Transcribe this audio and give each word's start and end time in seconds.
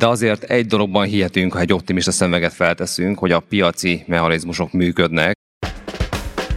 de 0.00 0.06
azért 0.06 0.42
egy 0.42 0.66
dologban 0.66 1.06
hihetünk, 1.06 1.52
ha 1.52 1.58
egy 1.58 1.72
optimista 1.72 2.10
szemüveget 2.10 2.52
felteszünk, 2.52 3.18
hogy 3.18 3.32
a 3.32 3.40
piaci 3.40 4.04
mechanizmusok 4.06 4.72
működnek, 4.72 5.38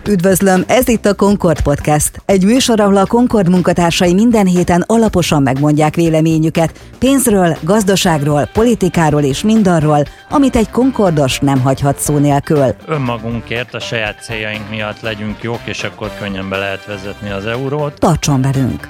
Üdvözlöm, 0.08 0.64
ez 0.68 0.88
itt 0.88 1.06
a 1.06 1.16
Concord 1.16 1.62
Podcast. 1.62 2.22
Egy 2.26 2.46
műsor, 2.46 2.80
ahol 2.80 2.98
a 2.98 3.06
Concord 3.06 3.50
munkatársai 3.50 4.14
minden 4.14 4.46
héten 4.46 4.84
alaposan 4.88 5.42
megmondják 5.42 5.96
véleményüket 5.96 6.80
pénzről, 7.00 7.58
gazdaságról, 7.62 8.50
politikáról 8.54 9.22
és 9.22 9.44
mindarról, 9.44 10.04
amit 10.30 10.56
egy 10.56 10.70
Concordos 10.70 11.40
nem 11.40 11.62
hagyhat 11.62 12.00
szó 12.00 12.18
nélkül. 12.18 12.76
Önmagunkért, 12.86 13.74
a 13.74 13.80
saját 13.80 14.24
céljaink 14.24 14.70
miatt 14.70 15.02
legyünk 15.02 15.44
jók, 15.44 15.62
és 15.66 15.84
akkor 15.84 16.12
könnyen 16.20 16.50
be 16.50 16.58
lehet 16.58 16.86
vezetni 16.86 17.30
az 17.30 17.46
eurót. 17.46 18.00
Tartson 18.00 18.42
velünk! 18.42 18.88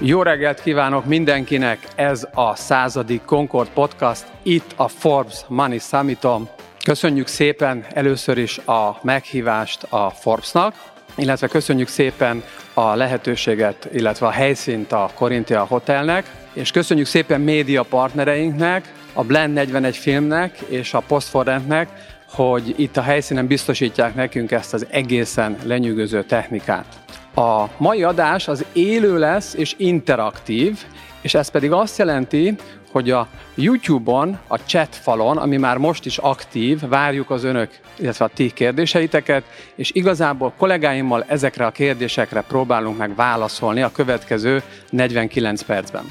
Jó 0.00 0.22
reggelt 0.22 0.62
kívánok 0.62 1.04
mindenkinek! 1.04 1.78
Ez 1.94 2.26
a 2.34 2.56
századik 2.56 3.24
Concord 3.24 3.68
Podcast, 3.68 4.26
itt 4.42 4.72
a 4.76 4.88
Forbes 4.88 5.38
Money 5.48 5.78
Summiton. 5.78 6.48
Köszönjük 6.84 7.26
szépen 7.26 7.84
először 7.92 8.38
is 8.38 8.58
a 8.58 8.98
meghívást 9.02 9.82
a 9.82 10.10
Forbesnak, 10.10 10.74
illetve 11.16 11.48
köszönjük 11.48 11.88
szépen 11.88 12.42
a 12.74 12.94
lehetőséget, 12.94 13.88
illetve 13.92 14.26
a 14.26 14.30
helyszínt 14.30 14.92
a 14.92 15.10
Corinthia 15.14 15.64
Hotelnek, 15.64 16.30
és 16.52 16.70
köszönjük 16.70 17.06
szépen 17.06 17.40
média 17.40 17.82
partnereinknek, 17.82 18.92
a 19.12 19.24
Blend 19.24 19.52
41 19.52 19.96
filmnek 19.96 20.58
és 20.68 20.94
a 20.94 21.02
Postforrentnek, 21.06 21.88
hogy 22.30 22.74
itt 22.76 22.96
a 22.96 23.02
helyszínen 23.02 23.46
biztosítják 23.46 24.14
nekünk 24.14 24.50
ezt 24.50 24.74
az 24.74 24.86
egészen 24.90 25.56
lenyűgöző 25.64 26.22
technikát. 26.22 26.86
A 27.34 27.64
mai 27.76 28.02
adás 28.02 28.48
az 28.48 28.64
élő 28.72 29.18
lesz 29.18 29.54
és 29.54 29.74
interaktív, 29.76 30.84
és 31.20 31.34
ez 31.34 31.48
pedig 31.48 31.72
azt 31.72 31.98
jelenti, 31.98 32.54
hogy 32.92 33.10
a 33.10 33.28
YouTube-on, 33.54 34.38
a 34.46 34.56
chat 34.56 34.96
falon, 34.96 35.36
ami 35.36 35.56
már 35.56 35.76
most 35.76 36.06
is 36.06 36.18
aktív, 36.18 36.80
várjuk 36.88 37.30
az 37.30 37.44
önök, 37.44 37.70
illetve 37.98 38.24
a 38.24 38.30
ti 38.34 38.50
kérdéseiteket, 38.52 39.44
és 39.74 39.90
igazából 39.94 40.52
kollégáimmal 40.56 41.24
ezekre 41.26 41.66
a 41.66 41.70
kérdésekre 41.70 42.40
próbálunk 42.42 42.98
meg 42.98 43.14
válaszolni 43.14 43.82
a 43.82 43.92
következő 43.92 44.62
49 44.90 45.62
percben. 45.62 46.10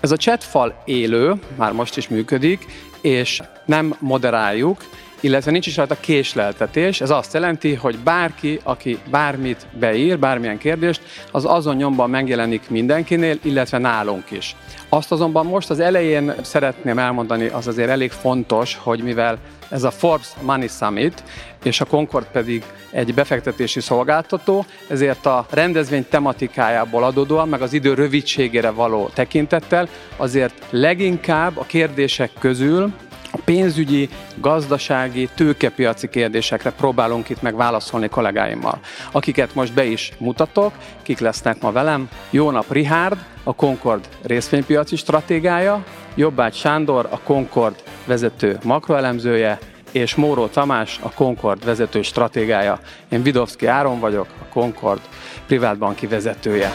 Ez 0.00 0.10
a 0.10 0.16
chat 0.16 0.44
fal 0.44 0.82
élő, 0.84 1.34
már 1.56 1.72
most 1.72 1.96
is 1.96 2.08
működik, 2.08 2.66
és 3.00 3.42
nem 3.64 3.94
moderáljuk, 3.98 4.84
illetve 5.22 5.50
nincs 5.50 5.66
is 5.66 5.76
rajta 5.76 5.96
késleltetés. 6.00 7.00
Ez 7.00 7.10
azt 7.10 7.32
jelenti, 7.32 7.74
hogy 7.74 7.98
bárki, 7.98 8.60
aki 8.62 8.98
bármit 9.10 9.66
beír, 9.78 10.18
bármilyen 10.18 10.58
kérdést, 10.58 11.00
az 11.30 11.44
azon 11.44 11.76
nyomban 11.76 12.10
megjelenik 12.10 12.70
mindenkinél, 12.70 13.38
illetve 13.42 13.78
nálunk 13.78 14.30
is. 14.30 14.56
Azt 14.88 15.12
azonban 15.12 15.46
most 15.46 15.70
az 15.70 15.80
elején 15.80 16.34
szeretném 16.42 16.98
elmondani, 16.98 17.46
az 17.46 17.66
azért 17.66 17.88
elég 17.88 18.10
fontos, 18.10 18.78
hogy 18.82 19.02
mivel 19.02 19.38
ez 19.68 19.82
a 19.82 19.90
Forbes 19.90 20.28
Money 20.40 20.68
Summit, 20.68 21.22
és 21.62 21.80
a 21.80 21.84
Concord 21.84 22.26
pedig 22.32 22.64
egy 22.90 23.14
befektetési 23.14 23.80
szolgáltató, 23.80 24.64
ezért 24.88 25.26
a 25.26 25.46
rendezvény 25.50 26.06
tematikájából 26.08 27.04
adódóan, 27.04 27.48
meg 27.48 27.62
az 27.62 27.72
idő 27.72 27.94
rövidségére 27.94 28.70
való 28.70 29.10
tekintettel, 29.14 29.88
azért 30.16 30.54
leginkább 30.70 31.58
a 31.58 31.64
kérdések 31.64 32.30
közül 32.38 32.92
a 33.32 33.38
pénzügyi, 33.44 34.08
gazdasági, 34.34 35.28
tőkepiaci 35.34 36.08
kérdésekre 36.08 36.70
próbálunk 36.70 37.28
itt 37.28 37.42
meg 37.42 37.56
válaszolni 37.56 38.08
kollégáimmal, 38.08 38.80
akiket 39.12 39.54
most 39.54 39.74
be 39.74 39.84
is 39.84 40.12
mutatok, 40.18 40.72
kik 41.02 41.18
lesznek 41.18 41.60
ma 41.60 41.72
velem. 41.72 42.08
Jó 42.30 42.50
nap 42.50 42.72
Rihárd, 42.72 43.18
a 43.42 43.54
Concord 43.54 44.08
részvénypiaci 44.22 44.96
stratégája, 44.96 45.84
Jobbágy 46.14 46.54
Sándor, 46.54 47.08
a 47.10 47.20
Concord 47.20 47.82
vezető 48.06 48.58
makroelemzője, 48.64 49.58
és 49.92 50.14
Móró 50.14 50.46
Tamás, 50.46 50.98
a 51.02 51.10
Concord 51.10 51.64
vezető 51.64 52.02
stratégája. 52.02 52.78
Én 53.08 53.22
Vidovszki 53.22 53.66
Áron 53.66 54.00
vagyok, 54.00 54.26
a 54.40 54.52
Concord 54.52 55.00
privátbanki 55.46 56.06
vezetője 56.06 56.72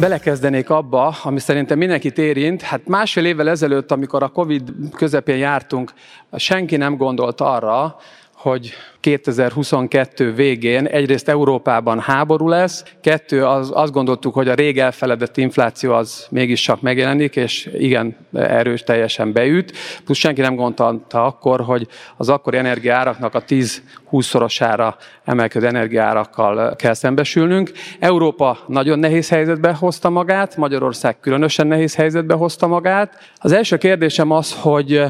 belekezdenék 0.00 0.70
abba, 0.70 1.16
ami 1.22 1.38
szerintem 1.40 1.78
mindenkit 1.78 2.18
érint. 2.18 2.62
Hát 2.62 2.86
másfél 2.86 3.24
évvel 3.24 3.48
ezelőtt, 3.48 3.90
amikor 3.90 4.22
a 4.22 4.28
Covid 4.28 4.72
közepén 4.96 5.36
jártunk, 5.36 5.92
senki 6.36 6.76
nem 6.76 6.96
gondolt 6.96 7.40
arra, 7.40 7.96
hogy 8.42 8.72
2022 9.00 10.34
végén 10.34 10.86
egyrészt 10.86 11.28
Európában 11.28 12.00
háború 12.00 12.48
lesz, 12.48 12.84
kettő, 13.00 13.44
az, 13.44 13.70
azt 13.74 13.92
gondoltuk, 13.92 14.34
hogy 14.34 14.48
a 14.48 14.54
rég 14.54 14.78
elfeledett 14.78 15.36
infláció 15.36 15.92
az 15.92 16.26
mégis 16.30 16.60
csak 16.60 16.80
megjelenik, 16.80 17.36
és 17.36 17.70
igen, 17.78 18.16
erős 18.32 18.82
teljesen 18.82 19.32
beüt. 19.32 19.72
Plusz 20.04 20.18
senki 20.18 20.40
nem 20.40 20.54
gondolta 20.54 21.24
akkor, 21.24 21.60
hogy 21.60 21.86
az 22.16 22.28
akkori 22.28 22.56
energiáraknak 22.56 23.34
a 23.34 23.44
10-20-szorosára 23.44 24.94
emelkedő 25.24 25.66
energiárakkal 25.66 26.76
kell 26.76 26.94
szembesülnünk. 26.94 27.72
Európa 27.98 28.58
nagyon 28.66 28.98
nehéz 28.98 29.28
helyzetbe 29.28 29.72
hozta 29.72 30.10
magát, 30.10 30.56
Magyarország 30.56 31.20
különösen 31.20 31.66
nehéz 31.66 31.94
helyzetbe 31.94 32.34
hozta 32.34 32.66
magát. 32.66 33.32
Az 33.36 33.52
első 33.52 33.76
kérdésem 33.76 34.30
az, 34.30 34.54
hogy 34.60 35.02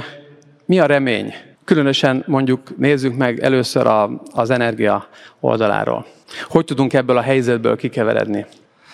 mi 0.67 0.79
a 0.79 0.87
remény? 0.87 1.35
Különösen 1.71 2.25
mondjuk 2.27 2.77
nézzük 2.77 3.17
meg 3.17 3.41
először 3.41 3.87
a, 3.87 4.11
az 4.35 4.51
energia 4.51 5.09
oldaláról. 5.41 6.07
Hogy 6.49 6.65
tudunk 6.65 6.93
ebből 6.93 7.17
a 7.17 7.21
helyzetből 7.21 7.77
kikeveredni? 7.77 8.47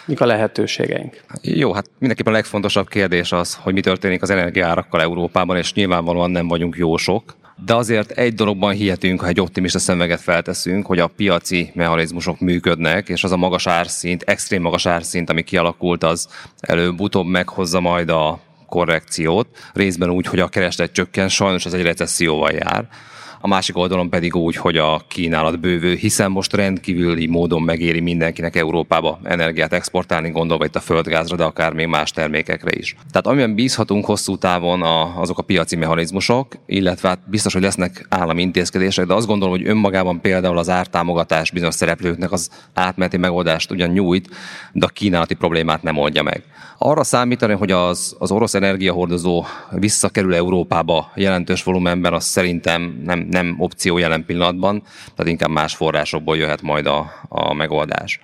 Mik 0.07 0.21
a 0.21 0.27
lehetőségeink? 0.27 1.25
Jó, 1.43 1.73
hát 1.73 1.91
mindenképpen 1.99 2.33
a 2.33 2.37
legfontosabb 2.37 2.89
kérdés 2.89 3.33
az, 3.33 3.55
hogy 3.55 3.73
mi 3.73 3.81
történik 3.81 4.23
az 4.23 4.31
energiárakkal 4.31 5.01
Európában, 5.01 5.57
és 5.57 5.73
nyilvánvalóan 5.73 6.31
nem 6.31 6.49
vagyunk 6.49 6.77
jósok. 6.77 7.37
De 7.65 7.75
azért 7.75 8.11
egy 8.11 8.35
dologban 8.35 8.73
hihetünk, 8.73 9.21
ha 9.21 9.27
egy 9.27 9.41
optimista 9.41 9.79
szemüveget 9.79 10.21
felteszünk, 10.21 10.87
hogy 10.87 10.99
a 10.99 11.07
piaci 11.07 11.71
mechanizmusok 11.75 12.41
működnek, 12.41 13.09
és 13.09 13.25
az 13.25 13.33
a 13.33 13.37
magas 13.37 13.67
árszint, 13.67 14.23
extrém 14.23 14.63
magas 14.63 14.87
árszint, 14.87 15.31
ami 15.31 15.43
kialakult, 15.43 16.05
az 16.05 16.29
előbb-utóbb 16.61 17.27
meghozza 17.27 17.81
majd 17.81 18.09
a 18.09 18.41
korrekciót, 18.66 19.47
részben 19.72 20.10
úgy, 20.10 20.27
hogy 20.27 20.41
a 20.41 20.49
kereslet 20.49 20.93
csökken, 20.93 21.28
sajnos 21.28 21.66
ez 21.66 21.72
egy 21.72 21.82
recesszióval 21.82 22.50
jár 22.50 22.88
a 23.41 23.49
másik 23.49 23.77
oldalon 23.77 24.11
pedig 24.11 24.37
úgy, 24.37 24.57
hogy 24.57 24.77
a 24.77 25.03
kínálat 25.09 25.61
bővő, 25.61 25.95
hiszen 25.95 26.31
most 26.31 26.53
rendkívüli 26.53 27.27
módon 27.27 27.63
megéri 27.63 28.01
mindenkinek 28.01 28.57
Európába 28.57 29.19
energiát 29.23 29.73
exportálni, 29.73 30.31
gondolva 30.31 30.65
itt 30.65 30.77
a 30.77 30.81
földgázra, 30.81 31.37
de 31.37 31.45
akár 31.45 31.73
még 31.73 31.87
más 31.87 32.11
termékekre 32.11 32.71
is. 32.79 32.97
Tehát 33.11 33.27
amilyen 33.27 33.55
bízhatunk 33.55 34.05
hosszú 34.05 34.37
távon 34.37 34.83
a, 34.83 35.21
azok 35.21 35.39
a 35.39 35.43
piaci 35.43 35.77
mechanizmusok, 35.77 36.55
illetve 36.67 37.09
hát 37.09 37.19
biztos, 37.31 37.53
hogy 37.53 37.63
lesznek 37.63 38.07
állami 38.09 38.43
intézkedések, 38.43 39.07
de 39.07 39.15
azt 39.15 39.27
gondolom, 39.27 39.55
hogy 39.55 39.69
önmagában 39.69 40.21
például 40.21 40.59
az 40.59 40.69
ártámogatás 40.69 41.51
bizonyos 41.51 41.75
szereplőknek 41.75 42.33
az 42.33 42.51
átmeneti 42.75 43.17
megoldást 43.17 43.71
ugyan 43.71 43.91
nyújt, 43.91 44.29
de 44.73 44.87
a 44.87 44.89
kínálati 44.89 45.35
problémát 45.35 45.83
nem 45.83 45.99
oldja 45.99 46.23
meg. 46.23 46.43
Arra 46.79 47.05
számítani, 47.05 47.53
hogy 47.55 47.71
az, 47.71 48.17
az 48.19 48.31
orosz 48.31 48.55
energiahordozó 48.55 49.45
visszakerül 49.71 50.35
Európába 50.35 51.11
jelentős 51.15 51.63
volumenben, 51.63 52.13
az 52.13 52.25
szerintem 52.25 53.01
nem, 53.05 53.26
nem 53.31 53.55
opció 53.59 53.99
jelen 53.99 54.25
pillanatban, 54.25 54.83
tehát 55.15 55.33
inkább 55.33 55.51
más 55.51 55.75
forrásokból 55.75 56.37
jöhet 56.37 56.63
majd 56.63 56.87
a, 56.87 57.13
a 57.29 57.55
megoldás. 57.55 58.21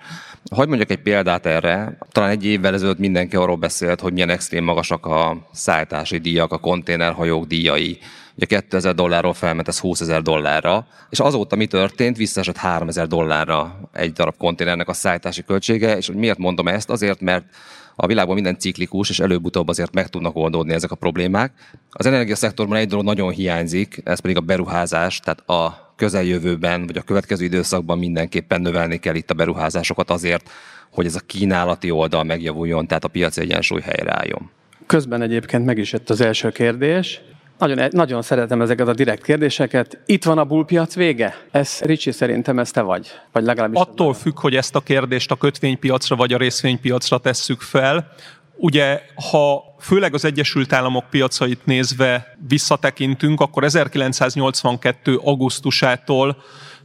Hogy 0.55 0.67
mondjak 0.67 0.91
egy 0.91 1.01
példát 1.01 1.45
erre, 1.45 1.97
talán 2.11 2.29
egy 2.29 2.45
évvel 2.45 2.73
ezelőtt 2.73 2.97
mindenki 2.97 3.35
arról 3.35 3.55
beszélt, 3.55 3.99
hogy 3.99 4.13
milyen 4.13 4.29
extrém 4.29 4.63
magasak 4.63 5.05
a 5.05 5.47
szállítási 5.51 6.17
díjak, 6.17 6.51
a 6.51 6.57
konténerhajók 6.57 7.45
díjai, 7.45 7.99
ugye 8.35 8.45
2000 8.45 8.95
dollárról 8.95 9.33
felment 9.33 9.67
ez 9.67 9.79
20 9.79 10.01
ezer 10.01 10.21
dollárra, 10.21 10.87
és 11.09 11.19
azóta 11.19 11.55
mi 11.55 11.65
történt, 11.65 12.17
visszaesett 12.17 12.57
3000 12.57 13.07
dollárra 13.07 13.89
egy 13.93 14.11
darab 14.11 14.37
konténernek 14.37 14.87
a 14.87 14.93
szállítási 14.93 15.43
költsége, 15.43 15.97
és 15.97 16.11
miért 16.13 16.37
mondom 16.37 16.67
ezt? 16.67 16.89
Azért, 16.89 17.21
mert 17.21 17.45
a 17.95 18.07
világban 18.07 18.33
minden 18.33 18.59
ciklikus, 18.59 19.09
és 19.09 19.19
előbb-utóbb 19.19 19.67
azért 19.67 19.93
meg 19.93 20.07
tudnak 20.07 20.35
oldódni 20.35 20.73
ezek 20.73 20.91
a 20.91 20.95
problémák. 20.95 21.51
Az 21.89 22.05
energiaszektorban 22.05 22.77
egy 22.77 22.87
dolog 22.87 23.05
nagyon 23.05 23.31
hiányzik, 23.31 24.01
ez 24.03 24.19
pedig 24.19 24.37
a 24.37 24.41
beruházás, 24.41 25.19
tehát 25.19 25.49
a 25.49 25.93
közeljövőben, 25.95 26.85
vagy 26.85 26.97
a 26.97 27.01
következő 27.01 27.43
időszakban 27.43 27.97
mindenképpen 27.97 28.61
növelni 28.61 28.97
kell 28.97 29.15
itt 29.15 29.29
a 29.29 29.33
beruházásokat 29.33 30.09
azért, 30.09 30.49
hogy 30.91 31.05
ez 31.05 31.15
a 31.15 31.19
kínálati 31.25 31.91
oldal 31.91 32.23
megjavuljon, 32.23 32.87
tehát 32.87 33.03
a 33.03 33.07
piaci 33.07 33.41
egyensúly 33.41 33.81
helyreálljon. 33.81 34.49
Közben 34.85 35.21
egyébként 35.21 35.65
meg 35.65 35.77
is 35.77 35.91
jött 35.91 36.09
az 36.09 36.21
első 36.21 36.49
kérdés. 36.49 37.21
Nagyon, 37.67 37.87
nagyon 37.91 38.21
szeretem 38.21 38.61
ezeket 38.61 38.87
a 38.87 38.93
direkt 38.93 39.23
kérdéseket. 39.23 39.97
Itt 40.05 40.23
van 40.23 40.37
a 40.37 40.43
bullpiac 40.43 40.95
vége? 40.95 41.35
Ez, 41.51 41.79
Ricsi, 41.81 42.11
szerintem 42.11 42.59
ez 42.59 42.71
te 42.71 42.81
vagy. 42.81 43.07
Vagy 43.31 43.43
legalábbis 43.43 43.79
Attól 43.79 44.13
függ, 44.13 44.39
hogy 44.39 44.55
ezt 44.55 44.75
a 44.75 44.79
kérdést 44.79 45.31
a 45.31 45.35
kötvénypiacra 45.35 46.15
vagy 46.15 46.33
a 46.33 46.37
részvénypiacra 46.37 47.17
tesszük 47.17 47.61
fel. 47.61 48.11
Ugye, 48.55 49.01
ha 49.31 49.63
főleg 49.79 50.13
az 50.13 50.25
Egyesült 50.25 50.73
Államok 50.73 51.09
piacait 51.09 51.65
nézve 51.65 52.37
visszatekintünk, 52.47 53.41
akkor 53.41 53.63
1982. 53.63 55.19
augusztusától 55.23 56.37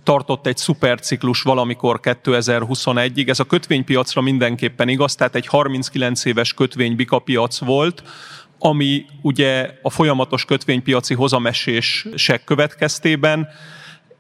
tartott 0.03 0.47
egy 0.47 0.57
szuperciklus 0.57 1.43
valamikor 1.43 2.01
2021-ig. 2.03 3.29
Ez 3.29 3.41
a 3.41 3.45
kötvénypiacra 3.45 4.21
mindenképpen 4.21 4.89
igaz, 4.89 5.15
tehát 5.15 5.35
egy 5.35 5.47
39 5.47 6.25
éves 6.25 6.55
kötvénybika 6.55 7.19
piac 7.19 7.59
volt, 7.59 8.03
ami 8.59 9.05
ugye 9.23 9.71
a 9.83 9.91
folyamatos 9.91 10.45
kötvénypiaci 10.45 11.15
hozamesések 11.15 12.45
következtében 12.45 13.49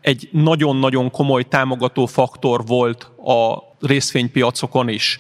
egy 0.01 0.29
nagyon-nagyon 0.33 1.11
komoly 1.11 1.43
támogató 1.43 2.07
faktor 2.07 2.67
volt 2.67 3.03
a 3.25 3.59
részvénypiacokon 3.81 4.89
is. 4.89 5.19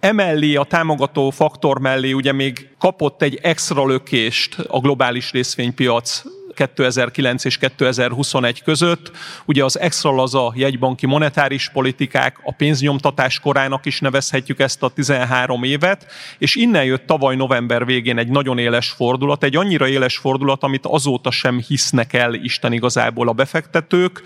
Emellé 0.00 0.54
a 0.54 0.64
támogató 0.64 1.30
faktor 1.30 1.80
mellé 1.80 2.12
ugye 2.12 2.32
még 2.32 2.68
kapott 2.78 3.22
egy 3.22 3.38
extra 3.42 3.86
lökést 3.86 4.58
a 4.58 4.80
globális 4.80 5.32
részvénypiac 5.32 6.22
2009 6.66 7.44
és 7.44 7.58
2021 7.58 8.62
között. 8.62 9.10
Ugye 9.44 9.64
az 9.64 9.78
extra 9.78 10.10
laza 10.10 10.52
jegybanki 10.56 11.06
monetáris 11.06 11.70
politikák, 11.72 12.36
a 12.42 12.52
pénznyomtatás 12.52 13.40
korának 13.40 13.86
is 13.86 14.00
nevezhetjük 14.00 14.60
ezt 14.60 14.82
a 14.82 14.88
13 14.88 15.62
évet, 15.62 16.06
és 16.38 16.56
innen 16.56 16.84
jött 16.84 17.06
tavaly 17.06 17.36
november 17.36 17.84
végén 17.84 18.18
egy 18.18 18.28
nagyon 18.28 18.58
éles 18.58 18.88
fordulat, 18.88 19.44
egy 19.44 19.56
annyira 19.56 19.88
éles 19.88 20.16
fordulat, 20.16 20.62
amit 20.62 20.86
azóta 20.86 21.30
sem 21.30 21.60
hisznek 21.68 22.12
el 22.12 22.34
Isten 22.34 22.72
igazából 22.72 23.28
a 23.28 23.32
befektetők. 23.32 24.22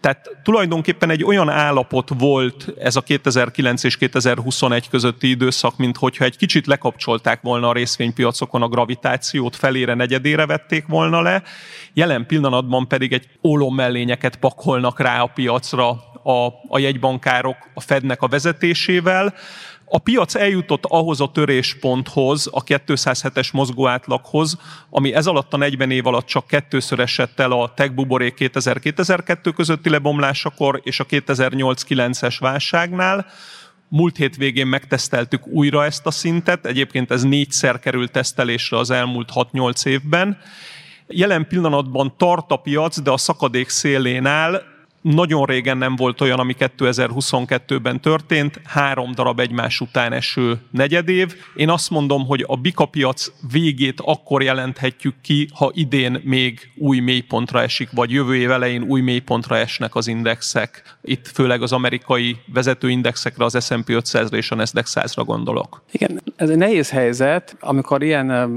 Tehát 0.00 0.30
tulajdonképpen 0.42 1.10
egy 1.10 1.24
olyan 1.24 1.48
állapot 1.48 2.08
volt 2.18 2.66
ez 2.78 2.96
a 2.96 3.00
2009 3.00 3.84
és 3.84 3.96
2021 3.96 4.88
közötti 4.88 5.28
időszak, 5.28 5.76
mint 5.76 5.96
hogyha 5.96 6.24
egy 6.24 6.36
kicsit 6.36 6.66
lekapcsolták 6.66 7.40
volna 7.40 7.68
a 7.68 7.72
részvénypiacokon 7.72 8.62
a 8.62 8.68
gravitációt, 8.68 9.56
felére, 9.56 9.94
negyedére 9.94 10.46
vették 10.46 10.86
volna 10.86 11.20
le, 11.20 11.42
Jelen 11.92 12.26
pillanatban 12.26 12.88
pedig 12.88 13.12
egy 13.12 13.28
mellényeket 13.68 14.36
pakolnak 14.36 15.00
rá 15.00 15.22
a 15.22 15.30
piacra 15.34 15.88
a, 16.22 16.46
a 16.68 16.78
jegybankárok 16.78 17.56
a 17.74 17.80
Fednek 17.80 18.22
a 18.22 18.28
vezetésével. 18.28 19.34
A 19.92 19.98
piac 19.98 20.34
eljutott 20.34 20.84
ahhoz 20.84 21.20
a 21.20 21.30
törésponthoz, 21.30 22.48
a 22.52 22.64
207-es 22.64 23.52
mozgóátlaghoz, 23.52 24.58
ami 24.90 25.14
ez 25.14 25.26
alatt 25.26 25.52
a 25.52 25.56
40 25.56 25.90
év 25.90 26.06
alatt 26.06 26.26
csak 26.26 26.46
kettőször 26.46 27.00
esett 27.00 27.40
el 27.40 27.52
a 27.52 27.72
tech 27.74 27.92
buborék 27.92 28.34
2000-2002 28.38 29.52
közötti 29.56 29.90
lebomlásakor 29.90 30.80
és 30.84 31.00
a 31.00 31.06
2008-9-es 31.06 32.36
válságnál. 32.40 33.26
Múlt 33.88 34.16
hétvégén 34.16 34.66
megteszteltük 34.66 35.46
újra 35.46 35.84
ezt 35.84 36.06
a 36.06 36.10
szintet, 36.10 36.66
egyébként 36.66 37.10
ez 37.10 37.22
négyszer 37.22 37.78
került 37.78 38.12
tesztelésre 38.12 38.78
az 38.78 38.90
elmúlt 38.90 39.30
6-8 39.34 39.86
évben, 39.86 40.38
Jelen 41.12 41.46
pillanatban 41.46 42.16
tart 42.16 42.50
a 42.50 42.56
piac, 42.56 43.00
de 43.00 43.10
a 43.10 43.16
szakadék 43.16 43.68
szélén 43.68 44.26
áll, 44.26 44.62
nagyon 45.00 45.44
régen 45.44 45.78
nem 45.78 45.96
volt 45.96 46.20
olyan, 46.20 46.38
ami 46.38 46.54
2022-ben 46.58 48.00
történt, 48.00 48.60
három 48.64 49.12
darab 49.12 49.40
egymás 49.40 49.80
után 49.80 50.12
eső 50.12 50.58
negyedév. 50.70 51.34
Én 51.56 51.68
azt 51.68 51.90
mondom, 51.90 52.26
hogy 52.26 52.44
a 52.46 52.56
bikapiac 52.56 53.32
végét 53.52 54.00
akkor 54.04 54.42
jelenthetjük 54.42 55.14
ki, 55.22 55.48
ha 55.54 55.70
idén 55.74 56.20
még 56.24 56.70
új 56.76 56.98
mélypontra 56.98 57.62
esik, 57.62 57.88
vagy 57.92 58.10
jövő 58.10 58.36
év 58.36 58.50
elején 58.50 58.82
új 58.82 59.00
mélypontra 59.00 59.56
esnek 59.56 59.94
az 59.94 60.06
indexek. 60.06 60.82
Itt 61.02 61.26
főleg 61.26 61.62
az 61.62 61.72
amerikai 61.72 62.36
vezetőindexekre, 62.52 63.44
az 63.44 63.64
S&P 63.64 63.86
500-ra 63.86 64.34
és 64.34 64.50
a 64.50 64.54
Nasdaq 64.54 64.86
100-ra 64.94 65.22
gondolok. 65.26 65.82
Igen, 65.92 66.22
ez 66.36 66.50
egy 66.50 66.56
nehéz 66.56 66.90
helyzet, 66.90 67.56
amikor 67.60 68.02
ilyen, 68.02 68.50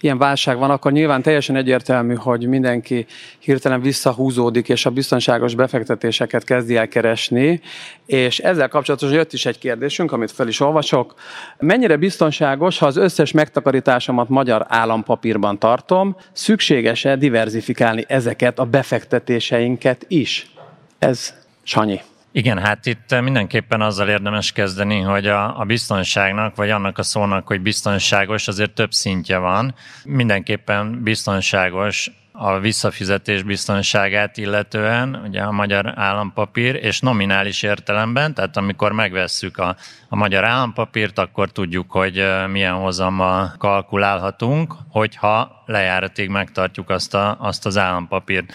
ilyen 0.00 0.18
válság 0.18 0.58
van, 0.58 0.70
akkor 0.70 0.92
nyilván 0.92 1.22
teljesen 1.22 1.56
egyértelmű, 1.56 2.14
hogy 2.14 2.46
mindenki 2.46 3.06
hirtelen 3.38 3.80
visszahúzódik, 3.80 4.68
és 4.68 4.86
a 4.86 4.90
biztonságos 4.90 5.54
befektetéseket 5.70 6.44
kezdi 6.44 6.76
el 6.76 6.88
keresni, 6.88 7.60
és 8.06 8.38
ezzel 8.38 8.68
kapcsolatosan 8.68 9.16
jött 9.16 9.32
is 9.32 9.46
egy 9.46 9.58
kérdésünk, 9.58 10.12
amit 10.12 10.30
fel 10.30 10.48
is 10.48 10.60
olvasok. 10.60 11.14
Mennyire 11.58 11.96
biztonságos, 11.96 12.78
ha 12.78 12.86
az 12.86 12.96
összes 12.96 13.32
megtakarításomat 13.32 14.28
magyar 14.28 14.64
állampapírban 14.68 15.58
tartom, 15.58 16.16
szükséges-e 16.32 17.16
diversifikálni 17.16 18.04
ezeket 18.08 18.58
a 18.58 18.64
befektetéseinket 18.64 20.04
is? 20.08 20.50
Ez 20.98 21.34
Sanyi. 21.62 22.00
Igen, 22.32 22.58
hát 22.58 22.86
itt 22.86 23.20
mindenképpen 23.20 23.80
azzal 23.80 24.08
érdemes 24.08 24.52
kezdeni, 24.52 25.00
hogy 25.00 25.26
a, 25.26 25.60
a 25.60 25.64
biztonságnak, 25.64 26.56
vagy 26.56 26.70
annak 26.70 26.98
a 26.98 27.02
szónak, 27.02 27.46
hogy 27.46 27.60
biztonságos, 27.60 28.48
azért 28.48 28.70
több 28.70 28.92
szintje 28.92 29.38
van. 29.38 29.74
Mindenképpen 30.04 31.02
biztonságos 31.02 32.10
a 32.42 32.58
visszafizetés 32.58 33.42
biztonságát 33.42 34.36
illetően, 34.36 35.22
ugye 35.26 35.42
a 35.42 35.50
magyar 35.50 35.92
állampapír, 35.98 36.74
és 36.74 37.00
nominális 37.00 37.62
értelemben, 37.62 38.34
tehát 38.34 38.56
amikor 38.56 38.92
megvesszük 38.92 39.58
a, 39.58 39.76
a 40.08 40.16
magyar 40.16 40.44
állampapírt, 40.44 41.18
akkor 41.18 41.50
tudjuk, 41.50 41.90
hogy 41.90 42.26
milyen 42.50 42.74
hozammal 42.74 43.54
kalkulálhatunk, 43.58 44.74
hogyha 44.88 45.62
lejáratig 45.66 46.28
megtartjuk 46.28 46.90
azt, 46.90 47.14
a, 47.14 47.36
azt 47.40 47.66
az 47.66 47.78
állampapírt, 47.78 48.54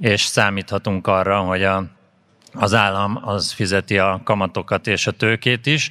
és 0.00 0.20
számíthatunk 0.20 1.06
arra, 1.06 1.38
hogy 1.38 1.64
a, 1.64 1.84
az 2.52 2.74
állam 2.74 3.20
az 3.24 3.52
fizeti 3.52 3.98
a 3.98 4.20
kamatokat 4.24 4.86
és 4.86 5.06
a 5.06 5.10
tőkét 5.10 5.66
is, 5.66 5.90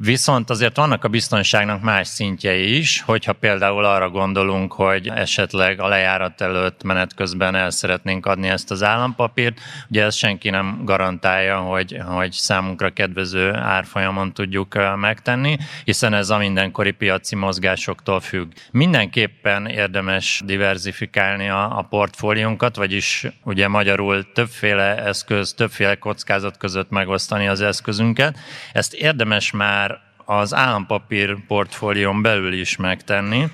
Viszont 0.00 0.50
azért 0.50 0.76
vannak 0.76 1.04
a 1.04 1.08
biztonságnak 1.08 1.82
más 1.82 2.08
szintjei 2.08 2.76
is, 2.76 3.00
hogyha 3.00 3.32
például 3.32 3.84
arra 3.84 4.10
gondolunk, 4.10 4.72
hogy 4.72 5.08
esetleg 5.08 5.80
a 5.80 5.88
lejárat 5.88 6.40
előtt 6.40 6.82
menet 6.82 7.14
közben 7.14 7.54
el 7.54 7.70
szeretnénk 7.70 8.26
adni 8.26 8.48
ezt 8.48 8.70
az 8.70 8.82
állampapírt, 8.82 9.60
ugye 9.90 10.04
ez 10.04 10.14
senki 10.14 10.50
nem 10.50 10.80
garantálja, 10.84 11.58
hogy, 11.58 11.98
hogy 12.06 12.32
számunkra 12.32 12.90
kedvező 12.90 13.54
árfolyamon 13.54 14.32
tudjuk 14.32 14.96
megtenni, 14.96 15.56
hiszen 15.84 16.14
ez 16.14 16.30
a 16.30 16.38
mindenkori 16.38 16.90
piaci 16.90 17.34
mozgásoktól 17.34 18.20
függ. 18.20 18.52
Mindenképpen 18.70 19.66
érdemes 19.66 20.42
diversifikálni 20.44 21.48
a, 21.48 21.78
a 21.78 21.82
portfóliónkat, 21.82 22.76
vagyis 22.76 23.26
ugye 23.44 23.68
magyarul 23.68 24.32
többféle 24.32 24.96
eszköz, 24.96 25.54
többféle 25.54 25.94
kockázat 25.94 26.56
között 26.56 26.90
megosztani 26.90 27.48
az 27.48 27.60
eszközünket. 27.60 28.38
Ezt 28.72 28.94
érdemes 28.94 29.50
már 29.50 29.86
az 30.30 30.54
állampapír 30.54 31.36
portfólión 31.46 32.22
belül 32.22 32.52
is 32.52 32.76
megtenni, 32.76 33.46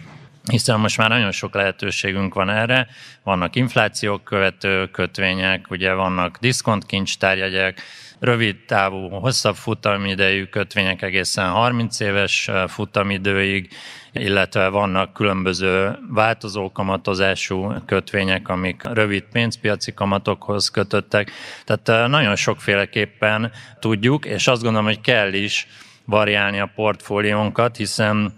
hiszen 0.50 0.80
most 0.80 0.96
már 0.96 1.08
nagyon 1.08 1.32
sok 1.32 1.54
lehetőségünk 1.54 2.34
van 2.34 2.50
erre, 2.50 2.86
vannak 3.22 3.56
inflációk 3.56 4.24
követő 4.24 4.90
kötvények, 4.90 5.70
ugye 5.70 5.92
vannak 5.92 6.38
diszkontkincstárjegyek, 6.40 7.82
rövid 8.18 8.56
távú, 8.66 9.08
hosszabb 9.08 9.54
futamidejű 9.54 10.44
kötvények 10.44 11.02
egészen 11.02 11.50
30 11.50 12.00
éves 12.00 12.50
futamidőig, 12.68 13.68
illetve 14.12 14.68
vannak 14.68 15.12
különböző 15.12 15.98
változó 16.08 16.72
kamatozású 16.72 17.74
kötvények, 17.86 18.48
amik 18.48 18.82
rövid 18.82 19.24
pénzpiaci 19.32 19.94
kamatokhoz 19.94 20.68
kötöttek. 20.68 21.30
Tehát 21.64 22.08
nagyon 22.08 22.36
sokféleképpen 22.36 23.52
tudjuk, 23.80 24.24
és 24.24 24.46
azt 24.46 24.62
gondolom, 24.62 24.86
hogy 24.86 25.00
kell 25.00 25.32
is 25.32 25.66
variálni 26.04 26.60
a 26.60 26.70
portfóliónkat, 26.74 27.76
hiszen 27.76 28.32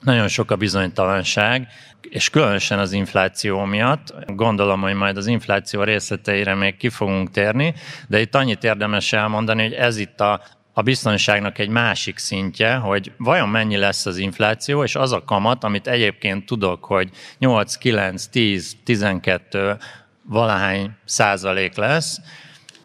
nagyon 0.00 0.28
sok 0.28 0.50
a 0.50 0.56
bizonytalanság, 0.56 1.68
és 2.10 2.30
különösen 2.30 2.78
az 2.78 2.92
infláció 2.92 3.64
miatt. 3.64 4.14
Gondolom, 4.26 4.80
hogy 4.80 4.94
majd 4.94 5.16
az 5.16 5.26
infláció 5.26 5.82
részleteire 5.82 6.54
még 6.54 6.76
ki 6.76 6.88
fogunk 6.88 7.30
térni, 7.30 7.74
de 8.08 8.20
itt 8.20 8.34
annyit 8.34 8.64
érdemes 8.64 9.12
elmondani, 9.12 9.62
hogy 9.62 9.72
ez 9.72 9.96
itt 9.96 10.20
a, 10.20 10.42
a 10.72 10.82
biztonságnak 10.82 11.58
egy 11.58 11.68
másik 11.68 12.18
szintje, 12.18 12.74
hogy 12.74 13.12
vajon 13.16 13.48
mennyi 13.48 13.76
lesz 13.76 14.06
az 14.06 14.16
infláció, 14.16 14.82
és 14.82 14.94
az 14.94 15.12
a 15.12 15.24
kamat, 15.24 15.64
amit 15.64 15.86
egyébként 15.86 16.46
tudok, 16.46 16.84
hogy 16.84 17.10
8, 17.38 17.76
9, 17.76 18.26
10, 18.26 18.76
12 18.84 19.76
valahány 20.22 20.90
százalék 21.04 21.76
lesz, 21.76 22.20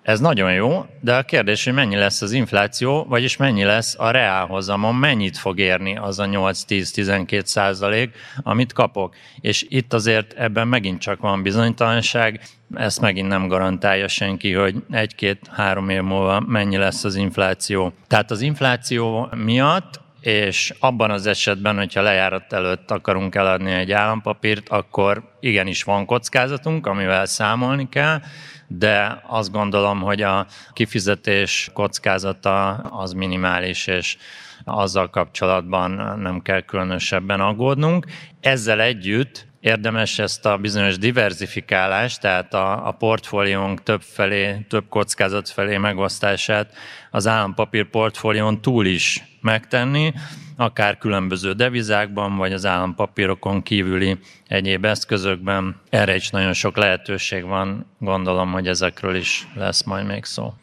ez 0.03 0.19
nagyon 0.19 0.53
jó, 0.53 0.85
de 1.01 1.15
a 1.15 1.23
kérdés, 1.23 1.63
hogy 1.63 1.73
mennyi 1.73 1.95
lesz 1.95 2.21
az 2.21 2.31
infláció, 2.31 3.05
vagyis 3.09 3.37
mennyi 3.37 3.63
lesz 3.63 3.95
a 3.99 4.11
reálhozamon, 4.11 4.95
mennyit 4.95 5.37
fog 5.37 5.59
érni 5.59 5.97
az 5.97 6.19
a 6.19 6.25
8-10-12 6.25 7.45
százalék, 7.45 8.15
amit 8.41 8.73
kapok. 8.73 9.15
És 9.41 9.65
itt 9.69 9.93
azért 9.93 10.33
ebben 10.33 10.67
megint 10.67 11.01
csak 11.01 11.19
van 11.19 11.41
bizonytalanság, 11.41 12.41
ezt 12.75 13.01
megint 13.01 13.27
nem 13.27 13.47
garantálja 13.47 14.07
senki, 14.07 14.53
hogy 14.53 14.75
egy-két-három 14.91 15.89
év 15.89 16.01
múlva 16.01 16.39
mennyi 16.39 16.77
lesz 16.77 17.03
az 17.03 17.15
infláció. 17.15 17.93
Tehát 18.07 18.31
az 18.31 18.41
infláció 18.41 19.29
miatt 19.35 20.01
és 20.23 20.73
abban 20.79 21.11
az 21.11 21.25
esetben, 21.25 21.77
hogyha 21.77 22.01
lejárat 22.01 22.53
előtt 22.53 22.91
akarunk 22.91 23.35
eladni 23.35 23.71
egy 23.71 23.91
állampapírt, 23.91 24.69
akkor 24.69 25.23
igenis 25.39 25.83
van 25.83 26.05
kockázatunk, 26.05 26.87
amivel 26.87 27.25
számolni 27.25 27.89
kell, 27.89 28.21
de 28.67 29.21
azt 29.27 29.51
gondolom, 29.51 30.01
hogy 30.01 30.21
a 30.21 30.45
kifizetés 30.73 31.69
kockázata 31.73 32.69
az 32.73 33.13
minimális, 33.13 33.87
és 33.87 34.17
azzal 34.63 35.09
kapcsolatban 35.09 36.19
nem 36.19 36.41
kell 36.41 36.61
különösebben 36.61 37.39
aggódnunk. 37.39 38.05
Ezzel 38.39 38.81
együtt 38.81 39.47
érdemes 39.59 40.19
ezt 40.19 40.45
a 40.45 40.57
bizonyos 40.57 40.97
diversifikálást, 40.97 42.21
tehát 42.21 42.53
a, 42.53 42.87
a 42.87 42.91
portfóliónk 42.91 43.83
több 43.83 44.01
felé, 44.01 44.65
több 44.69 44.85
kockázat 44.89 45.49
felé 45.49 45.77
megosztását 45.77 46.73
az 47.11 47.27
állampapír 47.27 47.89
portfólión 47.89 48.61
túl 48.61 48.85
is 48.85 49.23
megtenni, 49.41 50.13
akár 50.55 50.97
különböző 50.97 51.53
devizákban, 51.53 52.37
vagy 52.37 52.53
az 52.53 52.65
állampapírokon 52.65 53.63
kívüli 53.63 54.17
egyéb 54.47 54.85
eszközökben. 54.85 55.75
Erre 55.89 56.15
is 56.15 56.29
nagyon 56.29 56.53
sok 56.53 56.77
lehetőség 56.77 57.45
van, 57.45 57.85
gondolom, 57.99 58.51
hogy 58.51 58.67
ezekről 58.67 59.15
is 59.15 59.47
lesz 59.55 59.83
majd 59.83 60.05
még 60.05 60.23
szó. 60.23 60.53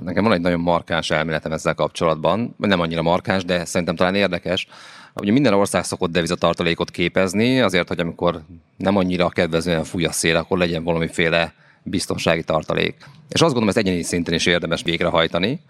Nekem 0.00 0.24
van 0.24 0.32
egy 0.32 0.40
nagyon 0.40 0.60
markáns 0.60 1.10
elméletem 1.10 1.52
ezzel 1.52 1.74
kapcsolatban, 1.74 2.54
nem 2.56 2.80
annyira 2.80 3.02
markáns, 3.02 3.44
de 3.44 3.64
szerintem 3.64 3.96
talán 3.96 4.14
érdekes. 4.14 4.66
Ugye 5.14 5.32
minden 5.32 5.54
ország 5.54 5.84
szokott 5.84 6.10
devizatartalékot 6.10 6.90
képezni, 6.90 7.60
azért, 7.60 7.88
hogy 7.88 8.00
amikor 8.00 8.42
nem 8.76 8.96
annyira 8.96 9.28
kedvezően 9.28 9.84
fúj 9.84 10.04
a 10.04 10.12
szél, 10.12 10.36
akkor 10.36 10.58
legyen 10.58 10.84
valamiféle 10.84 11.52
biztonsági 11.82 12.44
tartalék. 12.44 12.94
És 13.28 13.40
azt 13.40 13.52
gondolom, 13.52 13.68
ezt 13.68 13.76
egyéni 13.76 14.02
szinten 14.02 14.34
is 14.34 14.46
érdemes 14.46 14.82
végrehajtani. 14.82 15.60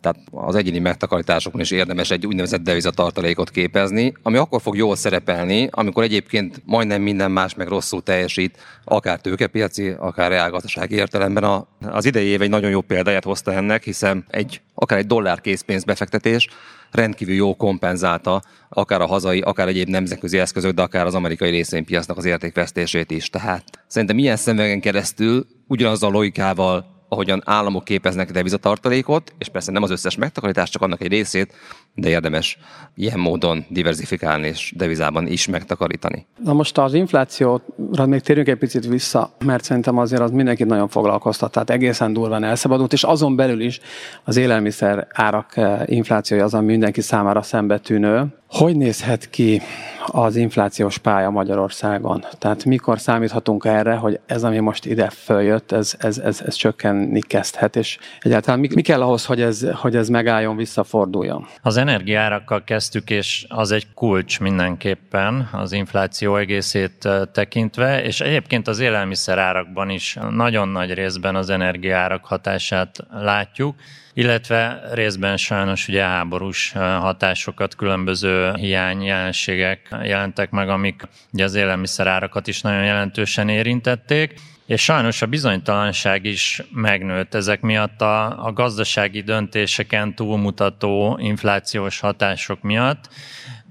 Tehát 0.00 0.18
az 0.30 0.54
egyéni 0.54 0.78
megtakarításokon 0.78 1.60
is 1.60 1.70
érdemes 1.70 2.10
egy 2.10 2.26
úgynevezett 2.26 2.62
devizatartalékot 2.62 3.50
képezni, 3.50 4.12
ami 4.22 4.36
akkor 4.36 4.60
fog 4.60 4.76
jól 4.76 4.96
szerepelni, 4.96 5.68
amikor 5.70 6.02
egyébként 6.02 6.62
majdnem 6.64 7.02
minden 7.02 7.30
más 7.30 7.54
meg 7.54 7.68
rosszul 7.68 8.02
teljesít, 8.02 8.58
akár 8.84 9.20
tőkepiaci, 9.20 9.88
akár 9.88 10.30
reálgazdasági 10.30 10.94
értelemben. 10.94 11.44
A, 11.44 11.66
az 11.80 12.04
idei 12.04 12.26
év 12.26 12.42
egy 12.42 12.50
nagyon 12.50 12.70
jó 12.70 12.80
példáját 12.80 13.24
hozta 13.24 13.52
ennek, 13.52 13.84
hiszen 13.84 14.24
egy, 14.28 14.60
akár 14.74 14.98
egy 14.98 15.06
dollár 15.06 15.40
készpénz 15.40 15.84
befektetés 15.84 16.48
rendkívül 16.90 17.34
jó 17.34 17.56
kompenzálta 17.56 18.42
akár 18.68 19.00
a 19.00 19.06
hazai, 19.06 19.40
akár 19.40 19.68
egyéb 19.68 19.88
nemzetközi 19.88 20.38
eszközök, 20.38 20.72
de 20.72 20.82
akár 20.82 21.06
az 21.06 21.14
amerikai 21.14 21.50
részvénypiacnak 21.50 22.16
az 22.16 22.24
értékvesztését 22.24 23.10
is. 23.10 23.30
Tehát 23.30 23.64
szerintem 23.86 24.18
ilyen 24.18 24.36
szemüvegen 24.36 24.80
keresztül 24.80 25.46
ugyanaz 25.66 26.02
a 26.02 26.08
logikával 26.08 26.99
ahogyan 27.12 27.42
államok 27.44 27.84
képeznek 27.84 28.30
devizatartalékot, 28.30 29.34
és 29.38 29.48
persze 29.48 29.72
nem 29.72 29.82
az 29.82 29.90
összes 29.90 30.16
megtakarítást, 30.16 30.72
csak 30.72 30.82
annak 30.82 31.00
egy 31.00 31.08
részét, 31.08 31.54
de 31.94 32.08
érdemes 32.08 32.58
ilyen 32.94 33.18
módon 33.18 33.64
diversifikálni 33.68 34.46
és 34.46 34.72
devizában 34.76 35.26
is 35.26 35.46
megtakarítani. 35.46 36.26
Na 36.44 36.52
most 36.52 36.78
az 36.78 36.94
inflációra 36.94 38.06
még 38.06 38.20
térjünk 38.20 38.48
egy 38.48 38.58
picit 38.58 38.86
vissza, 38.86 39.36
mert 39.44 39.64
szerintem 39.64 39.98
azért 39.98 40.22
az 40.22 40.30
mindenkit 40.30 40.66
nagyon 40.66 40.88
foglalkoztat, 40.88 41.52
tehát 41.52 41.70
egészen 41.70 42.12
durván 42.12 42.44
elszabadult, 42.44 42.92
és 42.92 43.02
azon 43.02 43.36
belül 43.36 43.60
is 43.60 43.80
az 44.24 44.36
élelmiszer 44.36 45.06
árak 45.12 45.56
eh, 45.56 45.82
inflációja 45.86 46.44
az, 46.44 46.54
ami 46.54 46.66
mindenki 46.66 47.00
számára 47.00 47.42
szembetűnő. 47.42 48.26
Hogy 48.50 48.76
nézhet 48.76 49.30
ki 49.30 49.60
az 50.06 50.36
inflációs 50.36 50.98
pálya 50.98 51.30
Magyarországon? 51.30 52.24
Tehát 52.38 52.64
mikor 52.64 53.00
számíthatunk 53.00 53.64
erre, 53.64 53.94
hogy 53.94 54.20
ez, 54.26 54.44
ami 54.44 54.58
most 54.58 54.86
ide 54.86 55.10
följött, 55.10 55.72
ez, 55.72 55.94
ez, 55.98 56.18
ez, 56.18 56.40
ez 56.46 56.54
csökkenni 56.54 57.20
kezdhet, 57.20 57.76
és 57.76 57.98
egyáltalán 58.20 58.60
mi, 58.60 58.68
mi 58.74 58.82
kell 58.82 59.02
ahhoz, 59.02 59.24
hogy 59.24 59.40
ez, 59.40 59.66
hogy 59.74 59.96
ez 59.96 60.08
megálljon, 60.08 60.56
visszaforduljon? 60.56 61.46
Az 61.62 61.76
energiárakkal 61.80 62.64
kezdtük, 62.64 63.10
és 63.10 63.44
az 63.48 63.72
egy 63.72 63.86
kulcs 63.94 64.40
mindenképpen 64.40 65.48
az 65.52 65.72
infláció 65.72 66.36
egészét 66.36 67.08
tekintve, 67.32 68.02
és 68.02 68.20
egyébként 68.20 68.68
az 68.68 68.78
élelmiszerárakban 68.78 69.90
is 69.90 70.18
nagyon 70.30 70.68
nagy 70.68 70.94
részben 70.94 71.36
az 71.36 71.50
energiárak 71.50 72.24
hatását 72.24 72.98
látjuk 73.10 73.74
illetve 74.14 74.82
részben 74.92 75.36
sajnos 75.36 75.88
ugye 75.88 76.02
háborús 76.02 76.72
hatásokat, 76.72 77.74
különböző 77.74 78.52
hiányjelenségek 78.52 79.96
jelentek 80.02 80.50
meg, 80.50 80.68
amik 80.68 81.02
ugye 81.32 81.44
az 81.44 81.54
élelmiszerárakat 81.54 82.46
is 82.46 82.60
nagyon 82.60 82.84
jelentősen 82.84 83.48
érintették. 83.48 84.34
És 84.70 84.82
sajnos 84.82 85.22
a 85.22 85.26
bizonytalanság 85.26 86.24
is 86.24 86.62
megnőtt 86.72 87.34
ezek 87.34 87.60
miatt 87.60 88.00
a, 88.00 88.44
a 88.46 88.52
gazdasági 88.52 89.20
döntéseken 89.20 90.14
túlmutató 90.14 91.18
inflációs 91.20 92.00
hatások 92.00 92.62
miatt. 92.62 93.08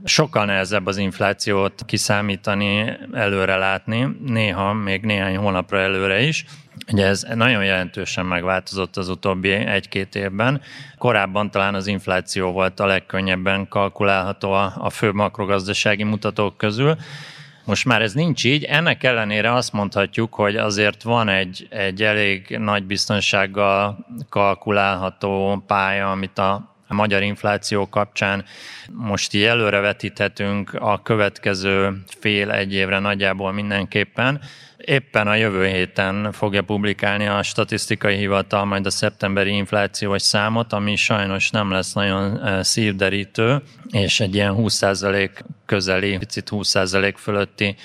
Sokkal 0.04 0.46
nehezebb 0.46 0.86
az 0.86 0.98
inflációt 0.98 1.86
kiszámítani, 1.86 2.98
előre 3.14 3.56
látni, 3.56 4.08
néha 4.26 4.74
még 4.74 5.06
néhány 5.06 5.38
hónapra 5.38 5.80
előre 5.80 6.22
is. 6.22 6.46
Ugye 6.92 7.06
ez 7.06 7.26
nagyon 7.36 7.64
jelentősen 7.64 8.26
megváltozott 8.26 8.98
az 8.98 9.10
utóbbi 9.10 9.52
egy-két 9.52 10.16
évben. 10.16 10.62
Korábban 10.98 11.52
talán 11.52 11.76
az 11.76 11.88
infláció 11.88 12.52
volt 12.52 12.80
a 12.80 12.86
legkönnyebben 12.86 13.68
kalkulálható 13.68 14.52
a, 14.52 14.74
a 14.78 14.90
fő 14.90 15.12
makrogazdasági 15.12 16.04
mutatók 16.04 16.58
közül. 16.58 16.98
Most 17.70 17.86
már 17.86 18.02
ez 18.02 18.14
nincs 18.14 18.46
így, 18.46 18.64
ennek 18.64 19.04
ellenére 19.04 19.54
azt 19.54 19.74
mondhatjuk, 19.74 20.34
hogy 20.34 20.56
azért 20.56 21.04
van 21.04 21.30
egy, 21.30 21.68
egy 21.70 22.04
elég 22.04 22.58
nagy 22.60 22.84
biztonsággal 22.84 24.06
kalkulálható 24.30 25.64
pálya, 25.68 26.12
amit 26.12 26.38
a 26.38 26.78
a 26.92 26.94
magyar 26.94 27.22
infláció 27.22 27.90
kapcsán 27.90 28.46
most 28.92 29.34
így 29.34 29.44
előrevetíthetünk 29.44 30.74
a 30.74 31.02
következő 31.02 32.04
fél 32.20 32.52
egy 32.52 32.74
évre 32.74 33.00
nagyjából 33.00 33.52
mindenképpen. 33.52 34.42
Éppen 34.86 35.28
a 35.28 35.36
jövő 35.36 35.66
héten 35.66 36.32
fogja 36.32 36.62
publikálni 36.62 37.28
a 37.28 37.44
statisztikai 37.44 38.16
hivatal 38.16 38.66
majd 38.66 38.86
a 38.86 38.90
szeptemberi 38.90 39.56
inflációs 39.56 40.22
számot, 40.22 40.74
ami 40.74 40.96
sajnos 40.96 41.50
nem 41.50 41.72
lesz 41.72 41.94
nagyon 41.94 42.46
eh, 42.46 42.64
szívderítő, 42.64 43.62
és 43.92 44.20
egy 44.20 44.36
ilyen 44.36 44.56
20% 44.58 45.30
közeli, 45.66 46.18
picit 46.18 46.48
20% 46.52 47.14
fölötti 47.18 47.76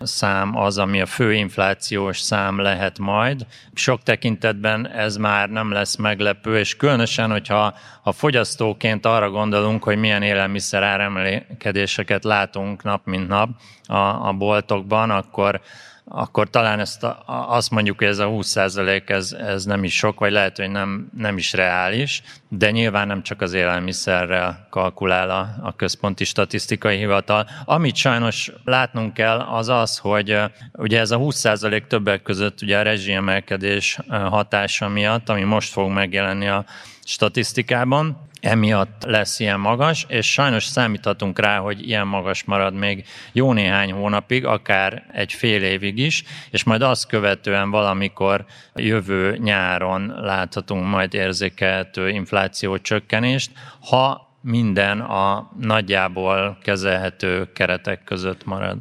szám 0.00 0.56
az, 0.56 0.78
ami 0.78 1.00
a 1.00 1.06
fő 1.06 1.32
inflációs 1.32 2.20
szám 2.20 2.58
lehet 2.58 2.98
majd. 2.98 3.46
Sok 3.74 4.02
tekintetben 4.02 4.88
ez 4.88 5.16
már 5.16 5.48
nem 5.48 5.72
lesz 5.72 5.96
meglepő, 5.96 6.58
és 6.58 6.76
különösen, 6.76 7.30
hogyha 7.30 7.74
a 8.02 8.12
fogyasztóként 8.12 9.06
arra 9.06 9.30
gondolunk, 9.30 9.82
hogy 9.82 9.98
milyen 9.98 10.22
élelmiszer 10.22 10.82
áremelkedéseket 10.82 12.24
látunk 12.24 12.82
nap 12.82 13.06
mint 13.06 13.28
nap 13.28 13.48
a, 13.86 14.28
a 14.28 14.32
boltokban, 14.38 15.10
akkor 15.10 15.60
akkor 16.04 16.50
talán 16.50 16.80
ezt 16.80 17.02
a, 17.02 17.24
azt 17.48 17.70
mondjuk, 17.70 17.98
hogy 17.98 18.06
ez 18.06 18.18
a 18.18 18.26
20% 18.26 19.08
ez, 19.08 19.32
ez 19.32 19.64
nem 19.64 19.84
is 19.84 19.96
sok, 19.96 20.18
vagy 20.18 20.32
lehet, 20.32 20.56
hogy 20.56 20.70
nem, 20.70 21.10
nem 21.16 21.36
is 21.36 21.52
reális, 21.52 22.22
de 22.48 22.70
nyilván 22.70 23.06
nem 23.06 23.22
csak 23.22 23.40
az 23.40 23.52
élelmiszerrel 23.52 24.66
kalkulál 24.70 25.30
a, 25.30 25.48
a 25.62 25.76
központi 25.76 26.24
statisztikai 26.24 26.96
hivatal. 26.96 27.48
Amit 27.64 27.96
sajnos 27.96 28.52
látnunk 28.64 29.14
kell, 29.14 29.38
az 29.38 29.68
az, 29.68 29.98
hogy 29.98 30.38
ugye 30.72 31.00
ez 31.00 31.10
a 31.10 31.18
20% 31.18 31.86
többek 31.86 32.22
között 32.22 32.62
ugye 32.62 32.78
a 32.78 32.82
rezsiemelkedés 32.82 33.98
hatása 34.08 34.88
miatt, 34.88 35.28
ami 35.28 35.42
most 35.42 35.72
fog 35.72 35.90
megjelenni 35.90 36.48
a 36.48 36.64
statisztikában, 37.04 38.30
emiatt 38.42 39.02
lesz 39.06 39.40
ilyen 39.40 39.60
magas, 39.60 40.06
és 40.08 40.32
sajnos 40.32 40.64
számíthatunk 40.64 41.38
rá, 41.38 41.58
hogy 41.58 41.88
ilyen 41.88 42.06
magas 42.06 42.44
marad 42.44 42.74
még 42.74 43.04
jó 43.32 43.52
néhány 43.52 43.92
hónapig, 43.92 44.44
akár 44.44 45.06
egy 45.12 45.32
fél 45.32 45.62
évig 45.62 45.98
is, 45.98 46.24
és 46.50 46.64
majd 46.64 46.82
azt 46.82 47.06
követően 47.06 47.70
valamikor 47.70 48.44
jövő 48.74 49.36
nyáron 49.36 50.14
láthatunk 50.20 50.88
majd 50.88 51.14
érzékelhető 51.14 52.08
infláció 52.08 52.78
csökkenést, 52.78 53.50
ha 53.80 54.30
minden 54.40 55.00
a 55.00 55.50
nagyjából 55.60 56.58
kezelhető 56.62 57.52
keretek 57.52 58.04
között 58.04 58.44
marad. 58.44 58.78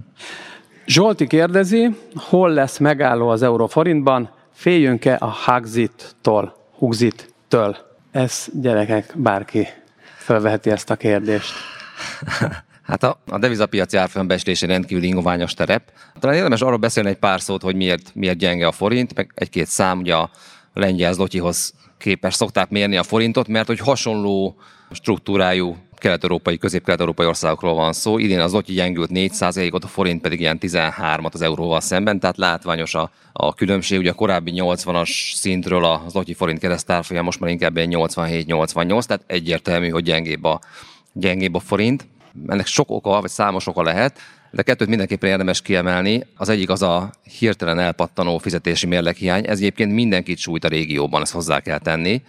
Zsolti 0.86 1.28
kérdezi, 1.28 1.90
hol 2.16 2.50
lesz 2.50 2.78
megálló 2.78 3.30
az 3.30 3.42
euróforintban, 3.42 4.30
féljünk-e 4.54 5.18
a 5.20 5.26
Hagzit-tól, 5.26 6.56
Hugzit-től? 6.78 7.91
Ez 8.12 8.48
gyerekek, 8.54 9.14
bárki 9.16 9.68
felveheti 10.18 10.70
ezt 10.70 10.90
a 10.90 10.96
kérdést. 10.96 11.54
Hát 12.82 13.04
a, 13.04 13.22
a 13.28 13.38
devizapiaci 13.38 13.98
árfolyambecslése 13.98 14.68
rendkívül 14.68 15.04
ingoványos 15.04 15.54
terep. 15.54 15.92
Talán 16.20 16.36
érdemes 16.36 16.62
arról 16.62 16.78
beszélni 16.78 17.10
egy 17.10 17.18
pár 17.18 17.42
szót, 17.42 17.62
hogy 17.62 17.76
miért, 17.76 18.12
miért 18.14 18.38
gyenge 18.38 18.68
a 18.68 18.72
forint, 18.72 19.16
meg 19.16 19.32
egy-két 19.36 19.68
szám, 19.68 20.00
ugye 20.00 20.16
a 20.16 20.30
lengyel 20.74 21.14
zlotyihoz 21.14 21.74
képes 21.98 22.34
szokták 22.34 22.70
mérni 22.70 22.98
a 22.98 23.04
forintot, 23.04 23.48
mert 23.48 23.68
hogy 23.68 23.80
hasonló 23.80 24.56
struktúrájú 24.92 25.78
kelet-európai, 26.02 26.58
közép-kelet-európai 26.58 27.26
országokról 27.26 27.74
van 27.74 27.94
szó. 27.94 28.18
Idén 28.18 28.40
az 28.40 28.52
Lotyi 28.52 28.74
gyengült 28.74 29.10
4%-ot, 29.14 29.84
a 29.84 29.88
forint 29.88 30.22
pedig 30.22 30.40
ilyen 30.40 30.58
13-at 30.62 31.32
az 31.32 31.42
euróval 31.42 31.82
szemben, 31.82 32.20
tehát 32.20 32.38
látványos 32.38 32.96
a, 32.96 33.12
a 33.34 33.54
különbség. 33.54 34.00
Ugye 34.00 34.10
a 34.10 34.14
korábbi 34.14 34.52
80-as 34.56 35.34
szintről 35.36 35.86
az 35.86 36.14
Lotyi 36.14 36.34
forint 36.34 36.60
keresztárfolyam 36.60 37.24
most 37.24 37.40
már 37.40 37.50
inkább 37.50 37.74
87-88, 37.76 39.04
tehát 39.04 39.24
egyértelmű, 39.28 39.90
hogy 39.90 40.04
gyengébb 40.04 40.44
a, 40.44 40.60
gyengébb 41.14 41.56
a 41.56 41.60
forint. 41.60 42.08
Ennek 42.48 42.66
sok 42.66 42.92
oka, 42.92 43.22
vagy 43.22 43.30
számos 43.30 43.68
oka 43.68 43.82
lehet, 43.82 44.20
de 44.52 44.62
kettőt 44.62 44.88
mindenképpen 44.88 45.30
érdemes 45.30 45.62
kiemelni. 45.62 46.26
Az 46.36 46.50
egyik 46.50 46.70
az 46.70 46.82
a 46.82 47.12
hirtelen 47.40 47.80
elpattanó 47.80 48.38
fizetési 48.38 48.88
mérleghiány. 48.88 49.48
Ez 49.48 49.58
egyébként 49.58 49.92
mindenkit 49.92 50.38
sújt 50.38 50.64
a 50.64 50.68
régióban, 50.68 51.22
ezt 51.22 51.34
hozzá 51.34 51.60
kell 51.60 51.80
tenni. 51.80 52.22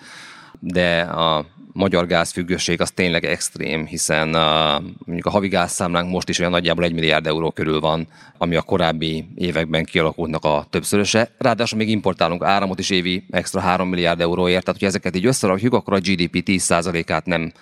De 0.64 1.00
a 1.00 1.47
magyar 1.73 2.07
gázfüggőség 2.07 2.81
az 2.81 2.90
tényleg 2.90 3.25
extrém, 3.25 3.87
hiszen 3.87 4.35
a, 4.35 4.81
mondjuk 5.04 5.26
a 5.26 5.31
havi 5.31 5.49
gázszámlánk 5.49 6.11
most 6.11 6.28
is 6.28 6.38
olyan 6.38 6.50
nagyjából 6.50 6.85
1 6.85 6.92
milliárd 6.92 7.26
euró 7.26 7.50
körül 7.50 7.81
van, 7.81 8.07
ami 8.38 8.57
a 8.57 8.62
korábbi 8.62 9.28
években 9.35 9.85
kialakultnak 9.85 10.45
a 10.45 10.66
többszöröse. 10.71 11.31
Ráadásul 11.38 11.78
még 11.78 11.88
importálunk 11.88 12.45
áramot 12.45 12.78
is 12.78 12.90
évi 12.90 13.25
extra 13.31 13.61
3 13.61 13.88
milliárd 13.88 14.21
euróért, 14.21 14.64
tehát 14.64 14.81
hogy 14.81 14.88
ezeket 14.88 15.16
így 15.16 15.26
összerakjuk, 15.26 15.75
akkor 15.75 15.95
a 15.95 15.99
GDP 15.99 16.42
10%-át 16.47 17.26
nem 17.26 17.52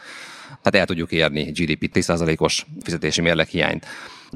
hát 0.63 0.75
el 0.75 0.87
tudjuk 0.87 1.13
érni 1.13 1.43
GDP 1.43 1.91
10%-os 1.95 2.67
fizetési 2.83 3.21
mérleg 3.21 3.47
hiányt. 3.47 3.87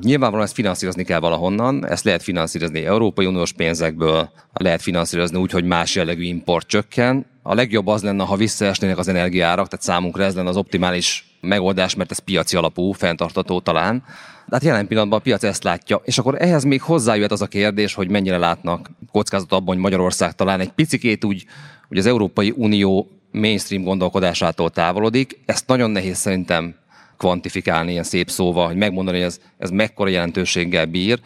Nyilvánvalóan 0.03 0.47
ezt 0.47 0.55
finanszírozni 0.55 1.05
kell 1.05 1.21
valahonnan, 1.21 1.87
ezt 1.87 2.05
lehet 2.05 2.23
finanszírozni 2.23 2.85
Európai 2.85 3.27
Uniós 3.27 3.53
pénzekből, 3.53 4.31
lehet 4.53 4.83
finanszírozni 4.83 5.39
úgy, 5.39 5.51
hogy 5.51 5.65
más 5.65 5.95
jellegű 5.95 6.23
import 6.23 6.67
csökken. 6.67 7.27
A 7.43 7.55
legjobb 7.55 7.87
az 7.87 8.03
lenne, 8.03 8.25
ha 8.25 8.37
visszaesnének 8.37 8.99
az 8.99 9.09
energiárak, 9.09 9.69
tehát 9.69 9.85
számunkra 9.85 10.25
ez 10.25 10.35
lenne 10.35 10.49
az 10.49 10.57
optimális 10.57 11.37
megoldás, 11.41 11.95
mert 11.95 12.11
ez 12.11 12.19
piaci 12.19 12.57
alapú, 12.57 12.93
fenntartató 12.93 13.61
talán. 13.61 14.03
De 14.47 14.55
hát 14.55 14.65
jelen 14.65 14.87
pillanatban 14.87 15.19
a 15.19 15.23
piac 15.23 15.43
ezt 15.43 15.65
látja, 15.65 16.01
és 16.05 16.19
akkor 16.19 16.43
ehhez 16.43 16.65
még 16.65 16.83
hozzájöhet 16.83 17.33
az 17.33 17.43
a 17.43 17.47
kérdés, 17.47 17.95
hogy 17.95 18.09
mennyire 18.09 18.39
látnak 18.39 18.91
kockázat 19.13 19.53
abban, 19.53 19.75
hogy 19.75 19.83
Magyarország 19.83 20.33
talán 20.33 20.61
egy 20.61 20.73
picikét 20.73 21.25
úgy, 21.25 21.45
hogy 21.89 21.99
az 21.99 22.07
Európai 22.07 22.53
Unió 22.57 23.09
mainstream 23.33 23.83
gondolkodásától 23.83 24.71
távolodik. 24.71 25.41
Ezt 25.47 25.67
nagyon 25.67 25.91
nehéz 25.91 26.17
szerintem 26.17 26.75
kvantifikálni 27.17 27.91
ilyen 27.91 28.05
szép 28.05 28.31
szóval, 28.31 28.67
hogy 28.67 28.77
megmondani, 28.77 29.17
hogy 29.17 29.27
ez, 29.27 29.41
ez 29.59 29.71
mekkora 29.71 30.09
jelentőséggel 30.09 30.87
bír. 30.87 31.21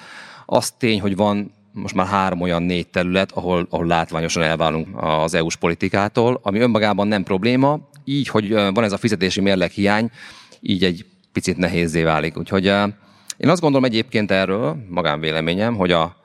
Az 0.47 0.71
tény, 0.71 1.01
hogy 1.01 1.17
van 1.17 1.53
most 1.73 1.95
már 1.95 2.07
három 2.07 2.41
olyan 2.41 2.63
négy 2.63 2.87
terület, 2.87 3.33
ahol, 3.33 3.67
ahol 3.71 3.87
látványosan 3.87 4.43
elválunk 4.43 4.89
az 4.97 5.35
EU-s 5.35 5.57
politikától, 5.57 6.41
ami 6.43 6.59
önmagában 6.59 7.09
nem 7.09 7.23
probléma, 7.23 7.79
így, 8.05 8.29
hogy 8.29 8.53
van 8.53 8.85
ez 8.85 8.93
a 8.93 8.97
fizetési 8.97 9.41
mérleg 9.41 9.71
hiány, 9.71 10.11
így 10.61 10.85
egy 10.85 11.05
picit 11.33 11.57
nehézé 11.57 12.03
válik. 12.03 12.39
Úgyhogy 12.39 12.65
én 13.37 13.49
azt 13.49 13.61
gondolom 13.61 13.85
egyébként 13.85 14.31
erről, 14.31 14.77
magánvéleményem, 14.89 15.77
hogy 15.77 15.93
a, 15.93 16.17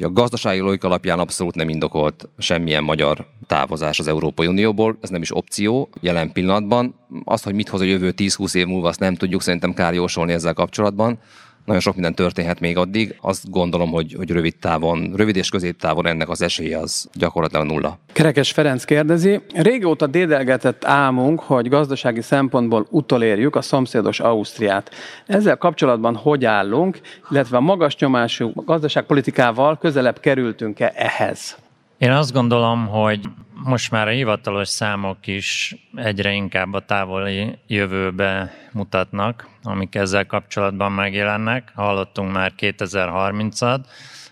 a 0.00 0.12
gazdasági 0.12 0.60
logika 0.60 0.86
alapján 0.86 1.18
abszolút 1.18 1.54
nem 1.54 1.68
indokolt 1.68 2.28
semmilyen 2.38 2.82
magyar 2.82 3.26
távozás 3.46 3.98
az 3.98 4.08
Európai 4.08 4.46
Unióból, 4.46 4.98
ez 5.00 5.08
nem 5.10 5.22
is 5.22 5.36
opció 5.36 5.88
jelen 6.00 6.32
pillanatban. 6.32 6.94
Azt, 7.24 7.44
hogy 7.44 7.54
mit 7.54 7.68
hoz 7.68 7.80
a 7.80 7.84
jövő 7.84 8.14
10-20 8.16 8.54
év 8.54 8.66
múlva, 8.66 8.88
azt 8.88 9.00
nem 9.00 9.14
tudjuk 9.14 9.42
szerintem 9.42 9.74
kár 9.74 9.94
jósolni 9.94 10.32
ezzel 10.32 10.54
kapcsolatban 10.54 11.18
nagyon 11.64 11.80
sok 11.80 11.94
minden 11.94 12.14
történhet 12.14 12.60
még 12.60 12.76
addig. 12.76 13.16
Azt 13.20 13.50
gondolom, 13.50 13.90
hogy, 13.90 14.14
hogy 14.16 14.30
rövid 14.30 14.56
távon, 14.56 15.12
rövid 15.16 15.36
és 15.36 15.48
középtávon 15.48 16.06
ennek 16.06 16.28
az 16.28 16.42
esélye 16.42 16.78
az 16.78 17.08
gyakorlatilag 17.14 17.66
nulla. 17.66 17.98
Kerekes 18.12 18.52
Ferenc 18.52 18.84
kérdezi, 18.84 19.40
régóta 19.54 20.06
dédelgetett 20.06 20.84
álmunk, 20.84 21.40
hogy 21.40 21.68
gazdasági 21.68 22.22
szempontból 22.22 22.86
utolérjük 22.90 23.56
a 23.56 23.62
szomszédos 23.62 24.20
Ausztriát. 24.20 24.90
Ezzel 25.26 25.56
kapcsolatban 25.56 26.16
hogy 26.16 26.44
állunk, 26.44 27.00
illetve 27.30 27.56
a 27.56 27.60
magas 27.60 27.96
nyomású 27.96 28.52
gazdaságpolitikával 28.54 29.78
közelebb 29.78 30.20
kerültünk-e 30.20 30.92
ehhez? 30.96 31.56
Én 32.02 32.12
azt 32.12 32.32
gondolom, 32.32 32.86
hogy 32.86 33.20
most 33.54 33.90
már 33.90 34.08
a 34.08 34.10
hivatalos 34.10 34.68
számok 34.68 35.26
is 35.26 35.76
egyre 35.94 36.32
inkább 36.32 36.72
a 36.72 36.84
távoli 36.84 37.58
jövőbe 37.66 38.54
mutatnak, 38.72 39.48
amik 39.62 39.94
ezzel 39.94 40.26
kapcsolatban 40.26 40.92
megjelennek. 40.92 41.72
Hallottunk 41.74 42.32
már 42.32 42.52
2030-at, 42.58 43.80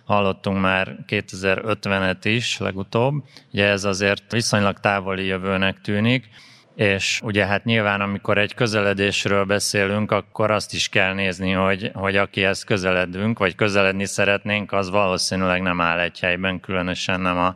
hallottunk 0.05 0.61
már 0.61 0.97
2050-et 1.09 2.21
is 2.23 2.59
legutóbb. 2.59 3.25
Ugye 3.53 3.67
ez 3.67 3.85
azért 3.85 4.33
viszonylag 4.33 4.81
távoli 4.81 5.25
jövőnek 5.25 5.81
tűnik 5.81 6.29
és 6.75 7.21
ugye 7.25 7.47
hát 7.47 7.65
nyilván, 7.65 8.01
amikor 8.01 8.39
egy 8.39 8.55
közeledésről 8.55 9.45
beszélünk, 9.45 10.13
akkor 10.13 10.51
azt 10.51 10.75
is 10.75 10.89
kell 10.89 11.15
nézni, 11.15 11.53
hogy, 11.53 11.91
hogy 11.95 12.17
akihez 12.17 12.65
közeledünk, 12.65 13.39
vagy 13.39 13.55
közeledni 13.55 14.05
szeretnénk, 14.05 14.73
az 14.73 14.91
valószínűleg 14.91 15.63
nem 15.63 15.81
áll 15.81 15.99
egy 15.99 16.21
helyben, 16.21 16.61
különösen 16.61 17.21
nem 17.21 17.39
a 17.39 17.55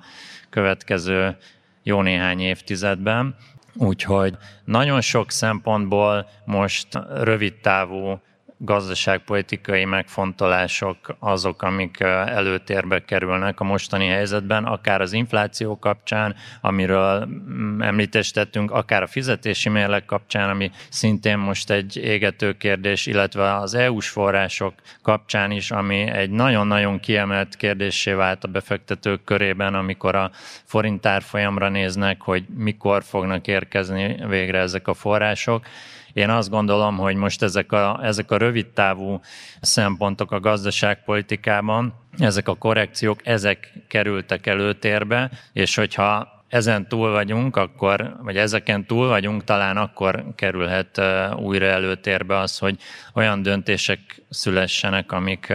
következő 0.51 1.37
jó 1.83 2.03
néhány 2.03 2.41
évtizedben. 2.41 3.37
Úgyhogy 3.75 4.37
nagyon 4.65 5.01
sok 5.01 5.31
szempontból 5.31 6.29
most 6.45 6.89
rövid 7.15 7.55
távú 7.55 8.21
gazdaságpolitikai 8.59 9.85
megfontolások 9.85 11.17
azok, 11.19 11.63
amik 11.63 12.01
előtérbe 12.01 13.05
kerülnek 13.05 13.61
a 13.61 13.65
mostani 13.65 14.07
helyzetben, 14.07 14.65
akár 14.65 15.01
az 15.01 15.13
infláció 15.13 15.79
kapcsán, 15.79 16.35
amiről 16.61 17.27
mm, 17.27 17.83
említést 17.83 18.35
tettünk, 18.35 18.71
akár 18.71 19.03
a 19.03 19.07
fizetési 19.07 19.69
mérleg 19.69 20.05
kapcsán, 20.05 20.51
ami 20.51 20.71
szintén 20.89 21.39
most 21.39 21.71
egy 21.71 21.97
égető 21.97 22.53
kérdés, 22.53 23.07
illetve 23.07 23.55
az 23.55 23.75
EU-s 23.75 24.09
források 24.09 24.75
kapcsán 25.03 25.51
is, 25.51 25.71
ami 25.71 26.01
egy 26.01 26.31
nagyon-nagyon 26.31 27.01
kiemelt 27.01 27.57
kérdésé 27.57 28.13
vált 28.13 28.45
a 28.45 28.49
befektetők 28.49 29.25
körében, 29.25 29.75
amikor 29.75 30.15
a 30.15 30.31
forint 30.65 31.07
árfolyamra 31.07 31.69
néznek, 31.69 32.21
hogy 32.21 32.45
mikor 32.57 33.03
fognak 33.03 33.47
érkezni 33.47 34.17
végre 34.29 34.59
ezek 34.59 34.89
a 34.89 34.95
források 34.95 35.67
én 36.15 36.31
azt 36.31 36.51
gondolom, 36.51 36.97
hogy 36.97 37.15
most 37.15 37.43
ezek 37.43 37.73
a, 37.73 38.01
ezek 38.03 38.31
a 38.31 38.37
rövid 38.37 38.67
távú 38.67 39.21
szempontok 39.61 40.33
a 40.33 40.41
gazdaságpolitikában, 40.41 41.95
ezek 42.19 42.49
a 42.49 42.55
korrekciók, 42.55 43.27
ezek 43.27 43.73
kerültek 43.89 44.47
előtérbe, 44.47 45.31
és 45.53 45.75
hogyha 45.75 46.43
ezen 46.49 46.89
túl 46.89 47.11
vagyunk, 47.11 47.57
akkor, 47.57 48.17
vagy 48.23 48.37
ezeken 48.37 48.87
túl 48.87 49.09
vagyunk, 49.09 49.45
talán 49.45 49.77
akkor 49.77 50.25
kerülhet 50.35 51.01
újra 51.37 51.67
előtérbe 51.67 52.39
az, 52.39 52.59
hogy 52.59 52.77
olyan 53.15 53.43
döntések 53.43 54.23
szülessenek, 54.31 55.13
amik 55.13 55.53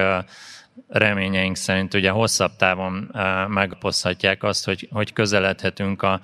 reményeink 0.88 1.56
szerint 1.56 1.94
ugye 1.94 2.10
hosszabb 2.10 2.56
távon 2.56 3.16
megpozhatják 3.48 4.44
azt, 4.44 4.66
hogy, 4.66 4.88
hogy 4.92 5.14
közeledhetünk 5.14 6.02
a, 6.02 6.22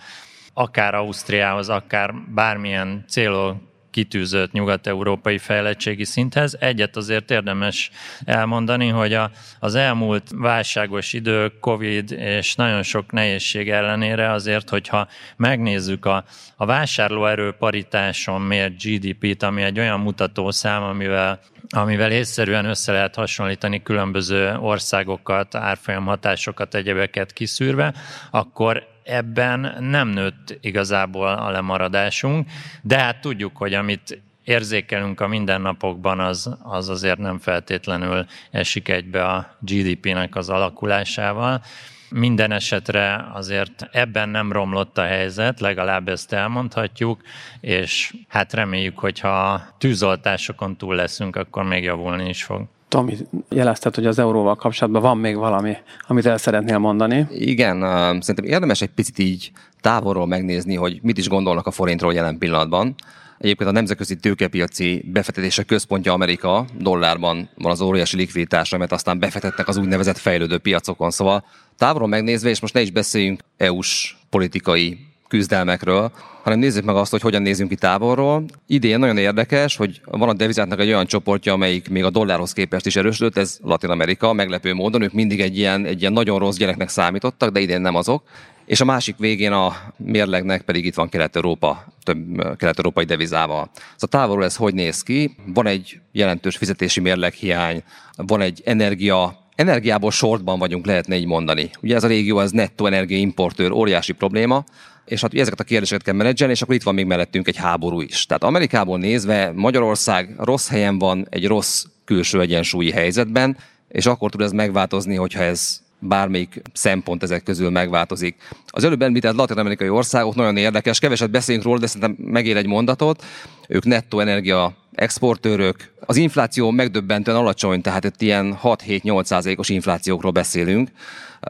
akár 0.53 0.95
Ausztriához, 0.95 1.69
akár 1.69 2.13
bármilyen 2.33 3.03
célok 3.07 3.57
kitűzött 3.95 4.51
nyugat-európai 4.51 5.37
fejlettségi 5.37 6.03
szinthez. 6.03 6.57
Egyet 6.59 6.95
azért 6.95 7.31
érdemes 7.31 7.91
elmondani, 8.25 8.87
hogy 8.87 9.13
a, 9.13 9.31
az 9.59 9.75
elmúlt 9.75 10.23
válságos 10.31 11.13
idők, 11.13 11.59
Covid 11.59 12.11
és 12.11 12.55
nagyon 12.55 12.83
sok 12.83 13.11
nehézség 13.11 13.69
ellenére 13.69 14.31
azért, 14.31 14.69
hogyha 14.69 15.07
megnézzük 15.37 16.05
a, 16.05 16.23
a 16.55 16.65
vásárlóerő 16.65 17.51
paritáson 17.51 18.41
mért 18.41 18.83
GDP-t, 18.83 19.43
ami 19.43 19.61
egy 19.61 19.79
olyan 19.79 19.99
mutatószám, 19.99 20.83
amivel 20.83 21.39
amivel 21.69 22.11
észszerűen 22.11 22.65
össze 22.65 22.91
lehet 22.91 23.15
hasonlítani 23.15 23.81
különböző 23.81 24.57
országokat, 24.59 25.55
árfolyamhatásokat, 25.55 26.75
egyebeket 26.75 27.33
kiszűrve, 27.33 27.93
akkor 28.31 28.94
ebben 29.05 29.75
nem 29.79 30.07
nőtt 30.07 30.57
igazából 30.61 31.27
a 31.27 31.49
lemaradásunk, 31.49 32.49
de 32.81 32.99
hát 32.99 33.21
tudjuk, 33.21 33.57
hogy 33.57 33.73
amit 33.73 34.21
érzékelünk 34.43 35.21
a 35.21 35.27
mindennapokban, 35.27 36.19
az, 36.19 36.57
az 36.63 36.89
azért 36.89 37.17
nem 37.17 37.39
feltétlenül 37.39 38.25
esik 38.51 38.89
egybe 38.89 39.25
a 39.25 39.57
GDP-nek 39.59 40.35
az 40.35 40.49
alakulásával. 40.49 41.61
Minden 42.09 42.51
esetre 42.51 43.27
azért 43.33 43.87
ebben 43.91 44.29
nem 44.29 44.51
romlott 44.51 44.97
a 44.97 45.03
helyzet, 45.03 45.59
legalább 45.59 46.07
ezt 46.07 46.33
elmondhatjuk, 46.33 47.21
és 47.61 48.13
hát 48.27 48.53
reméljük, 48.53 48.99
hogy 48.99 49.19
ha 49.19 49.61
tűzoltásokon 49.77 50.77
túl 50.77 50.95
leszünk, 50.95 51.35
akkor 51.35 51.63
még 51.63 51.83
javulni 51.83 52.29
is 52.29 52.43
fog. 52.43 52.67
Tomi, 52.87 53.17
jelezted, 53.49 53.95
hogy 53.95 54.05
az 54.05 54.19
euróval 54.19 54.55
kapcsolatban 54.55 55.01
van 55.01 55.17
még 55.17 55.35
valami, 55.35 55.77
amit 56.07 56.25
el 56.25 56.37
szeretnél 56.37 56.77
mondani. 56.77 57.27
Igen, 57.31 57.79
szerintem 58.21 58.45
érdemes 58.45 58.81
egy 58.81 58.89
picit 58.89 59.19
így 59.19 59.51
távolról 59.81 60.27
megnézni, 60.27 60.75
hogy 60.75 60.99
mit 61.01 61.17
is 61.17 61.29
gondolnak 61.29 61.67
a 61.67 61.71
forintról 61.71 62.13
jelen 62.13 62.37
pillanatban. 62.37 62.95
Egyébként 63.37 63.69
a 63.69 63.73
nemzetközi 63.73 64.15
tőkepiaci 64.15 65.05
befektetések 65.11 65.65
központja 65.65 66.13
Amerika, 66.13 66.65
dollárban 66.77 67.49
van 67.55 67.71
az 67.71 67.81
óriási 67.81 68.15
likviditás, 68.15 68.73
amit 68.73 68.91
aztán 68.91 69.19
befektetnek 69.19 69.67
az 69.67 69.77
úgynevezett 69.77 70.17
fejlődő 70.17 70.57
piacokon. 70.57 71.11
Szóval 71.11 71.45
távolról 71.77 72.07
megnézve, 72.07 72.49
és 72.49 72.59
most 72.59 72.73
ne 72.73 72.81
is 72.81 72.91
beszéljünk 72.91 73.41
EU-s 73.57 74.17
politikai 74.29 74.99
küzdelmekről, 75.35 76.11
hanem 76.43 76.59
nézzük 76.59 76.83
meg 76.83 76.95
azt, 76.95 77.11
hogy 77.11 77.21
hogyan 77.21 77.41
nézünk 77.41 77.69
ki 77.69 77.75
távolról. 77.75 78.43
Idén 78.67 78.99
nagyon 78.99 79.17
érdekes, 79.17 79.75
hogy 79.75 80.01
van 80.05 80.29
a 80.29 80.33
devizátnak 80.33 80.79
egy 80.79 80.87
olyan 80.87 81.05
csoportja, 81.05 81.53
amelyik 81.53 81.89
még 81.89 82.03
a 82.03 82.09
dollárhoz 82.09 82.53
képest 82.53 82.85
is 82.85 82.95
erősödött, 82.95 83.37
ez 83.37 83.57
Latin 83.63 83.89
Amerika, 83.89 84.33
meglepő 84.33 84.73
módon, 84.73 85.01
ők 85.01 85.13
mindig 85.13 85.39
egy 85.39 85.57
ilyen, 85.57 85.85
egy 85.85 85.99
ilyen 85.99 86.13
nagyon 86.13 86.39
rossz 86.39 86.57
gyereknek 86.57 86.89
számítottak, 86.89 87.51
de 87.51 87.59
idén 87.59 87.81
nem 87.81 87.95
azok. 87.95 88.23
És 88.65 88.81
a 88.81 88.85
másik 88.85 89.15
végén 89.17 89.51
a 89.51 89.75
mérlegnek 89.97 90.61
pedig 90.61 90.85
itt 90.85 90.95
van 90.95 91.09
Kelet-Európa, 91.09 91.85
több 92.03 92.55
kelet-európai 92.57 93.05
devizával. 93.05 93.69
Szóval 93.95 94.19
távolról 94.21 94.45
ez 94.45 94.55
hogy 94.55 94.73
néz 94.73 95.01
ki? 95.01 95.35
Van 95.53 95.67
egy 95.67 95.99
jelentős 96.11 96.57
fizetési 96.57 96.99
mérleghiány, 96.99 97.83
van 98.15 98.41
egy 98.41 98.61
energia 98.65 99.43
Energiából 99.55 100.11
sortban 100.11 100.59
vagyunk, 100.59 100.85
lehetne 100.85 101.15
így 101.15 101.25
mondani. 101.25 101.69
Ugye 101.81 101.95
ez 101.95 102.03
a 102.03 102.07
régió, 102.07 102.39
ez 102.39 102.51
nettó 102.51 102.85
energiaimportőr, 102.85 103.71
óriási 103.71 104.11
probléma, 104.11 104.63
és 105.05 105.21
hát 105.21 105.33
ezeket 105.33 105.59
a 105.59 105.63
kérdéseket 105.63 106.03
kell 106.03 106.13
menedzselni, 106.13 106.53
és 106.53 106.61
akkor 106.61 106.75
itt 106.75 106.83
van 106.83 106.93
még 106.93 107.05
mellettünk 107.05 107.47
egy 107.47 107.57
háború 107.57 108.01
is. 108.01 108.25
Tehát 108.25 108.43
Amerikából 108.43 108.97
nézve 108.97 109.51
Magyarország 109.55 110.35
rossz 110.37 110.67
helyen 110.67 110.99
van, 110.99 111.27
egy 111.29 111.47
rossz 111.47 111.85
külső 112.05 112.41
egyensúlyi 112.41 112.91
helyzetben, 112.91 113.57
és 113.87 114.05
akkor 114.05 114.29
tud 114.29 114.41
ez 114.41 114.51
megváltozni, 114.51 115.15
hogyha 115.15 115.43
ez 115.43 115.83
bármelyik 116.07 116.61
szempont 116.73 117.23
ezek 117.23 117.43
közül 117.43 117.69
megváltozik. 117.69 118.35
Az 118.67 118.83
előbb 118.83 119.01
említett 119.01 119.35
latin-amerikai 119.35 119.89
országok 119.89 120.35
nagyon 120.35 120.57
érdekes, 120.57 120.99
keveset 120.99 121.31
beszélünk 121.31 121.63
róla, 121.63 121.79
de 121.79 121.87
szerintem 121.87 122.25
megér 122.25 122.57
egy 122.57 122.67
mondatot. 122.67 123.23
Ők 123.67 123.85
nettó 123.85 124.19
energia 124.19 124.73
exportőrök. 124.91 125.93
Az 125.99 126.15
infláció 126.15 126.71
megdöbbentően 126.71 127.37
alacsony, 127.37 127.81
tehát 127.81 128.03
itt 128.03 128.21
ilyen 128.21 128.59
6-7-8 128.63 129.23
százalékos 129.23 129.69
inflációkról 129.69 130.31
beszélünk. 130.31 130.89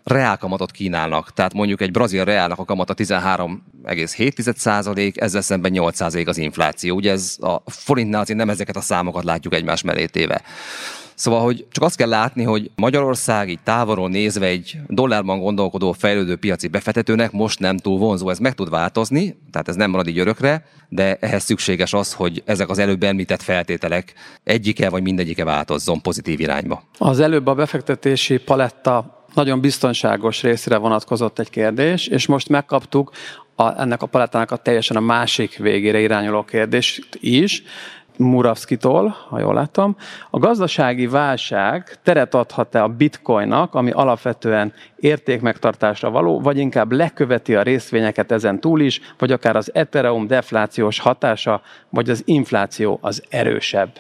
Reálkamatot 0.04 0.72
kínálnak, 0.72 1.34
tehát 1.34 1.54
mondjuk 1.54 1.82
egy 1.82 1.92
brazil 1.92 2.24
reálnak 2.24 2.60
a 2.60 2.66
kamata 2.66 2.94
13,7 2.94 4.56
százalék, 4.56 5.22
ezzel 5.22 5.42
szemben 5.42 5.72
8 5.72 5.96
százalék 5.96 6.28
az 6.28 6.38
infláció. 6.38 6.96
Ugye 6.96 7.12
ez 7.12 7.36
a 7.40 7.62
forintnál 7.66 8.22
azért 8.22 8.40
nem 8.40 8.50
ezeket 8.50 8.76
a 8.76 8.82
számokat 8.82 9.24
látjuk 9.24 9.54
egymás 9.54 9.82
mellé 9.82 10.06
téve. 10.06 10.42
Szóval, 11.16 11.42
hogy 11.42 11.66
csak 11.72 11.84
azt 11.84 11.96
kell 11.96 12.10
látni, 12.10 12.44
hogy 12.44 12.72
Magyarország 12.76 13.50
így 13.50 13.60
távolról 13.64 14.10
nézve 14.10 14.46
egy 14.46 14.78
dollárban 14.88 15.40
gondolkodó 15.40 15.92
fejlődő 15.92 16.36
piaci 16.36 16.68
befektetőnek 16.68 17.32
most 17.32 17.60
nem 17.60 17.78
túl 17.78 17.98
vonzó. 17.98 18.30
Ez 18.30 18.40
meg 18.40 18.54
tud 18.54 18.70
változni, 18.70 19.38
tehát 19.52 19.68
ez 19.68 19.76
nem 19.76 19.90
marad 19.90 20.08
így 20.08 20.20
örökre, 20.20 20.66
de 20.90 21.18
ehhez 21.20 21.44
szükséges 21.44 21.94
az, 21.94 22.14
hogy 22.14 22.44
ezek 22.46 22.70
az 22.70 22.78
előbb 22.78 23.04
említett 23.04 23.42
feltételek 23.42 24.14
egyike 24.44 24.90
vagy 24.90 25.04
mindegyike 25.04 25.44
változzon 25.44 26.02
pozitív 26.02 26.40
irányba. 26.40 26.84
Az 26.98 27.20
előbb 27.20 27.48
a 27.48 27.54
befektetési 27.54 28.38
paletta 28.38 29.26
nagyon 29.34 29.60
biztonságos 29.60 30.42
részére 30.42 30.78
vonatkozott 30.78 31.40
egy 31.40 31.50
kérdés, 31.50 32.08
és 32.08 32.26
most 32.26 32.50
megkaptuk 32.50 33.12
a, 33.56 33.82
ennek 33.82 34.02
a 34.02 34.06
palettának 34.06 34.52
a 34.52 34.56
teljesen 34.56 34.98
a 34.98 35.00
másik 35.00 35.58
végére 35.58 36.00
irányuló 36.00 36.44
kérdést 36.44 37.18
is. 37.20 37.64
Muravskitól, 38.18 39.16
ha 39.30 39.40
jól 39.40 39.54
látom. 39.54 39.96
A 40.30 40.40
gazdasági 40.40 41.08
válság 41.08 41.98
teret 42.04 42.34
adhat-e 42.34 42.84
a 42.84 42.88
bitcoinnak, 42.88 43.74
ami 43.74 43.92
alapvetően 43.92 44.74
értékmegtartásra 44.96 46.10
való, 46.10 46.42
vagy 46.42 46.58
inkább 46.58 46.92
leköveti 46.92 47.56
a 47.56 47.62
részvényeket 47.62 48.32
ezen 48.32 48.60
túl 48.60 48.82
is, 48.82 49.02
vagy 49.18 49.32
akár 49.32 49.56
az 49.56 49.74
Ethereum 49.74 50.28
deflációs 50.28 51.00
hatása, 51.00 51.62
vagy 51.90 52.10
az 52.10 52.22
infláció 52.26 52.98
az 53.02 53.24
erősebb. 53.30 53.92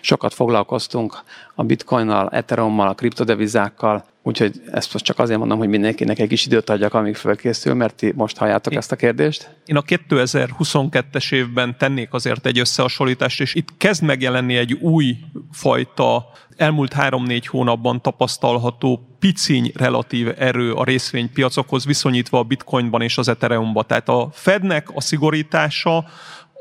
Sokat 0.00 0.34
foglalkoztunk 0.34 1.18
a 1.54 1.62
bitcoinnal, 1.62 2.28
Ethereummal, 2.28 2.88
a 2.88 2.94
kriptodevizákkal, 2.94 4.04
Úgyhogy 4.26 4.62
ezt 4.72 4.92
most 4.92 5.04
csak 5.04 5.18
azért 5.18 5.38
mondom, 5.38 5.58
hogy 5.58 5.68
mindenkinek 5.68 6.18
egy 6.18 6.28
kis 6.28 6.46
időt 6.46 6.70
adjak, 6.70 6.94
amíg 6.94 7.16
fölkészül, 7.16 7.74
mert 7.74 7.94
ti 7.94 8.12
most 8.16 8.36
halljátok 8.36 8.72
én, 8.72 8.78
ezt 8.78 8.92
a 8.92 8.96
kérdést. 8.96 9.56
Én 9.66 9.76
a 9.76 9.82
2022-es 9.82 11.32
évben 11.32 11.78
tennék 11.78 12.12
azért 12.12 12.46
egy 12.46 12.58
összehasonlítást, 12.58 13.40
és 13.40 13.54
itt 13.54 13.68
kezd 13.76 14.02
megjelenni 14.02 14.56
egy 14.56 14.72
új 14.72 15.16
fajta, 15.52 16.26
elmúlt 16.56 16.92
három-négy 16.92 17.46
hónapban 17.46 18.02
tapasztalható 18.02 19.16
piciny 19.18 19.72
relatív 19.74 20.32
erő 20.38 20.72
a 20.72 20.84
részvénypiacokhoz 20.84 21.84
viszonyítva 21.84 22.38
a 22.38 22.42
bitcoinban 22.42 23.02
és 23.02 23.18
az 23.18 23.28
ethereumban. 23.28 23.84
Tehát 23.86 24.08
a 24.08 24.28
Fednek 24.32 24.88
a 24.94 25.00
szigorítása 25.00 26.04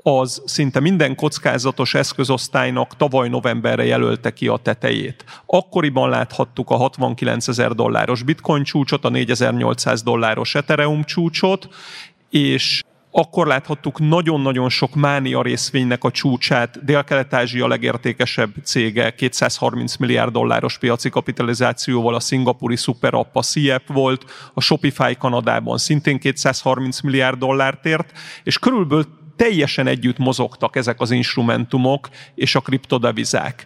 az 0.08 0.42
szinte 0.46 0.80
minden 0.80 1.16
kockázatos 1.16 1.94
eszközosztálynak 1.94 2.96
tavaly 2.96 3.30
novemberre 3.30 3.86
jelölte 3.86 4.34
ki 4.34 4.48
a 4.48 4.58
tetejét. 4.58 5.26
Akkoriban 5.46 6.10
láthattuk 6.10 6.70
a 6.70 6.76
69 6.76 7.48
ezer 7.48 7.72
dolláros 7.72 8.24
bitcoin 8.24 8.64
csúcsot, 8.64 9.06
a 9.06 9.10
4800 9.10 10.04
dolláros 10.04 10.56
Ethereum 10.56 11.04
csúcsot, 11.04 11.68
és 12.30 12.84
akkor 13.12 13.48
láthattuk 13.48 14.00
nagyon-nagyon 14.00 14.70
sok 14.70 14.96
mánia 14.96 15.42
részvénynek 15.42 16.04
a 16.04 16.12
csúcsát. 16.12 16.86
Dél-Kelet-Ázsia 16.86 17.68
legértékesebb 17.68 18.50
cége, 18.64 19.16
230 19.16 19.96
milliárd 19.96 20.32
dolláros 20.32 20.78
piaci 20.78 21.10
kapitalizációval 21.10 22.16
a 22.16 22.20
szingapúri 22.20 22.76
szuperapp 22.76 23.36
a 23.36 23.42
CIEP 23.42 23.88
volt, 23.88 24.26
a 24.54 24.62
Shopify 24.62 25.16
Kanadában 25.20 25.78
szintén 25.78 26.20
230 26.20 27.02
milliárd 27.02 27.38
dollárt 27.38 27.86
ért, 27.86 28.12
és 28.44 28.60
körülbelül 28.60 29.24
teljesen 29.36 29.88
együtt 29.88 30.18
mozogtak 30.18 30.76
ezek 30.76 31.02
az 31.02 31.12
instrumentumok 31.12 32.10
és 32.36 32.56
a 32.56 32.62
kriptodevizák. 32.62 33.66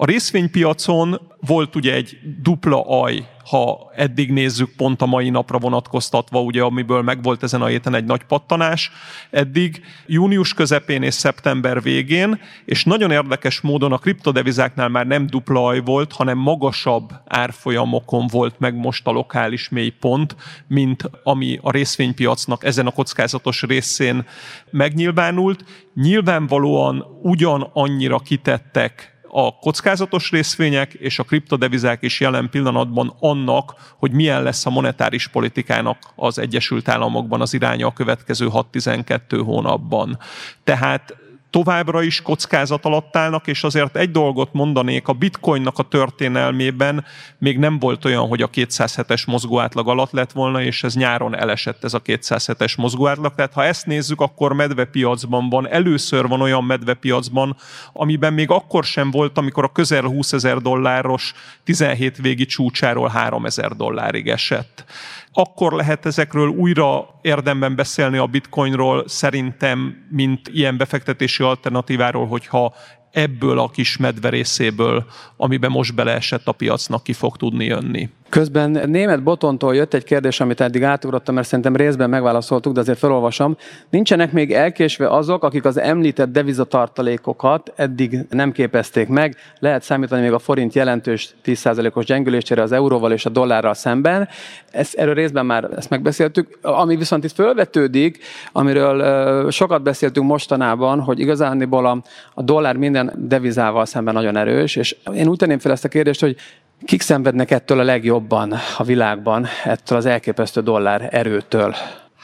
A 0.00 0.04
részvénypiacon 0.04 1.20
volt 1.46 1.76
ugye 1.76 1.94
egy 1.94 2.18
dupla 2.42 3.02
aj, 3.02 3.28
ha 3.44 3.90
eddig 3.94 4.32
nézzük 4.32 4.70
pont 4.76 5.02
a 5.02 5.06
mai 5.06 5.30
napra 5.30 5.58
vonatkoztatva, 5.58 6.40
ugye, 6.40 6.62
amiből 6.62 7.02
megvolt 7.02 7.42
ezen 7.42 7.62
a 7.62 7.66
héten 7.66 7.94
egy 7.94 8.04
nagy 8.04 8.24
pattanás, 8.24 8.90
eddig 9.30 9.84
június 10.06 10.54
közepén 10.54 11.02
és 11.02 11.14
szeptember 11.14 11.82
végén, 11.82 12.40
és 12.64 12.84
nagyon 12.84 13.10
érdekes 13.10 13.60
módon 13.60 13.92
a 13.92 13.98
kriptodevizáknál 13.98 14.88
már 14.88 15.06
nem 15.06 15.26
dupla 15.26 15.66
aj 15.66 15.80
volt, 15.80 16.12
hanem 16.12 16.38
magasabb 16.38 17.12
árfolyamokon 17.26 18.26
volt 18.26 18.58
meg 18.58 18.74
most 18.74 19.06
a 19.06 19.10
lokális 19.10 19.68
mélypont, 19.68 20.36
mint 20.66 21.10
ami 21.22 21.58
a 21.62 21.70
részvénypiacnak 21.70 22.64
ezen 22.64 22.86
a 22.86 22.90
kockázatos 22.90 23.62
részén 23.62 24.26
megnyilvánult. 24.70 25.64
Nyilvánvalóan 25.94 27.04
ugyan 27.22 27.70
annyira 27.72 28.18
kitettek 28.18 29.17
a 29.30 29.58
kockázatos 29.58 30.30
részvények 30.30 30.92
és 30.92 31.18
a 31.18 31.22
kriptodevizák 31.24 32.02
is 32.02 32.20
jelen 32.20 32.50
pillanatban 32.50 33.16
annak, 33.20 33.74
hogy 33.98 34.12
milyen 34.12 34.42
lesz 34.42 34.66
a 34.66 34.70
monetáris 34.70 35.28
politikának 35.28 35.98
az 36.16 36.38
Egyesült 36.38 36.88
Államokban 36.88 37.40
az 37.40 37.54
iránya 37.54 37.86
a 37.86 37.92
következő 37.92 38.48
6-12 38.52 39.42
hónapban. 39.44 40.18
Tehát 40.64 41.16
továbbra 41.50 42.02
is 42.02 42.22
kockázat 42.22 42.84
alatt 42.84 43.16
állnak, 43.16 43.46
és 43.46 43.64
azért 43.64 43.96
egy 43.96 44.10
dolgot 44.10 44.52
mondanék, 44.52 45.08
a 45.08 45.12
bitcoinnak 45.12 45.78
a 45.78 45.82
történelmében 45.82 47.04
még 47.38 47.58
nem 47.58 47.78
volt 47.78 48.04
olyan, 48.04 48.26
hogy 48.28 48.42
a 48.42 48.50
207-es 48.50 49.26
mozgóátlag 49.26 49.88
alatt 49.88 50.10
lett 50.10 50.32
volna, 50.32 50.62
és 50.62 50.82
ez 50.84 50.94
nyáron 50.94 51.36
elesett 51.36 51.84
ez 51.84 51.94
a 51.94 52.02
207-es 52.02 52.76
mozgóátlag. 52.76 53.34
Tehát 53.34 53.52
ha 53.52 53.64
ezt 53.64 53.86
nézzük, 53.86 54.20
akkor 54.20 54.52
medvepiacban 54.52 55.48
van, 55.48 55.68
először 55.68 56.28
van 56.28 56.40
olyan 56.40 56.64
medvepiacban, 56.64 57.56
amiben 57.92 58.32
még 58.32 58.50
akkor 58.50 58.84
sem 58.84 59.10
volt, 59.10 59.38
amikor 59.38 59.64
a 59.64 59.72
közel 59.72 60.02
20 60.02 60.32
ezer 60.32 60.56
dolláros 60.56 61.32
17 61.64 62.16
végi 62.16 62.46
csúcsáról 62.46 63.08
3 63.08 63.44
ezer 63.44 63.76
dollárig 63.76 64.28
esett 64.28 64.84
akkor 65.32 65.72
lehet 65.72 66.06
ezekről 66.06 66.48
újra 66.48 67.08
érdemben 67.22 67.74
beszélni 67.74 68.16
a 68.16 68.26
bitcoinról 68.26 69.08
szerintem, 69.08 70.06
mint 70.10 70.48
ilyen 70.48 70.76
befektetési 70.76 71.42
alternatíváról, 71.42 72.26
hogyha 72.26 72.74
ebből 73.10 73.58
a 73.58 73.68
kis 73.68 73.96
medverészéből, 73.96 75.06
amiben 75.36 75.70
most 75.70 75.94
beleesett 75.94 76.48
a 76.48 76.52
piacnak 76.52 77.02
ki 77.02 77.12
fog 77.12 77.36
tudni 77.36 77.64
jönni. 77.64 78.08
Közben 78.28 78.70
német 78.70 79.22
Botontól 79.22 79.74
jött 79.74 79.94
egy 79.94 80.04
kérdés, 80.04 80.40
amit 80.40 80.60
eddig 80.60 80.82
átugrottam, 80.84 81.34
mert 81.34 81.46
szerintem 81.46 81.76
részben 81.76 82.10
megválaszoltuk, 82.10 82.72
de 82.72 82.80
azért 82.80 82.98
felolvasom. 82.98 83.56
Nincsenek 83.90 84.32
még 84.32 84.52
elkésve 84.52 85.08
azok, 85.08 85.44
akik 85.44 85.64
az 85.64 85.78
említett 85.78 86.32
devizatartalékokat 86.32 87.72
eddig 87.76 88.18
nem 88.30 88.52
képezték 88.52 89.08
meg. 89.08 89.36
Lehet 89.58 89.82
számítani 89.82 90.22
még 90.22 90.32
a 90.32 90.38
forint 90.38 90.74
jelentős 90.74 91.34
10%-os 91.44 92.04
gyengülésére 92.04 92.62
az 92.62 92.72
euróval 92.72 93.12
és 93.12 93.26
a 93.26 93.28
dollárral 93.28 93.74
szemben. 93.74 94.28
Ezt, 94.70 94.94
erről 94.94 95.14
részben 95.14 95.46
már 95.46 95.68
ezt 95.76 95.90
megbeszéltük. 95.90 96.58
Ami 96.62 96.96
viszont 96.96 97.24
itt 97.24 97.32
fölvetődik, 97.32 98.18
amiről 98.52 99.50
sokat 99.50 99.82
beszéltünk 99.82 100.26
mostanában, 100.26 101.00
hogy 101.00 101.18
igazániból 101.18 101.86
a, 101.86 102.02
a 102.34 102.42
dollár 102.42 102.76
minden 102.76 103.12
devizával 103.16 103.86
szemben 103.86 104.14
nagyon 104.14 104.36
erős, 104.36 104.76
és 104.76 104.96
én 105.14 105.28
úgy 105.28 105.38
tenném 105.38 105.58
fel 105.58 105.72
ezt 105.72 105.84
a 105.84 105.88
kérdést, 105.88 106.20
hogy 106.20 106.36
Kik 106.84 107.00
szenvednek 107.00 107.50
ettől 107.50 107.78
a 107.80 107.82
legjobban 107.82 108.54
a 108.78 108.82
világban, 108.84 109.46
ettől 109.64 109.98
az 109.98 110.06
elképesztő 110.06 110.60
dollár 110.60 111.08
erőtől? 111.10 111.74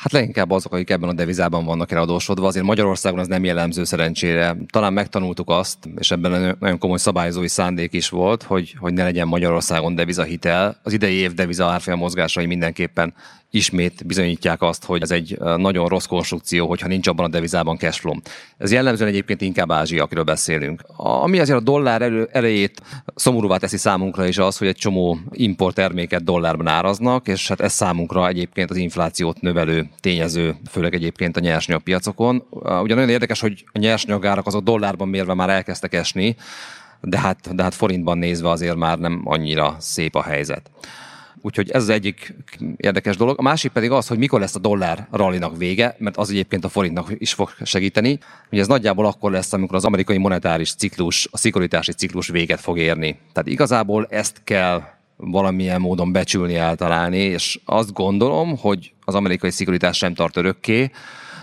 Hát 0.04 0.12
leginkább 0.12 0.50
azok, 0.50 0.72
akik 0.72 0.90
ebben 0.90 1.08
a 1.08 1.12
devizában 1.12 1.64
vannak 1.64 1.92
eladósodva. 1.92 2.46
Azért 2.46 2.64
Magyarországon 2.64 3.20
ez 3.20 3.26
nem 3.26 3.44
jellemző 3.44 3.84
szerencsére. 3.84 4.56
Talán 4.70 4.92
megtanultuk 4.92 5.50
azt, 5.50 5.78
és 5.98 6.10
ebben 6.10 6.56
nagyon 6.60 6.78
komoly 6.78 6.98
szabályozói 6.98 7.48
szándék 7.48 7.92
is 7.92 8.08
volt, 8.08 8.42
hogy, 8.42 8.74
hogy 8.78 8.92
ne 8.92 9.02
legyen 9.02 9.26
Magyarországon 9.26 9.94
devizahitel. 9.94 10.80
Az 10.82 10.92
idei 10.92 11.14
év 11.14 11.32
deviza 11.32 11.66
árfolyam 11.66 11.98
mozgásai 11.98 12.46
mindenképpen 12.46 13.14
ismét 13.50 14.06
bizonyítják 14.06 14.62
azt, 14.62 14.84
hogy 14.84 15.02
ez 15.02 15.10
egy 15.10 15.38
nagyon 15.56 15.88
rossz 15.88 16.06
konstrukció, 16.06 16.68
hogyha 16.68 16.88
nincs 16.88 17.06
abban 17.06 17.24
a 17.24 17.28
devizában 17.28 17.78
cashflow. 17.78 18.14
Ez 18.58 18.72
jellemzően 18.72 19.10
egyébként 19.10 19.40
inkább 19.40 19.70
Ázsia, 19.70 20.02
akiről 20.02 20.24
beszélünk. 20.24 20.82
Ami 20.96 21.38
azért 21.38 21.58
a 21.58 21.62
dollár 21.62 22.02
elő, 22.02 22.28
elejét 22.32 22.82
szomorúvá 23.14 23.56
teszi 23.56 23.76
számunkra 23.76 24.26
is 24.26 24.38
az, 24.38 24.58
hogy 24.58 24.68
egy 24.68 24.76
csomó 24.76 25.18
import 25.30 25.74
terméket 25.74 26.24
dollárban 26.24 26.66
áraznak, 26.66 27.28
és 27.28 27.48
hát 27.48 27.60
ez 27.60 27.72
számunkra 27.72 28.28
egyébként 28.28 28.70
az 28.70 28.76
inflációt 28.76 29.40
növelő 29.40 29.88
tényező, 30.00 30.56
főleg 30.70 30.94
egyébként 30.94 31.36
a 31.36 31.40
nyersanyag 31.40 31.82
piacokon. 31.82 32.44
Ugyan 32.50 32.84
nagyon 32.86 33.08
érdekes, 33.08 33.40
hogy 33.40 33.64
a 33.72 33.78
nyersanyagárak 33.78 34.46
azok 34.46 34.62
dollárban 34.62 35.08
mérve 35.08 35.34
már 35.34 35.50
elkezdtek 35.50 35.94
esni, 35.94 36.36
de 37.00 37.18
hát, 37.18 37.54
de 37.54 37.62
hát 37.62 37.74
forintban 37.74 38.18
nézve 38.18 38.50
azért 38.50 38.76
már 38.76 38.98
nem 38.98 39.20
annyira 39.24 39.76
szép 39.78 40.14
a 40.14 40.22
helyzet. 40.22 40.70
Úgyhogy 41.42 41.70
ez 41.70 41.82
az 41.82 41.88
egyik 41.88 42.34
érdekes 42.76 43.16
dolog. 43.16 43.38
A 43.38 43.42
másik 43.42 43.72
pedig 43.72 43.90
az, 43.90 44.06
hogy 44.06 44.18
mikor 44.18 44.40
lesz 44.40 44.54
a 44.54 44.58
dollár 44.58 45.08
rallinak 45.10 45.56
vége, 45.56 45.96
mert 45.98 46.16
az 46.16 46.30
egyébként 46.30 46.64
a 46.64 46.68
forintnak 46.68 47.10
is 47.18 47.32
fog 47.32 47.50
segíteni. 47.62 48.18
Ugye 48.50 48.60
ez 48.60 48.66
nagyjából 48.66 49.06
akkor 49.06 49.30
lesz, 49.30 49.52
amikor 49.52 49.76
az 49.76 49.84
amerikai 49.84 50.18
monetáris 50.18 50.74
ciklus, 50.74 51.28
a 51.30 51.36
szigorítási 51.36 51.92
ciklus 51.92 52.28
véget 52.28 52.60
fog 52.60 52.78
érni. 52.78 53.18
Tehát 53.32 53.48
igazából 53.48 54.06
ezt 54.10 54.40
kell 54.44 54.82
valamilyen 55.16 55.80
módon 55.80 56.12
becsülni, 56.12 56.54
eltalálni, 56.54 57.18
és 57.18 57.60
azt 57.64 57.92
gondolom, 57.92 58.56
hogy 58.58 58.92
az 59.04 59.14
amerikai 59.14 59.50
szigorítás 59.50 59.96
sem 59.96 60.14
tart 60.14 60.36
örökké, 60.36 60.90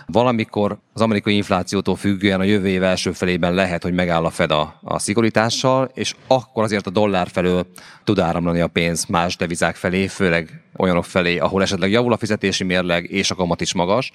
Valamikor 0.06 0.78
az 0.92 1.00
amerikai 1.00 1.34
inflációtól 1.34 1.96
függően 1.96 2.40
a 2.40 2.44
jövő 2.44 2.68
év 2.68 2.82
első 2.82 3.12
felében 3.12 3.54
lehet, 3.54 3.82
hogy 3.82 3.92
megáll 3.92 4.24
a 4.24 4.30
Fed 4.30 4.50
a, 4.50 4.78
a 4.82 4.98
szigorítással, 4.98 5.90
és 5.94 6.14
akkor 6.26 6.62
azért 6.62 6.86
a 6.86 6.90
dollár 6.90 7.28
felől 7.28 7.66
tud 8.04 8.18
áramlani 8.18 8.60
a 8.60 8.66
pénz 8.66 9.04
más 9.04 9.36
devizák 9.36 9.76
felé, 9.76 10.06
főleg 10.06 10.62
olyanok 10.76 11.04
felé, 11.04 11.38
ahol 11.38 11.62
esetleg 11.62 11.90
javul 11.90 12.12
a 12.12 12.16
fizetési 12.16 12.64
mérleg, 12.64 13.10
és 13.10 13.30
a 13.30 13.34
kamat 13.34 13.60
is 13.60 13.74
magas. 13.74 14.12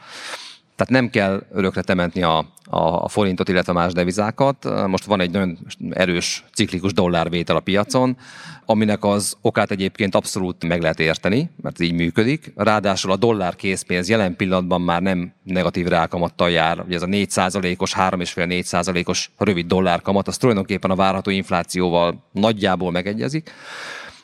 Tehát 0.78 0.94
nem 0.94 1.10
kell 1.10 1.44
örökre 1.52 1.82
temetni 1.82 2.24
a, 2.24 2.46
a, 2.70 3.10
forintot, 3.10 3.50
illetve 3.50 3.74
más 3.74 3.94
devizákat. 3.94 4.88
Most 4.88 5.06
van 5.06 5.20
egy 5.20 5.32
nagyon 5.32 5.58
erős 5.90 6.44
ciklikus 6.54 6.94
dollárvétel 6.94 7.56
a 7.56 7.60
piacon, 7.60 8.18
aminek 8.66 9.04
az 9.04 9.38
okát 9.42 9.72
egyébként 9.72 10.16
abszolút 10.16 10.68
meg 10.68 10.82
lehet 10.82 11.00
érteni, 11.00 11.50
mert 11.62 11.80
így 11.80 11.94
működik. 11.94 12.54
Ráadásul 12.56 13.12
a 13.12 13.16
dollár 13.16 13.56
készpénz 13.56 14.10
jelen 14.10 14.36
pillanatban 14.36 14.82
már 14.82 15.02
nem 15.02 15.34
negatív 15.44 15.88
rákamattal 15.88 16.50
jár. 16.50 16.80
Ugye 16.80 16.96
ez 16.96 17.02
a 17.02 17.06
4%-os, 17.06 17.94
3,5-4%-os 17.94 19.30
rövid 19.38 19.66
dollárkamat, 19.66 20.28
az 20.28 20.38
tulajdonképpen 20.38 20.92
a 20.92 20.96
várható 20.96 21.32
inflációval 21.32 22.24
nagyjából 22.32 22.92
megegyezik. 22.92 23.52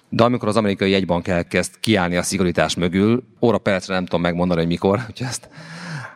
De 0.10 0.24
amikor 0.24 0.48
az 0.48 0.58
amerikai 0.58 0.92
jegybank 0.92 1.28
elkezd 1.28 1.80
kiállni 1.80 2.16
a 2.16 2.24
szigorítás 2.24 2.76
mögül, 2.76 3.24
óra 3.42 3.58
percre 3.58 3.94
nem 3.94 4.06
tudom 4.06 4.22
megmondani, 4.22 4.60
hogy 4.60 4.70
mikor, 4.70 5.00
hogy 5.00 5.22
ezt 5.28 5.50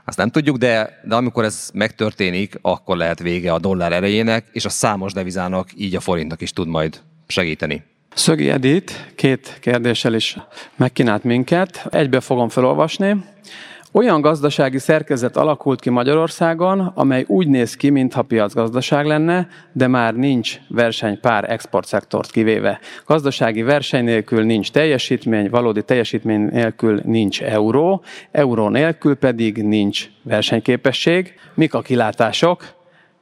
azt 0.08 0.17
nem 0.17 0.30
tudjuk, 0.30 0.58
de, 0.58 1.00
de 1.04 1.15
amikor 1.15 1.43
ez 1.43 1.70
megtörténik, 1.74 2.60
akkor 2.62 2.98
lehet 2.98 3.20
vége 3.20 3.54
a 3.54 3.60
dollár 3.60 3.93
erejének, 3.93 4.46
és 4.52 4.65
a 4.65 4.70
számos 4.70 5.13
devizának, 5.13 5.70
így 5.76 5.96
a 5.96 6.00
forintnak 6.00 6.41
is 6.41 6.52
tud 6.52 6.67
majd 6.67 7.02
segíteni. 7.28 7.84
Szögi 8.13 8.50
Edit 8.50 9.13
két 9.15 9.58
kérdéssel 9.62 10.13
is 10.13 10.38
megkínált 10.76 11.24
minket. 11.24 11.88
Egybe 11.89 12.20
fogom 12.20 12.50
felolvasni. 12.50 13.24
Olyan 13.97 14.21
gazdasági 14.21 14.79
szerkezet 14.79 15.38
alakult 15.38 15.79
ki 15.79 15.89
Magyarországon, 15.89 16.79
amely 16.79 17.23
úgy 17.27 17.47
néz 17.47 17.75
ki, 17.75 17.89
mintha 17.89 18.21
piacgazdaság 18.21 19.05
lenne, 19.05 19.47
de 19.71 19.88
már 19.88 20.15
nincs 20.15 20.60
verseny 20.67 21.19
pár 21.19 21.51
exportszektort 21.51 22.31
kivéve. 22.31 22.79
Gazdasági 23.05 23.62
verseny 23.62 24.03
nélkül 24.03 24.43
nincs 24.43 24.71
teljesítmény, 24.71 25.49
valódi 25.49 25.83
teljesítmény 25.83 26.41
nélkül 26.51 27.01
nincs 27.03 27.41
euró, 27.41 28.03
euró 28.31 28.69
nélkül 28.69 29.15
pedig 29.15 29.63
nincs 29.63 30.10
versenyképesség. 30.23 31.33
Mik 31.53 31.73
a 31.73 31.81
kilátások? 31.81 32.63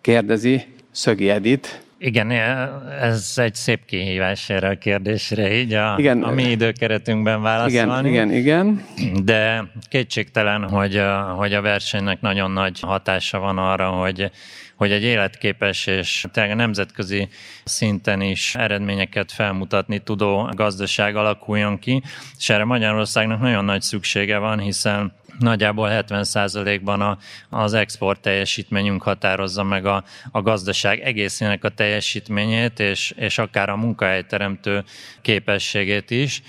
Kérdezi 0.02 0.64
Szögi 0.92 1.30
Edit 1.30 1.85
igen, 1.98 2.32
ez 3.02 3.34
egy 3.36 3.56
szép 3.56 3.86
kihívás 3.86 4.50
erre 4.50 4.68
a 4.68 4.78
kérdésre, 4.78 5.54
így 5.54 5.74
a, 5.74 5.96
igen, 5.98 6.24
a 6.24 6.32
mi 6.32 6.44
időkeretünkben 6.44 7.42
válaszolni. 7.42 8.10
Igen, 8.10 8.32
igen, 8.32 8.32
igen. 8.32 8.86
De 9.24 9.64
kétségtelen, 9.90 10.70
hogy, 10.70 11.02
hogy 11.36 11.54
a 11.54 11.62
versenynek 11.62 12.22
nagyon 12.22 12.52
nagy 12.52 12.80
hatása 12.80 13.40
van 13.40 13.58
arra, 13.58 13.90
hogy, 13.90 14.32
hogy 14.76 14.92
egy 14.92 15.04
életképes 15.04 15.86
és 15.86 16.26
tényleg 16.32 16.56
nemzetközi 16.56 17.28
szinten 17.64 18.22
is 18.22 18.56
eredményeket 18.56 19.32
felmutatni 19.32 20.00
tudó 20.00 20.50
gazdaság 20.52 21.16
alakuljon 21.16 21.80
ki, 21.80 22.04
és 22.38 22.50
erre 22.50 22.64
Magyarországnak 22.64 23.40
nagyon 23.40 23.66
nagy 23.66 23.82
szüksége 23.82 24.38
van, 24.38 24.60
hiszen 24.60 25.14
nagyjából 25.40 25.90
70%-ban 25.92 27.02
a, 27.02 27.18
az 27.50 27.74
export 27.74 28.22
teljesítményünk 28.22 29.04
határozza 29.04 29.64
meg 29.64 29.86
a, 29.86 30.04
a 30.32 30.42
gazdaság 30.42 31.00
egészének 31.00 31.64
a 31.64 31.70
teljesítményét, 31.70 32.80
és, 32.80 33.14
és 33.18 33.38
akár 33.38 33.70
a 33.70 33.76
munkahelyteremtő 33.76 34.84
képességét 35.22 36.12
is 36.12 36.42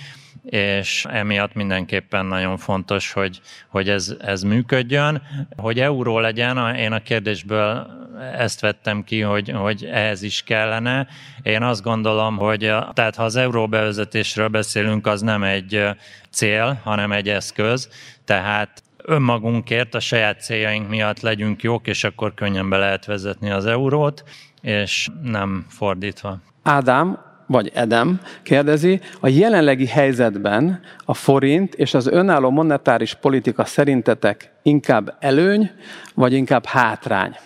és 0.47 1.07
emiatt 1.11 1.55
mindenképpen 1.55 2.27
nagyon 2.27 2.57
fontos, 2.57 3.13
hogy, 3.13 3.41
hogy 3.69 3.89
ez, 3.89 4.15
ez 4.21 4.43
működjön. 4.43 5.23
Hogy 5.57 5.81
euró 5.81 6.19
legyen, 6.19 6.75
én 6.75 6.93
a 6.93 7.03
kérdésből 7.03 7.96
ezt 8.39 8.61
vettem 8.61 9.05
ki, 9.05 9.21
hogy, 9.21 9.51
hogy 9.51 9.85
ehhez 9.85 10.23
is 10.23 10.43
kellene. 10.43 11.07
Én 11.43 11.63
azt 11.63 11.83
gondolom, 11.83 12.37
hogy 12.37 12.73
tehát 12.93 13.15
ha 13.15 13.25
az 13.25 13.37
euró 13.37 13.69
bevezetésről 13.69 14.49
beszélünk, 14.49 15.07
az 15.07 15.21
nem 15.21 15.43
egy 15.43 15.85
cél, 16.31 16.81
hanem 16.85 17.13
egy 17.13 17.29
eszköz, 17.29 17.89
tehát 18.25 18.83
önmagunkért, 19.03 19.95
a 19.95 20.01
saját 20.01 20.41
céljaink 20.41 20.89
miatt 20.89 21.21
legyünk 21.21 21.63
jók, 21.63 21.87
és 21.87 22.05
akkor 22.05 22.35
könnyen 22.35 22.69
be 22.69 22.77
lehet 22.77 23.05
vezetni 23.05 23.51
az 23.51 23.67
eurót, 23.67 24.25
és 24.63 25.09
nem 25.23 25.67
fordítva. 25.69 26.39
Ádám, 26.63 27.19
vagy 27.47 27.71
Edem 27.75 28.21
kérdezi, 28.43 29.01
a 29.21 29.29
jelenlegi 29.29 29.87
helyzetben 29.87 30.81
a 31.05 31.15
forint 31.15 31.75
és 31.75 31.95
az 31.95 32.07
önálló 32.07 32.51
monetáris 32.51 33.15
politika 33.15 33.65
szerintetek 33.65 34.53
inkább 34.63 35.17
előny, 35.21 35.71
vagy 36.15 36.33
inkább 36.33 36.65
hátrány? 36.65 37.37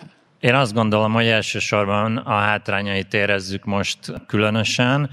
Én 0.41 0.55
azt 0.55 0.73
gondolom, 0.73 1.13
hogy 1.13 1.27
elsősorban 1.27 2.17
a 2.17 2.33
hátrányait 2.33 3.13
érezzük 3.13 3.65
most 3.65 3.99
különösen. 4.27 5.09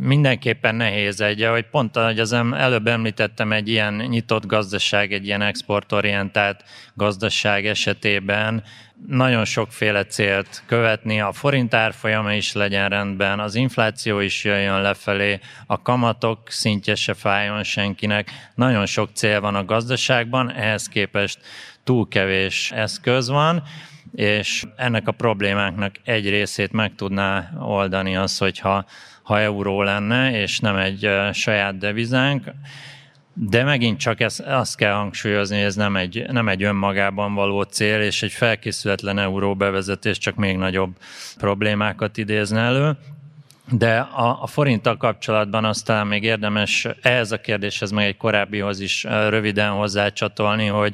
Mindenképpen 0.00 0.74
nehéz 0.74 1.20
egy, 1.20 1.44
hogy 1.44 1.66
pont, 1.70 1.96
ahogy 1.96 2.20
az 2.20 2.32
előbb 2.32 2.86
említettem, 2.86 3.52
egy 3.52 3.68
ilyen 3.68 3.94
nyitott 3.94 4.46
gazdaság, 4.46 5.12
egy 5.12 5.26
ilyen 5.26 5.42
exportorientált 5.42 6.64
gazdaság 6.94 7.66
esetében 7.66 8.62
nagyon 9.06 9.44
sokféle 9.44 10.04
célt 10.04 10.62
követni, 10.66 11.20
a 11.20 11.32
forint 11.32 11.74
árfolyama 11.74 12.32
is 12.32 12.52
legyen 12.52 12.88
rendben, 12.88 13.40
az 13.40 13.54
infláció 13.54 14.20
is 14.20 14.44
jöjjön 14.44 14.82
lefelé, 14.82 15.38
a 15.66 15.82
kamatok 15.82 16.50
szintje 16.50 16.94
se 16.94 17.14
fájjon 17.14 17.62
senkinek. 17.62 18.30
Nagyon 18.54 18.86
sok 18.86 19.10
cél 19.14 19.40
van 19.40 19.54
a 19.54 19.64
gazdaságban, 19.64 20.52
ehhez 20.52 20.88
képest 20.88 21.38
túl 21.84 22.08
kevés 22.08 22.72
eszköz 22.72 23.28
van, 23.28 23.62
és 24.14 24.64
ennek 24.76 25.08
a 25.08 25.12
problémáknak 25.12 25.94
egy 26.04 26.28
részét 26.28 26.72
meg 26.72 26.94
tudná 26.94 27.50
oldani 27.58 28.16
az, 28.16 28.38
hogyha 28.38 28.84
ha 29.22 29.40
euró 29.40 29.82
lenne, 29.82 30.40
és 30.40 30.58
nem 30.58 30.76
egy 30.76 31.10
saját 31.32 31.78
devizánk. 31.78 32.44
De 33.34 33.64
megint 33.64 33.98
csak 33.98 34.20
ezt, 34.20 34.40
azt 34.40 34.76
kell 34.76 34.92
hangsúlyozni, 34.92 35.56
hogy 35.56 35.64
ez 35.64 35.74
nem 35.74 35.96
egy, 35.96 36.26
nem 36.30 36.48
egy 36.48 36.62
önmagában 36.62 37.34
való 37.34 37.62
cél, 37.62 38.00
és 38.00 38.22
egy 38.22 38.32
felkészületlen 38.32 39.18
euró 39.18 39.54
bevezetés 39.54 40.18
csak 40.18 40.34
még 40.34 40.56
nagyobb 40.56 40.96
problémákat 41.38 42.16
idézne 42.16 42.60
elő. 42.60 42.96
De 43.70 43.98
a, 43.98 44.42
a 44.42 44.46
forinttal 44.46 44.96
kapcsolatban 44.96 45.64
aztán 45.64 46.06
még 46.06 46.22
érdemes 46.22 46.88
ehhez 47.02 47.32
a 47.32 47.40
kérdéshez, 47.40 47.90
meg 47.90 48.06
egy 48.06 48.16
korábbihoz 48.16 48.80
is 48.80 49.04
röviden 49.04 49.70
hozzácsatolni, 49.70 50.66
hogy 50.66 50.92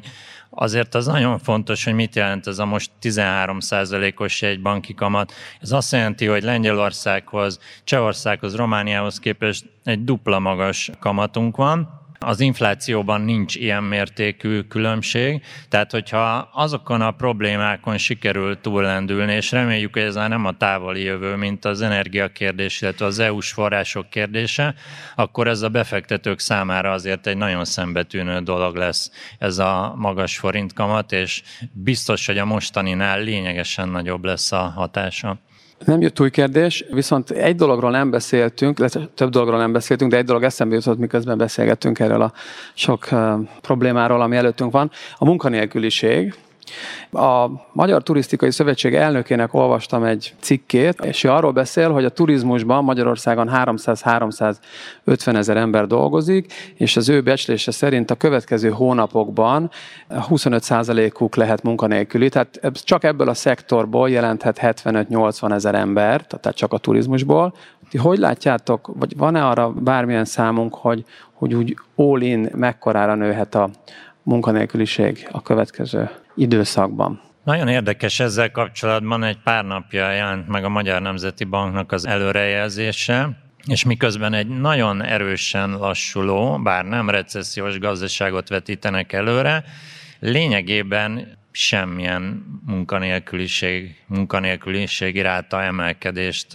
azért 0.49 0.95
az 0.95 1.05
nagyon 1.05 1.39
fontos, 1.39 1.83
hogy 1.83 1.93
mit 1.93 2.15
jelent 2.15 2.47
ez 2.47 2.59
a 2.59 2.65
most 2.65 2.91
13%-os 3.01 4.41
egy 4.41 4.61
banki 4.61 4.93
kamat. 4.93 5.33
Ez 5.61 5.71
azt 5.71 5.91
jelenti, 5.91 6.25
hogy 6.25 6.43
Lengyelországhoz, 6.43 7.59
Csehországhoz, 7.83 8.55
Romániához 8.55 9.19
képest 9.19 9.65
egy 9.83 10.03
dupla 10.03 10.39
magas 10.39 10.89
kamatunk 10.99 11.55
van, 11.55 12.06
az 12.19 12.39
inflációban 12.39 13.21
nincs 13.21 13.55
ilyen 13.55 13.83
mértékű 13.83 14.61
különbség, 14.61 15.43
tehát 15.69 15.91
hogyha 15.91 16.49
azokon 16.53 17.01
a 17.01 17.11
problémákon 17.11 17.97
sikerül 17.97 18.61
túllendülni, 18.61 19.33
és 19.33 19.51
reméljük, 19.51 19.93
hogy 19.93 20.01
ez 20.01 20.15
már 20.15 20.29
nem 20.29 20.45
a 20.45 20.57
távoli 20.57 21.03
jövő, 21.03 21.35
mint 21.35 21.65
az 21.65 21.81
energiakérdés, 21.81 22.81
illetve 22.81 23.05
az 23.05 23.19
EU-s 23.19 23.51
források 23.51 24.09
kérdése, 24.09 24.75
akkor 25.15 25.47
ez 25.47 25.61
a 25.61 25.69
befektetők 25.69 26.39
számára 26.39 26.91
azért 26.91 27.27
egy 27.27 27.37
nagyon 27.37 27.65
szembetűnő 27.65 28.39
dolog 28.39 28.75
lesz 28.75 29.11
ez 29.39 29.57
a 29.57 29.93
magas 29.95 30.37
forintkamat, 30.37 31.11
és 31.11 31.43
biztos, 31.71 32.25
hogy 32.25 32.37
a 32.37 32.45
mostaninál 32.45 33.21
lényegesen 33.21 33.89
nagyobb 33.89 34.25
lesz 34.25 34.51
a 34.51 34.73
hatása. 34.75 35.37
Nem 35.85 36.01
jött 36.01 36.19
új 36.19 36.29
kérdés, 36.29 36.85
viszont 36.91 37.29
egy 37.29 37.55
dologról 37.55 37.91
nem 37.91 38.09
beszéltünk, 38.09 38.85
több 39.13 39.29
dologról 39.29 39.57
nem 39.57 39.71
beszéltünk, 39.71 40.11
de 40.11 40.17
egy 40.17 40.25
dolog 40.25 40.43
eszembe 40.43 40.75
jutott, 40.75 40.97
miközben 40.97 41.37
beszélgettünk 41.37 41.99
erről 41.99 42.21
a 42.21 42.33
sok 42.73 43.07
problémáról, 43.61 44.21
ami 44.21 44.35
előttünk 44.35 44.71
van. 44.71 44.91
A 45.17 45.25
munkanélküliség, 45.25 46.33
a 47.11 47.47
Magyar 47.71 48.03
Turisztikai 48.03 48.51
Szövetség 48.51 48.95
elnökének 48.95 49.53
olvastam 49.53 50.03
egy 50.03 50.33
cikkét, 50.39 51.01
és 51.01 51.23
ő 51.23 51.29
arról 51.29 51.51
beszél, 51.51 51.91
hogy 51.91 52.05
a 52.05 52.09
turizmusban 52.09 52.83
Magyarországon 52.83 53.49
300-350 53.53 55.35
ezer 55.35 55.57
ember 55.57 55.87
dolgozik, 55.87 56.53
és 56.75 56.97
az 56.97 57.09
ő 57.09 57.21
becslése 57.21 57.71
szerint 57.71 58.11
a 58.11 58.15
következő 58.15 58.69
hónapokban 58.69 59.69
25%-uk 60.09 61.35
lehet 61.35 61.63
munkanélküli, 61.63 62.29
tehát 62.29 62.59
csak 62.73 63.03
ebből 63.03 63.29
a 63.29 63.33
szektorból 63.33 64.09
jelenthet 64.09 64.59
75-80 64.61 65.51
ezer 65.51 65.75
ember, 65.75 66.25
tehát 66.25 66.57
csak 66.57 66.73
a 66.73 66.77
turizmusból. 66.77 67.53
Ti 67.89 67.97
hogy 67.97 68.17
látjátok, 68.17 68.91
vagy 68.95 69.17
van-e 69.17 69.45
arra 69.45 69.69
bármilyen 69.69 70.25
számunk, 70.25 70.75
hogy, 70.75 71.03
hogy 71.33 71.53
úgy 71.53 71.77
all-in 71.95 72.49
mekkorára 72.55 73.15
nőhet 73.15 73.55
a 73.55 73.69
munkanélküliség 74.23 75.27
a 75.31 75.41
következő 75.41 76.09
időszakban. 76.37 77.21
Nagyon 77.43 77.67
érdekes 77.67 78.19
ezzel 78.19 78.51
kapcsolatban 78.51 79.23
egy 79.23 79.37
pár 79.43 79.65
napja 79.65 80.11
jelent 80.11 80.47
meg 80.47 80.63
a 80.63 80.69
Magyar 80.69 81.01
Nemzeti 81.01 81.43
Banknak 81.43 81.91
az 81.91 82.07
előrejelzése, 82.07 83.29
és 83.65 83.83
miközben 83.83 84.33
egy 84.33 84.47
nagyon 84.47 85.03
erősen 85.03 85.77
lassuló, 85.77 86.59
bár 86.63 86.85
nem 86.85 87.09
recessziós 87.09 87.79
gazdaságot 87.79 88.49
vetítenek 88.49 89.13
előre, 89.13 89.63
lényegében 90.19 91.36
semmilyen 91.59 92.45
munkanélküliség, 92.65 93.95
munkanélküliség 94.07 95.21
ráta 95.21 95.61
emelkedést 95.61 96.47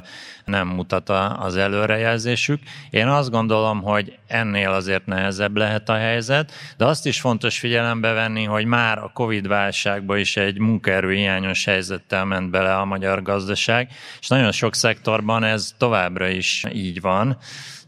nem 0.44 0.68
mutat 0.68 1.08
az 1.38 1.56
előrejelzésük. 1.56 2.60
Én 2.90 3.06
azt 3.06 3.30
gondolom, 3.30 3.82
hogy 3.82 4.18
ennél 4.26 4.70
azért 4.70 5.06
nehezebb 5.06 5.56
lehet 5.56 5.88
a 5.88 5.96
helyzet, 5.96 6.52
de 6.76 6.84
azt 6.84 7.06
is 7.06 7.20
fontos 7.20 7.58
figyelembe 7.58 8.12
venni, 8.12 8.44
hogy 8.44 8.64
már 8.64 8.98
a 8.98 9.10
Covid 9.14 9.46
válságban 9.46 10.18
is 10.18 10.36
egy 10.36 10.58
munkaerőhiányos 10.58 11.64
helyzettel 11.64 12.24
ment 12.24 12.50
bele 12.50 12.76
a 12.76 12.84
magyar 12.84 13.22
gazdaság, 13.22 13.88
és 14.20 14.28
nagyon 14.28 14.52
sok 14.52 14.74
szektorban 14.74 15.44
ez 15.44 15.74
továbbra 15.78 16.28
is 16.28 16.64
így 16.72 17.00
van. 17.00 17.36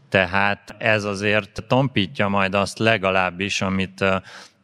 Tehát 0.09 0.75
ez 0.77 1.03
azért 1.03 1.63
tompítja 1.67 2.27
majd 2.27 2.53
azt 2.53 2.79
legalábbis, 2.79 3.61
amit 3.61 4.03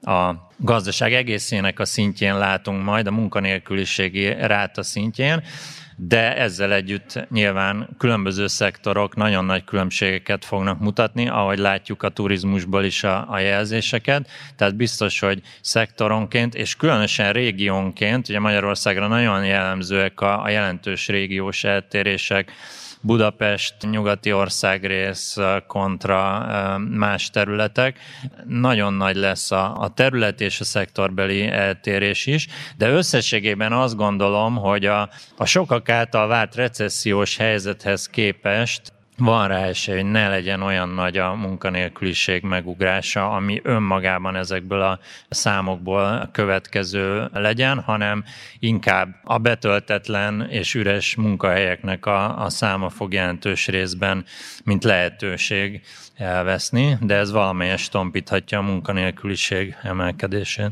a 0.01 0.49
gazdaság 0.57 1.13
egészének 1.13 1.79
a 1.79 1.85
szintjén 1.85 2.37
látunk 2.37 2.83
majd, 2.83 3.07
a 3.07 3.11
munkanélküliségi 3.11 4.27
ráta 4.27 4.83
szintjén, 4.83 5.43
de 5.95 6.37
ezzel 6.37 6.73
együtt 6.73 7.27
nyilván 7.29 7.89
különböző 7.97 8.47
szektorok 8.47 9.15
nagyon 9.15 9.45
nagy 9.45 9.63
különbségeket 9.63 10.45
fognak 10.45 10.79
mutatni, 10.79 11.27
ahogy 11.27 11.57
látjuk 11.57 12.03
a 12.03 12.09
turizmusból 12.09 12.83
is 12.83 13.03
a, 13.03 13.29
a 13.29 13.39
jelzéseket, 13.39 14.29
tehát 14.55 14.75
biztos, 14.75 15.19
hogy 15.19 15.41
szektoronként, 15.61 16.55
és 16.55 16.75
különösen 16.75 17.33
régiónként, 17.33 18.29
ugye 18.29 18.39
Magyarországra 18.39 19.07
nagyon 19.07 19.45
jellemzőek 19.45 20.21
a, 20.21 20.43
a 20.43 20.49
jelentős 20.49 21.07
régiós 21.07 21.63
eltérések, 21.63 22.51
Budapest, 23.01 23.75
nyugati 23.81 24.33
országrész 24.33 25.37
kontra 25.67 26.47
más 26.89 27.29
területek. 27.29 27.99
Nagyon 28.47 28.93
nagy 28.93 29.15
lesz 29.15 29.51
a, 29.51 29.77
a 29.77 29.89
terület 29.89 30.41
és 30.41 30.59
a 30.59 30.63
szektorbeli 30.63 31.47
eltérés 31.47 32.25
is, 32.25 32.47
de 32.77 32.89
összességében 32.89 33.73
azt 33.73 33.95
gondolom, 33.95 34.55
hogy 34.55 34.85
a, 34.85 35.09
a 35.37 35.45
sokak 35.45 35.89
által 35.89 36.27
várt 36.27 36.55
recessziós 36.55 37.37
helyzethez 37.37 38.07
képest 38.07 38.81
van 39.21 39.47
rá 39.47 39.63
esély, 39.63 39.95
hogy 39.95 40.11
ne 40.11 40.29
legyen 40.29 40.61
olyan 40.61 40.89
nagy 40.89 41.17
a 41.17 41.33
munkanélküliség 41.33 42.43
megugrása, 42.43 43.29
ami 43.29 43.59
önmagában 43.63 44.35
ezekből 44.35 44.81
a 44.81 44.99
számokból 45.29 46.29
következő 46.31 47.29
legyen, 47.33 47.79
hanem 47.79 48.23
inkább 48.59 49.15
a 49.23 49.37
betöltetlen 49.37 50.47
és 50.49 50.73
üres 50.73 51.15
munkahelyeknek 51.15 52.05
a, 52.05 52.43
a 52.43 52.49
száma 52.49 52.89
fog 52.89 53.13
jelentős 53.13 53.67
részben, 53.67 54.25
mint 54.63 54.83
lehetőség 54.83 55.81
elveszni, 56.21 56.97
de 57.01 57.15
ez 57.15 57.31
valamelyes 57.31 57.89
tompíthatja 57.89 58.57
a 58.57 58.61
munkanélküliség 58.61 59.75
emelkedését. 59.83 60.71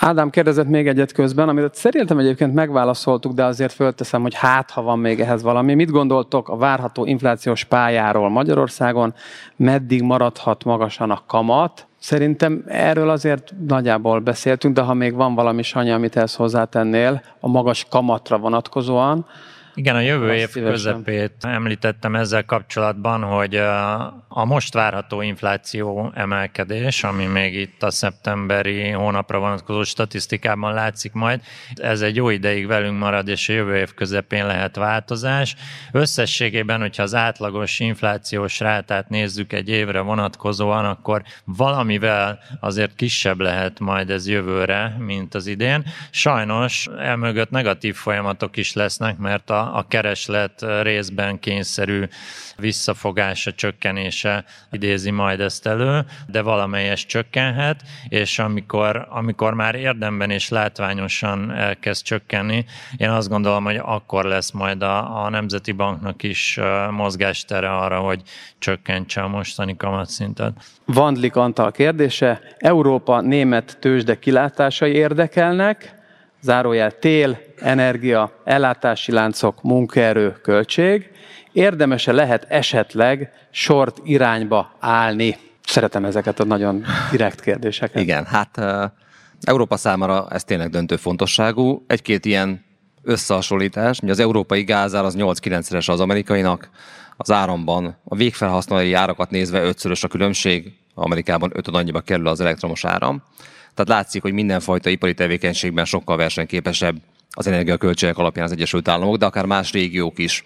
Ádám 0.00 0.30
kérdezett 0.30 0.68
még 0.68 0.88
egyet 0.88 1.12
közben, 1.12 1.48
amit 1.48 1.74
szerintem 1.74 2.18
egyébként 2.18 2.54
megválaszoltuk, 2.54 3.32
de 3.32 3.44
azért 3.44 3.72
fölteszem, 3.72 4.22
hogy 4.22 4.34
hát, 4.34 4.70
ha 4.70 4.82
van 4.82 4.98
még 4.98 5.20
ehhez 5.20 5.42
valami. 5.42 5.74
Mit 5.74 5.90
gondoltok 5.90 6.48
a 6.48 6.56
várható 6.56 7.04
inflációs 7.04 7.63
pályáról 7.64 8.28
Magyarországon? 8.28 9.14
Meddig 9.56 10.02
maradhat 10.02 10.64
magasan 10.64 11.10
a 11.10 11.22
kamat? 11.26 11.86
Szerintem 11.98 12.64
erről 12.66 13.10
azért 13.10 13.52
nagyjából 13.68 14.20
beszéltünk, 14.20 14.74
de 14.74 14.80
ha 14.80 14.94
még 14.94 15.14
van 15.14 15.34
valami 15.34 15.62
sanya, 15.62 15.94
amit 15.94 16.16
ehhez 16.16 16.34
hozzátennél, 16.34 17.22
a 17.40 17.48
magas 17.48 17.86
kamatra 17.90 18.38
vonatkozóan, 18.38 19.26
igen, 19.74 19.96
a 19.96 20.00
jövő 20.00 20.34
év 20.34 20.48
szívesen. 20.48 20.72
közepét 20.72 21.32
említettem 21.40 22.14
ezzel 22.14 22.44
kapcsolatban, 22.44 23.22
hogy 23.22 23.56
a 24.28 24.44
most 24.44 24.74
várható 24.74 25.20
infláció 25.20 26.12
emelkedés, 26.14 27.04
ami 27.04 27.24
még 27.26 27.54
itt 27.54 27.82
a 27.82 27.90
szeptemberi 27.90 28.90
hónapra 28.90 29.38
vonatkozó 29.38 29.82
statisztikában 29.82 30.74
látszik 30.74 31.12
majd, 31.12 31.40
ez 31.74 32.00
egy 32.00 32.16
jó 32.16 32.30
ideig 32.30 32.66
velünk 32.66 32.98
marad, 32.98 33.28
és 33.28 33.48
a 33.48 33.52
jövő 33.52 33.76
év 33.76 33.94
közepén 33.94 34.46
lehet 34.46 34.76
változás. 34.76 35.56
Összességében, 35.92 36.80
hogyha 36.80 37.02
az 37.02 37.14
átlagos 37.14 37.80
inflációs 37.80 38.60
rátát 38.60 39.08
nézzük 39.08 39.52
egy 39.52 39.68
évre 39.68 40.00
vonatkozóan, 40.00 40.84
akkor 40.84 41.22
valamivel 41.44 42.38
azért 42.60 42.94
kisebb 42.94 43.40
lehet 43.40 43.80
majd 43.80 44.10
ez 44.10 44.28
jövőre, 44.28 44.96
mint 44.98 45.34
az 45.34 45.46
idén. 45.46 45.84
Sajnos 46.10 46.88
elmögött 46.98 47.50
negatív 47.50 47.94
folyamatok 47.94 48.56
is 48.56 48.72
lesznek, 48.72 49.18
mert 49.18 49.50
a 49.50 49.63
a, 49.72 49.84
kereslet 49.88 50.64
részben 50.82 51.38
kényszerű 51.38 52.04
visszafogása, 52.56 53.52
csökkenése 53.52 54.44
idézi 54.70 55.10
majd 55.10 55.40
ezt 55.40 55.66
elő, 55.66 56.04
de 56.26 56.42
valamelyes 56.42 57.06
csökkenhet, 57.06 57.82
és 58.08 58.38
amikor, 58.38 59.06
amikor 59.10 59.54
már 59.54 59.74
érdemben 59.74 60.30
és 60.30 60.48
látványosan 60.48 61.52
elkezd 61.52 62.04
csökkenni, 62.04 62.64
én 62.96 63.10
azt 63.10 63.28
gondolom, 63.28 63.64
hogy 63.64 63.80
akkor 63.82 64.24
lesz 64.24 64.50
majd 64.50 64.82
a, 64.82 65.24
a 65.24 65.28
Nemzeti 65.28 65.72
Banknak 65.72 66.22
is 66.22 66.60
mozgástere 66.90 67.76
arra, 67.76 67.98
hogy 67.98 68.22
csökkentse 68.58 69.20
a 69.20 69.28
mostani 69.28 69.76
kamatszintet. 69.76 70.52
Vandlik 70.84 71.36
Antal 71.36 71.70
kérdése, 71.70 72.40
Európa 72.58 73.20
német 73.20 73.76
tőzsde 73.80 74.18
kilátásai 74.18 74.92
érdekelnek, 74.92 76.02
zárójel 76.44 76.98
tél, 76.98 77.38
energia, 77.56 78.40
ellátási 78.44 79.12
láncok, 79.12 79.62
munkaerő, 79.62 80.36
költség, 80.42 81.10
érdemese 81.52 82.12
lehet 82.12 82.46
esetleg 82.48 83.32
sort 83.50 84.00
irányba 84.04 84.76
állni? 84.80 85.36
Szeretem 85.66 86.04
ezeket 86.04 86.40
a 86.40 86.44
nagyon 86.44 86.84
direkt 87.10 87.40
kérdéseket. 87.40 88.02
Igen, 88.02 88.24
hát 88.24 88.60
Európa 89.40 89.76
számára 89.76 90.26
ez 90.30 90.44
tényleg 90.44 90.70
döntő 90.70 90.96
fontosságú. 90.96 91.84
Egy-két 91.86 92.24
ilyen 92.24 92.64
összehasonlítás, 93.02 93.98
az 94.06 94.18
európai 94.18 94.62
gázár 94.62 95.04
az 95.04 95.14
8-9-szeres 95.18 95.90
az 95.90 96.00
amerikainak, 96.00 96.70
az 97.16 97.30
áramban 97.30 97.96
a 98.04 98.16
végfelhasználói 98.16 98.92
árakat 98.92 99.30
nézve 99.30 99.62
ötszörös 99.62 100.04
a 100.04 100.08
különbség, 100.08 100.72
Amerikában 100.94 101.50
ötöd 101.54 101.74
annyiba 101.74 102.00
kerül 102.00 102.26
az 102.26 102.40
elektromos 102.40 102.84
áram. 102.84 103.22
Tehát 103.74 104.02
látszik, 104.02 104.22
hogy 104.22 104.32
mindenfajta 104.32 104.90
ipari 104.90 105.14
tevékenységben 105.14 105.84
sokkal 105.84 106.16
versenyképesebb 106.16 106.96
az 107.30 107.46
energiaköltségek 107.46 108.18
alapján 108.18 108.44
az 108.44 108.52
Egyesült 108.52 108.88
Államok, 108.88 109.16
de 109.16 109.26
akár 109.26 109.46
más 109.46 109.72
régiók 109.72 110.18
is. 110.18 110.44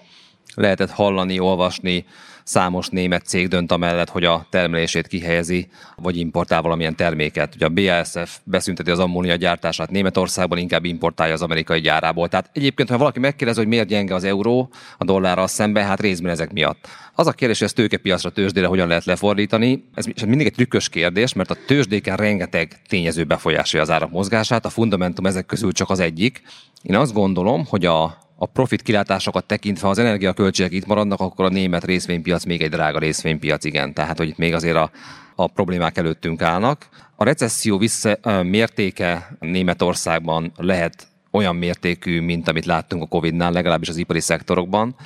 Lehetett 0.55 0.91
hallani, 0.91 1.39
olvasni, 1.39 2.05
számos 2.49 2.89
német 2.89 3.27
cég 3.27 3.49
dönt 3.49 3.73
amellett, 3.73 4.09
hogy 4.09 4.25
a 4.25 4.47
termelését 4.51 5.07
kihelyezi, 5.07 5.69
vagy 5.97 6.17
importál 6.17 6.63
valamilyen 6.63 6.97
terméket. 6.97 7.55
Ugye 7.55 7.67
a 7.67 7.69
BASF 7.69 8.39
beszünteti 8.45 8.91
az 8.91 8.99
ammónia 8.99 9.35
gyártását 9.35 9.91
Németországban, 9.91 10.59
inkább 10.59 10.85
importálja 10.85 11.35
az 11.35 11.43
amerikai 11.43 11.81
gyárából. 11.81 12.29
Tehát 12.29 12.51
egyébként, 12.53 12.89
ha 12.89 12.99
valaki 12.99 13.19
megkérdezi, 13.19 13.59
hogy 13.59 13.69
miért 13.69 13.89
gyenge 13.89 14.15
az 14.15 14.25
euró 14.25 14.71
a 14.99 15.05
dollárral 15.05 15.47
szemben, 15.47 15.87
hát 15.87 16.01
részben 16.01 16.31
ezek 16.31 16.53
miatt. 16.53 16.87
Az 17.15 17.27
a 17.27 17.33
kérdés, 17.33 17.59
hogy 17.59 17.67
ezt 17.67 17.77
tőkepiacra, 17.77 18.31
tőzsdére 18.31 18.67
hogyan 18.67 18.89
lehet 18.89 19.05
lefordítani, 19.05 19.85
ez 19.95 20.05
mindig 20.27 20.47
egy 20.47 20.55
trükkös 20.55 20.89
kérdés, 20.89 21.33
mert 21.33 21.51
a 21.51 21.57
tőzsdéken 21.67 22.17
rengeteg 22.17 22.81
tényező 22.89 23.25
befolyásolja 23.25 23.85
az 23.85 23.93
árak 23.93 24.11
mozgását, 24.11 24.65
a 24.65 24.71
fundamentum 24.71 25.27
ezek 25.27 25.47
közül 25.47 25.73
csak 25.73 25.91
az 25.91 26.01
egyik. 26.01 26.43
Én 26.83 26.97
azt 26.97 27.13
gondolom, 27.13 27.65
hogy 27.67 27.85
a, 27.85 28.19
a 28.41 28.47
profit 28.47 28.83
kilátásokat 28.83 29.45
tekintve, 29.45 29.85
ha 29.85 29.91
az 29.91 29.99
energiaköltségek 29.99 30.73
itt 30.73 30.87
maradnak, 30.87 31.21
akkor 31.21 31.45
a 31.45 31.49
német 31.49 31.85
részvénypiac 31.85 32.45
még 32.45 32.63
egy 32.63 32.71
drága 32.71 32.99
részvénypiac, 32.99 33.65
igen. 33.65 33.95
Tehát, 33.95 34.19
hogy 34.19 34.29
itt 34.29 34.37
még 34.37 34.55
azért 34.55 34.77
a, 34.77 34.91
a 35.35 35.47
problémák 35.47 35.97
előttünk 35.97 36.43
állnak. 36.43 36.89
A 37.17 37.25
recesszió 37.25 37.79
vissza, 37.79 38.19
mértéke 38.43 39.37
Németországban 39.41 40.53
lehet 40.57 41.07
olyan 41.31 41.57
mértékű, 41.57 42.21
mint 42.21 42.49
amit 42.49 42.65
láttunk 42.65 43.03
a 43.03 43.07
Covid-nál, 43.07 43.53
legalábbis 43.53 43.89
az 43.89 43.97
ipari 43.97 44.21
szektorokban 44.21 44.97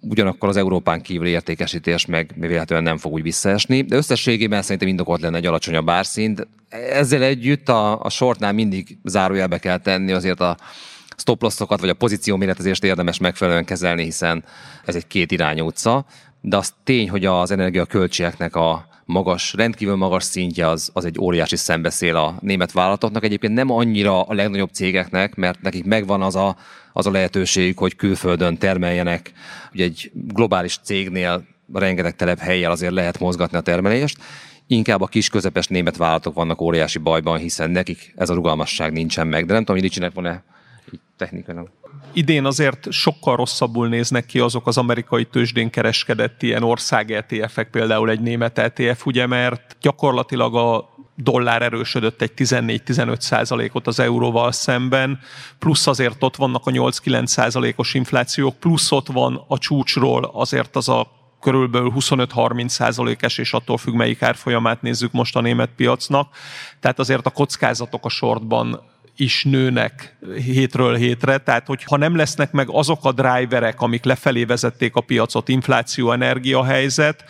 ugyanakkor 0.00 0.48
az 0.48 0.56
Európán 0.56 1.02
kívüli 1.02 1.30
értékesítés 1.30 2.06
meg 2.06 2.34
véletlenül 2.36 2.84
nem 2.84 2.96
fog 2.96 3.12
úgy 3.12 3.22
visszaesni, 3.22 3.82
de 3.82 3.96
összességében 3.96 4.62
szerintem 4.62 4.88
indokolt 4.88 5.20
lenne 5.20 5.36
egy 5.36 5.46
alacsonyabb 5.46 5.88
árszint. 5.88 6.46
Ezzel 6.68 7.22
együtt 7.22 7.68
a, 7.68 8.00
a 8.02 8.10
sortnál 8.10 8.52
mindig 8.52 8.98
zárójelbe 9.04 9.58
kell 9.58 9.78
tenni 9.78 10.12
azért 10.12 10.40
a 10.40 10.56
stop 11.18 11.42
lossokat, 11.42 11.80
vagy 11.80 11.88
a 11.88 11.94
pozíció 11.94 12.36
méretezést 12.36 12.84
érdemes 12.84 13.18
megfelelően 13.18 13.64
kezelni, 13.64 14.02
hiszen 14.02 14.44
ez 14.84 14.94
egy 14.94 15.06
két 15.06 15.32
irányú 15.32 15.66
utca, 15.66 16.04
de 16.40 16.56
az 16.56 16.74
tény, 16.84 17.10
hogy 17.10 17.24
az 17.24 17.50
energiaköltségeknek 17.50 18.56
a 18.56 18.88
magas, 19.04 19.52
rendkívül 19.52 19.96
magas 19.96 20.24
szintje 20.24 20.68
az, 20.68 20.90
az 20.92 21.04
egy 21.04 21.18
óriási 21.20 21.56
szembeszél 21.56 22.16
a 22.16 22.34
német 22.40 22.72
vállalatoknak. 22.72 23.24
Egyébként 23.24 23.54
nem 23.54 23.70
annyira 23.70 24.22
a 24.22 24.34
legnagyobb 24.34 24.70
cégeknek, 24.72 25.34
mert 25.34 25.60
nekik 25.60 25.84
megvan 25.84 26.22
az 26.22 26.36
a, 26.36 26.56
az 26.92 27.06
a 27.06 27.10
lehetőségük, 27.10 27.78
hogy 27.78 27.96
külföldön 27.96 28.56
termeljenek. 28.56 29.32
Ugye 29.72 29.84
egy 29.84 30.10
globális 30.14 30.78
cégnél 30.82 31.44
rengeteg 31.72 32.16
telep 32.16 32.38
helyjel 32.38 32.70
azért 32.70 32.92
lehet 32.92 33.18
mozgatni 33.18 33.58
a 33.58 33.60
termelést. 33.60 34.18
Inkább 34.66 35.00
a 35.00 35.06
kis 35.06 35.28
közepes 35.28 35.66
német 35.66 35.96
vállalatok 35.96 36.34
vannak 36.34 36.60
óriási 36.60 36.98
bajban, 36.98 37.38
hiszen 37.38 37.70
nekik 37.70 38.12
ez 38.16 38.30
a 38.30 38.34
rugalmasság 38.34 38.92
nincsen 38.92 39.26
meg. 39.26 39.46
De 39.46 39.52
nem 39.52 39.64
tudom, 39.64 39.76
hogy 39.76 39.84
Ricsinek 39.84 40.14
van-e 40.14 40.44
így 40.92 41.00
technikailag. 41.16 41.70
Idén 42.12 42.44
azért 42.44 42.92
sokkal 42.92 43.36
rosszabbul 43.36 43.88
néznek 43.88 44.26
ki 44.26 44.38
azok 44.38 44.66
az 44.66 44.78
amerikai 44.78 45.24
tőzsdén 45.24 45.70
kereskedett 45.70 46.42
ilyen 46.42 46.62
ország 46.62 47.10
ETF-ek, 47.10 47.70
például 47.70 48.10
egy 48.10 48.20
német 48.20 48.58
ETF, 48.58 49.06
ugye, 49.06 49.26
mert 49.26 49.76
gyakorlatilag 49.80 50.56
a 50.56 50.96
dollár 51.14 51.62
erősödött 51.62 52.22
egy 52.22 52.32
14-15 52.36 53.20
százalékot 53.20 53.86
az 53.86 54.00
euróval 54.00 54.52
szemben, 54.52 55.18
plusz 55.58 55.86
azért 55.86 56.22
ott 56.22 56.36
vannak 56.36 56.66
a 56.66 56.70
8-9 56.70 57.26
százalékos 57.26 57.94
inflációk, 57.94 58.56
plusz 58.56 58.92
ott 58.92 59.06
van 59.06 59.44
a 59.48 59.58
csúcsról 59.58 60.30
azért 60.32 60.76
az 60.76 60.88
a 60.88 61.16
körülbelül 61.40 61.92
25-30 61.96 62.68
százalékes, 62.68 63.38
és 63.38 63.52
attól 63.52 63.76
függ, 63.76 63.94
melyik 63.94 64.22
árfolyamát 64.22 64.82
nézzük 64.82 65.12
most 65.12 65.36
a 65.36 65.40
német 65.40 65.70
piacnak. 65.76 66.34
Tehát 66.80 66.98
azért 66.98 67.26
a 67.26 67.30
kockázatok 67.30 68.04
a 68.04 68.08
sortban 68.08 68.80
is 69.20 69.44
nőnek 69.44 70.16
hétről 70.44 70.96
hétre, 70.96 71.38
tehát 71.38 71.66
hogy 71.66 71.84
ha 71.84 71.96
nem 71.96 72.16
lesznek 72.16 72.52
meg 72.52 72.68
azok 72.70 73.04
a 73.04 73.12
driverek, 73.12 73.80
amik 73.80 74.04
lefelé 74.04 74.44
vezették 74.44 74.94
a 74.94 75.00
piacot, 75.00 75.48
infláció, 75.48 76.12
energiahelyzet, 76.12 77.24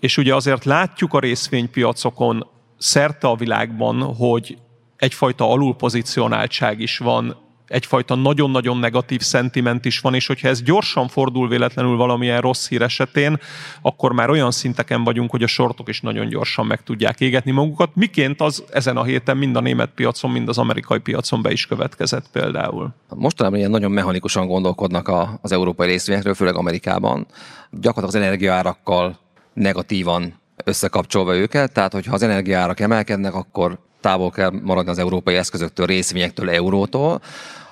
és 0.00 0.16
ugye 0.16 0.34
azért 0.34 0.64
látjuk 0.64 1.14
a 1.14 1.18
részvénypiacokon 1.18 2.46
szerte 2.78 3.28
a 3.28 3.36
világban, 3.36 4.02
hogy 4.02 4.58
egyfajta 4.96 5.50
alulpozicionáltság 5.50 6.80
is 6.80 6.98
van 6.98 7.36
egyfajta 7.70 8.14
nagyon-nagyon 8.14 8.78
negatív 8.78 9.20
szentiment 9.20 9.84
is 9.84 10.00
van, 10.00 10.14
és 10.14 10.26
hogyha 10.26 10.48
ez 10.48 10.62
gyorsan 10.62 11.08
fordul 11.08 11.48
véletlenül 11.48 11.96
valamilyen 11.96 12.40
rossz 12.40 12.68
hír 12.68 12.82
esetén, 12.82 13.38
akkor 13.82 14.12
már 14.12 14.30
olyan 14.30 14.50
szinteken 14.50 15.04
vagyunk, 15.04 15.30
hogy 15.30 15.42
a 15.42 15.46
sortok 15.46 15.88
is 15.88 16.00
nagyon 16.00 16.28
gyorsan 16.28 16.66
meg 16.66 16.82
tudják 16.82 17.20
égetni 17.20 17.50
magukat, 17.50 17.90
miként 17.94 18.40
az 18.40 18.64
ezen 18.72 18.96
a 18.96 19.04
héten 19.04 19.36
mind 19.36 19.56
a 19.56 19.60
német 19.60 19.90
piacon, 19.94 20.30
mind 20.30 20.48
az 20.48 20.58
amerikai 20.58 20.98
piacon 20.98 21.42
be 21.42 21.52
is 21.52 21.66
következett 21.66 22.26
például. 22.32 22.94
Mostanában 23.08 23.58
ilyen 23.58 23.70
nagyon 23.70 23.90
mechanikusan 23.90 24.46
gondolkodnak 24.46 25.10
az 25.40 25.52
európai 25.52 25.86
részvényekről, 25.86 26.34
főleg 26.34 26.56
Amerikában. 26.56 27.26
Gyakorlatilag 27.70 28.22
az 28.22 28.28
energiaárakkal 28.28 29.18
negatívan 29.52 30.40
összekapcsolva 30.64 31.36
őket, 31.36 31.72
tehát 31.72 31.92
hogyha 31.92 32.14
az 32.14 32.22
energiárak 32.22 32.80
emelkednek, 32.80 33.34
akkor 33.34 33.78
távol 34.00 34.30
kell 34.30 34.50
maradni 34.62 34.90
az 34.90 34.98
európai 34.98 35.36
eszközöktől, 35.36 35.86
részvényektől, 35.86 36.50
eurótól. 36.50 37.20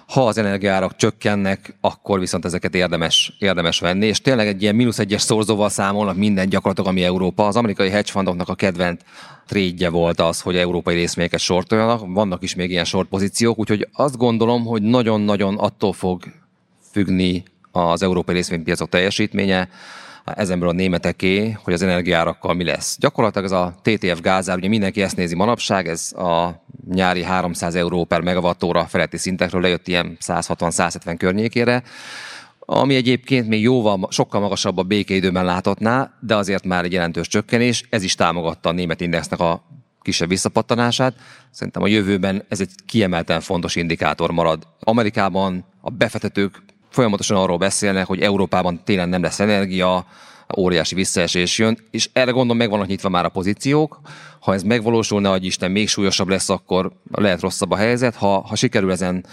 Ha 0.09 0.26
az 0.26 0.38
energiárak 0.38 0.96
csökkennek, 0.96 1.76
akkor 1.80 2.18
viszont 2.18 2.44
ezeket 2.44 2.74
érdemes, 2.74 3.36
érdemes 3.38 3.80
venni, 3.80 4.06
és 4.06 4.20
tényleg 4.20 4.46
egy 4.46 4.62
ilyen 4.62 4.74
mínusz 4.74 4.98
egyes 4.98 5.22
szorzóval 5.22 5.68
számolnak 5.68 6.16
minden 6.16 6.48
gyakorlatilag, 6.48 6.90
ami 6.90 7.02
Európa. 7.02 7.46
Az 7.46 7.56
amerikai 7.56 7.90
hedge 7.90 8.11
fundoknak 8.11 8.48
a 8.48 8.54
kedvent 8.54 9.04
trédje 9.46 9.88
volt 9.88 10.20
az, 10.20 10.40
hogy 10.40 10.56
európai 10.56 10.94
részvényeket 10.94 11.40
sortoljanak, 11.40 12.02
vannak 12.06 12.42
is 12.42 12.54
még 12.54 12.70
ilyen 12.70 12.84
short 12.84 13.09
pozíciók, 13.09 13.59
úgyhogy 13.59 13.88
azt 13.92 14.16
gondolom, 14.16 14.64
hogy 14.64 14.82
nagyon-nagyon 14.82 15.59
attól 15.59 15.92
fog 15.92 16.22
függni 16.90 17.42
az 17.72 18.02
európai 18.02 18.34
részvénypiacok 18.34 18.88
teljesítménye, 18.88 19.68
ezenből 20.35 20.68
a 20.68 20.72
németeké, 20.72 21.57
hogy 21.62 21.72
az 21.72 21.83
energiárakkal 21.83 22.55
mi 22.55 22.64
lesz. 22.64 22.97
Gyakorlatilag 22.99 23.47
ez 23.47 23.53
a 23.53 23.74
TTF 23.83 24.20
gázár, 24.20 24.57
ugye 24.57 24.68
mindenki 24.68 25.03
ezt 25.03 25.16
nézi 25.16 25.35
manapság, 25.35 25.89
ez 25.89 26.12
a 26.12 26.62
nyári 26.91 27.22
300 27.22 27.74
euró 27.74 28.05
per 28.05 28.20
megawattóra 28.20 28.87
feletti 28.87 29.16
szintekről 29.16 29.61
lejött 29.61 29.89
ilyen 29.89 30.16
160-170 30.20 31.14
környékére, 31.18 31.83
ami 32.70 32.95
egyébként 32.95 33.49
még 33.49 33.62
jóval, 33.62 34.09
sokkal 34.11 34.41
magasabb 34.41 34.79
a 34.79 34.83
békeidőben 34.83 35.45
láthatná, 35.45 36.12
de 36.20 36.37
azért 36.37 36.64
már 36.64 36.85
egy 36.85 36.93
jelentős 36.93 37.29
csökkenés, 37.29 37.85
ez 37.91 38.03
is 38.03 38.14
támogatta 38.14 38.68
a 38.68 38.72
német 38.72 39.01
indexnek 39.01 39.41
a 39.41 39.62
kisebb 40.03 40.29
visszapattanását. 40.29 41.14
Szerintem 41.51 41.83
a 41.83 41.87
jövőben 41.87 42.45
ez 42.49 42.61
egy 42.61 42.70
kiemelten 42.87 43.41
fontos 43.41 43.76
indikátor 43.76 44.31
marad. 44.31 44.66
Amerikában 44.81 45.64
a 45.81 45.91
befektetők 45.91 46.62
folyamatosan 46.91 47.36
arról 47.36 47.59
beszélnek, 47.59 48.07
hogy 48.07 48.20
Európában 48.20 48.80
télen 48.84 49.09
nem 49.09 49.22
lesz 49.22 49.41
energia, 49.41 50.07
óriási 50.57 50.95
visszaesés 50.95 51.59
jön, 51.59 51.78
és 51.91 52.09
erre 52.12 52.30
gondolom 52.30 52.57
meg 52.57 52.70
vannak 52.70 52.86
nyitva 52.86 53.09
már 53.09 53.24
a 53.24 53.28
pozíciók. 53.28 54.01
Ha 54.41 54.55
ez 54.55 54.62
megvalósulna, 54.62 55.30
hogy 55.30 55.45
Isten 55.45 55.70
még 55.70 55.89
súlyosabb 55.89 56.28
lesz, 56.28 56.49
akkor 56.49 56.93
lehet 57.11 57.41
rosszabb 57.41 57.70
a 57.70 57.76
helyzet. 57.76 58.14
Ha, 58.14 58.41
ha 58.41 58.57
sikerül 58.57 58.91
ezen 58.91 59.26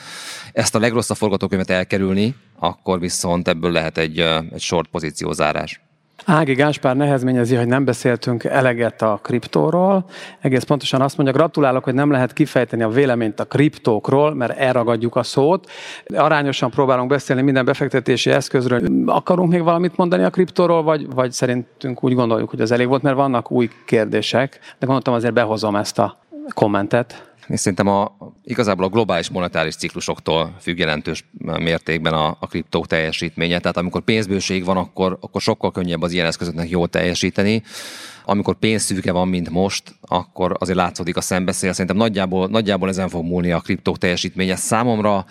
ezt 0.54 0.76
a 0.76 0.80
legrosszabb 0.80 1.18
forgatókönyvet 1.18 1.70
elkerülni, 1.70 2.36
akkor 2.60 3.00
viszont 3.00 3.48
ebből 3.48 3.72
lehet 3.72 3.98
egy, 3.98 4.20
egy 4.20 4.62
short 4.62 4.90
pozíciózárás. 4.90 5.85
Ági 6.26 6.54
Gáspár 6.54 6.96
nehezményezi, 6.96 7.56
hogy 7.56 7.68
nem 7.68 7.86
beszéltünk 7.86 8.44
eleget 8.44 9.02
a 9.02 9.20
kriptóról. 9.24 10.06
Egész 10.42 10.64
pontosan 10.64 11.02
azt 11.02 11.18
mondja, 11.18 11.36
gratulálok, 11.36 11.84
hogy 11.84 11.94
nem 11.94 12.12
lehet 12.12 12.34
kifejteni 12.34 12.84
a 12.84 12.90
véleményt 12.90 13.40
a 13.40 13.46
kriptókról, 13.46 14.34
mert 14.34 14.58
elragadjuk 14.58 15.16
a 15.16 15.24
szót. 15.24 15.70
Arányosan 16.16 16.70
próbálunk 16.70 17.10
beszélni 17.10 17.42
minden 17.42 17.66
befektetési 17.66 18.30
eszközről. 18.30 18.82
Akarunk 19.06 19.52
még 19.52 19.64
valamit 19.64 19.98
mondani 19.98 20.24
a 20.24 20.30
kriptóról, 20.30 20.84
vagy, 20.84 21.14
vagy 21.14 21.32
szerintünk 21.32 22.04
úgy 22.04 22.14
gondoljuk, 22.14 22.50
hogy 22.50 22.62
az 22.62 22.72
elég 22.72 22.88
volt, 22.88 23.02
mert 23.02 23.16
vannak 23.16 23.52
új 23.52 23.70
kérdések, 23.86 24.60
de 24.80 24.86
gondoltam 24.86 25.14
azért 25.14 25.34
behozom 25.34 25.76
ezt 25.76 26.00
a 26.00 26.18
kommentet 26.54 27.35
és 27.48 27.60
szerintem 27.60 27.88
a, 27.88 28.18
igazából 28.44 28.86
a 28.86 28.90
globális 28.90 29.30
monetáris 29.30 29.76
ciklusoktól 29.76 30.56
függ 30.60 30.78
jelentős 30.78 31.26
mértékben 31.38 32.14
a, 32.14 32.38
a 32.40 32.48
kriptók 32.48 32.88
teljesítménye. 32.88 33.60
Tehát 33.60 33.78
amikor 33.78 34.02
pénzbőség 34.02 34.66
van, 34.66 34.78
akkor, 34.78 35.18
akkor 35.22 35.42
sokkal 35.42 35.72
könnyebb 35.72 36.02
az 36.02 36.12
ilyen 36.12 36.26
eszközöknek 36.26 36.70
jól 36.70 36.88
teljesíteni. 36.88 37.64
Amikor 38.26 38.56
pénzszűke 38.56 39.12
van, 39.12 39.28
mint 39.28 39.50
most, 39.50 39.96
akkor 40.02 40.56
azért 40.60 40.78
látszódik 40.78 41.18
a 41.18 41.22
szembeszél. 41.22 41.72
Szerintem 41.72 41.98
nagyjából, 41.98 42.48
nagyjából 42.48 42.90
ezen 42.90 43.10
fog 43.10 43.26
múlni 43.26 43.52
a 43.52 43.60
kriptók 43.60 43.98
teljesítménye. 43.98 44.56
Számomra 44.56 45.26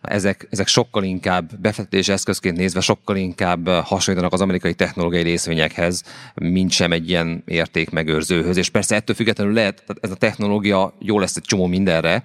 ezek, 0.00 0.46
ezek 0.50 0.66
sokkal 0.66 1.04
inkább 1.04 1.58
befektetési 1.58 2.12
eszközként 2.12 2.56
nézve 2.56 2.80
sokkal 2.80 3.16
inkább 3.16 3.68
hasonlítanak 3.68 4.32
az 4.32 4.40
amerikai 4.40 4.74
technológiai 4.74 5.22
részvényekhez, 5.22 6.04
mint 6.34 6.70
sem 6.70 6.92
egy 6.92 7.08
ilyen 7.08 7.42
értékmegőrzőhöz. 7.46 8.56
És 8.56 8.68
persze 8.68 8.94
ettől 8.94 9.16
függetlenül 9.16 9.52
lehet, 9.52 9.74
tehát 9.86 10.04
ez 10.04 10.10
a 10.10 10.14
technológia 10.14 10.94
jó 10.98 11.18
lesz 11.18 11.36
egy 11.36 11.42
csomó 11.42 11.66
mindenre, 11.66 12.22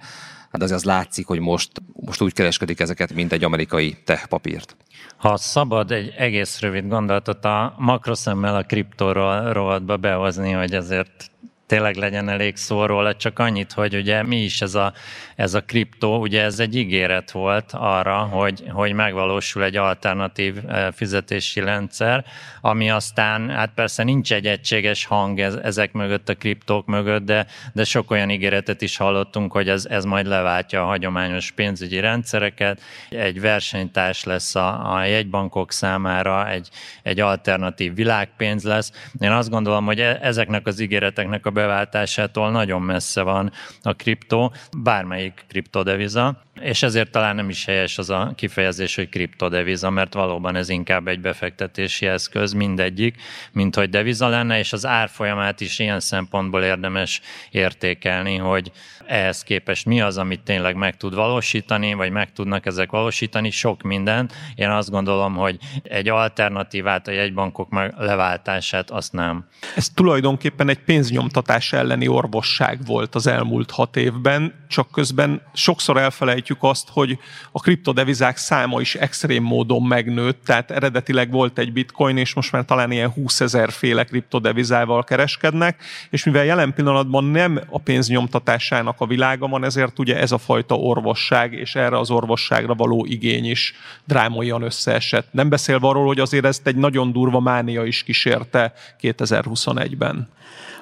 hát 0.50 0.62
azért 0.62 0.78
az 0.78 0.84
látszik, 0.84 1.26
hogy 1.26 1.40
most, 1.40 1.70
most 1.92 2.20
úgy 2.20 2.32
kereskedik 2.32 2.80
ezeket, 2.80 3.14
mint 3.14 3.32
egy 3.32 3.44
amerikai 3.44 3.96
tech 4.04 4.26
papírt. 4.26 4.76
Ha 5.16 5.36
szabad 5.36 5.90
egy 5.90 6.14
egész 6.16 6.60
rövid 6.60 6.88
gondolatot 6.88 7.44
a 7.44 7.74
makroszemmel 7.78 8.56
a 8.56 8.62
kriptóról 8.62 9.52
rovatba 9.52 9.96
behozni, 9.96 10.50
hogy 10.50 10.74
ezért 10.74 11.30
tényleg 11.66 11.96
legyen 11.96 12.28
elég 12.28 12.56
szó 12.56 12.86
róla, 12.86 13.16
csak 13.16 13.38
annyit, 13.38 13.72
hogy 13.72 13.94
ugye 13.96 14.22
mi 14.22 14.42
is 14.42 14.60
ez 14.60 14.74
a, 14.74 14.92
ez 15.36 15.54
a 15.54 15.60
kriptó, 15.60 16.20
ugye 16.20 16.42
ez 16.42 16.58
egy 16.58 16.76
ígéret 16.76 17.30
volt 17.30 17.72
arra, 17.72 18.18
hogy, 18.18 18.64
hogy 18.68 18.92
megvalósul 18.92 19.64
egy 19.64 19.76
alternatív 19.76 20.56
eh, 20.68 20.86
fizetési 20.92 21.60
rendszer, 21.60 22.24
ami 22.60 22.90
aztán, 22.90 23.50
hát 23.50 23.70
persze 23.74 24.02
nincs 24.02 24.32
egy 24.32 24.46
egységes 24.46 25.04
hang 25.04 25.40
ez, 25.40 25.54
ezek 25.54 25.92
mögött, 25.92 26.28
a 26.28 26.34
kriptók 26.34 26.86
mögött, 26.86 27.24
de, 27.24 27.46
de 27.72 27.84
sok 27.84 28.10
olyan 28.10 28.30
ígéretet 28.30 28.82
is 28.82 28.96
hallottunk, 28.96 29.52
hogy 29.52 29.68
ez, 29.68 29.86
ez 29.86 30.04
majd 30.04 30.26
leváltja 30.26 30.82
a 30.82 30.86
hagyományos 30.86 31.50
pénzügyi 31.50 32.00
rendszereket, 32.00 32.80
egy 33.08 33.40
versenytárs 33.40 34.24
lesz 34.24 34.54
a, 34.54 34.94
a 34.94 35.04
jegybankok 35.04 35.72
számára, 35.72 36.50
egy, 36.50 36.68
egy 37.02 37.20
alternatív 37.20 37.94
világpénz 37.94 38.64
lesz. 38.64 38.92
Én 39.20 39.30
azt 39.30 39.50
gondolom, 39.50 39.84
hogy 39.84 40.00
e, 40.00 40.18
ezeknek 40.22 40.66
az 40.66 40.80
ígéreteknek 40.80 41.46
a 41.46 41.50
beváltásától 41.56 42.50
nagyon 42.50 42.82
messze 42.82 43.22
van 43.22 43.52
a 43.82 43.92
kriptó, 43.92 44.52
bármelyik 44.78 45.44
kriptodeviza, 45.48 46.42
és 46.60 46.82
ezért 46.82 47.10
talán 47.10 47.34
nem 47.34 47.48
is 47.48 47.64
helyes 47.64 47.98
az 47.98 48.10
a 48.10 48.32
kifejezés, 48.36 48.94
hogy 48.94 49.08
kriptodeviza, 49.08 49.90
mert 49.90 50.14
valóban 50.14 50.56
ez 50.56 50.68
inkább 50.68 51.08
egy 51.08 51.20
befektetési 51.20 52.06
eszköz, 52.06 52.52
mindegyik, 52.52 53.16
mint 53.52 53.74
hogy 53.74 53.90
deviza 53.90 54.28
lenne, 54.28 54.58
és 54.58 54.72
az 54.72 54.86
árfolyamát 54.86 55.60
is 55.60 55.78
ilyen 55.78 56.00
szempontból 56.00 56.62
érdemes 56.62 57.20
értékelni, 57.50 58.36
hogy 58.36 58.70
ehhez 59.06 59.42
képest 59.42 59.86
mi 59.86 60.00
az, 60.00 60.18
amit 60.18 60.40
tényleg 60.40 60.76
meg 60.76 60.96
tud 60.96 61.14
valósítani, 61.14 61.94
vagy 61.94 62.10
meg 62.10 62.32
tudnak 62.32 62.66
ezek 62.66 62.90
valósítani, 62.90 63.50
sok 63.50 63.82
minden. 63.82 64.30
Én 64.54 64.70
azt 64.70 64.90
gondolom, 64.90 65.34
hogy 65.34 65.58
egy 65.82 66.08
alternatívát, 66.08 67.08
a 67.08 67.10
jegybankok 67.10 67.92
leváltását, 67.96 68.90
azt 68.90 69.12
nem. 69.12 69.44
Ez 69.76 69.88
tulajdonképpen 69.88 70.68
egy 70.68 70.78
pénznyomtatás 70.78 71.72
elleni 71.72 72.08
orvosság 72.08 72.84
volt 72.86 73.14
az 73.14 73.26
elmúlt 73.26 73.70
hat 73.70 73.96
évben, 73.96 74.54
csak 74.68 74.90
közben 74.90 75.42
sokszor 75.54 75.96
elfelejtjük 75.96 76.58
azt, 76.60 76.88
hogy 76.92 77.18
a 77.52 77.60
kriptodevizák 77.60 78.36
száma 78.36 78.80
is 78.80 78.94
extrém 78.94 79.42
módon 79.42 79.82
megnőtt, 79.82 80.44
tehát 80.44 80.70
eredetileg 80.70 81.30
volt 81.30 81.58
egy 81.58 81.72
bitcoin, 81.72 82.16
és 82.16 82.34
most 82.34 82.52
már 82.52 82.64
talán 82.64 82.90
ilyen 82.90 83.10
20 83.10 83.40
ezer 83.40 83.70
féle 83.70 84.04
kriptodevizával 84.04 85.04
kereskednek, 85.04 85.82
és 86.10 86.24
mivel 86.24 86.44
jelen 86.44 86.74
pillanatban 86.74 87.24
nem 87.24 87.60
a 87.70 87.78
pénznyomtatásának 87.78 88.95
a 89.00 89.06
világa 89.06 89.48
van, 89.48 89.64
ezért 89.64 89.98
ugye 89.98 90.18
ez 90.18 90.32
a 90.32 90.38
fajta 90.38 90.74
orvosság, 90.74 91.52
és 91.52 91.74
erre 91.74 91.98
az 91.98 92.10
orvosságra 92.10 92.74
való 92.74 93.06
igény 93.08 93.50
is 93.50 93.74
drámaian 94.04 94.62
összeesett. 94.62 95.28
Nem 95.30 95.48
beszélve 95.48 95.88
arról, 95.88 96.06
hogy 96.06 96.20
azért 96.20 96.44
ezt 96.44 96.66
egy 96.66 96.76
nagyon 96.76 97.12
durva 97.12 97.40
mánia 97.40 97.84
is 97.84 98.02
kísérte 98.02 98.72
2021-ben. 99.00 100.28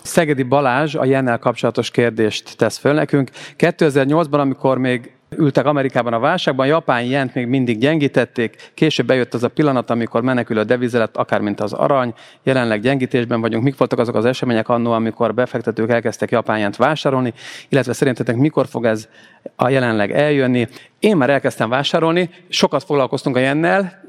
Szegedi 0.02 0.42
Balázs 0.42 0.94
a 0.94 1.04
jennel 1.04 1.38
kapcsolatos 1.38 1.90
kérdést 1.90 2.56
tesz 2.56 2.78
föl 2.78 2.92
nekünk. 2.92 3.30
2008-ban, 3.58 4.38
amikor 4.38 4.78
még 4.78 5.13
ültek 5.38 5.66
Amerikában 5.66 6.12
a 6.12 6.18
válságban, 6.18 6.66
Japán 6.66 7.02
jent 7.04 7.34
még 7.34 7.46
mindig 7.46 7.78
gyengítették, 7.78 8.70
később 8.74 9.06
bejött 9.06 9.34
az 9.34 9.42
a 9.42 9.48
pillanat, 9.48 9.90
amikor 9.90 10.22
menekül 10.22 10.58
a 10.58 10.64
devizelet, 10.64 11.16
akár 11.16 11.40
mint 11.40 11.60
az 11.60 11.72
arany, 11.72 12.14
jelenleg 12.42 12.80
gyengítésben 12.80 13.40
vagyunk. 13.40 13.64
Mik 13.64 13.76
voltak 13.76 13.98
azok 13.98 14.14
az 14.14 14.24
események 14.24 14.68
annó, 14.68 14.92
amikor 14.92 15.34
befektetők 15.34 15.90
elkezdtek 15.90 16.30
Japán 16.30 16.58
jent 16.58 16.76
vásárolni, 16.76 17.32
illetve 17.68 17.92
szerintetek 17.92 18.36
mikor 18.36 18.66
fog 18.66 18.84
ez 18.84 19.08
a 19.56 19.68
jelenleg 19.68 20.12
eljönni? 20.12 20.68
Én 20.98 21.16
már 21.16 21.30
elkezdtem 21.30 21.68
vásárolni, 21.68 22.30
sokat 22.48 22.84
foglalkoztunk 22.84 23.36
a 23.36 23.40
jennel, 23.40 24.02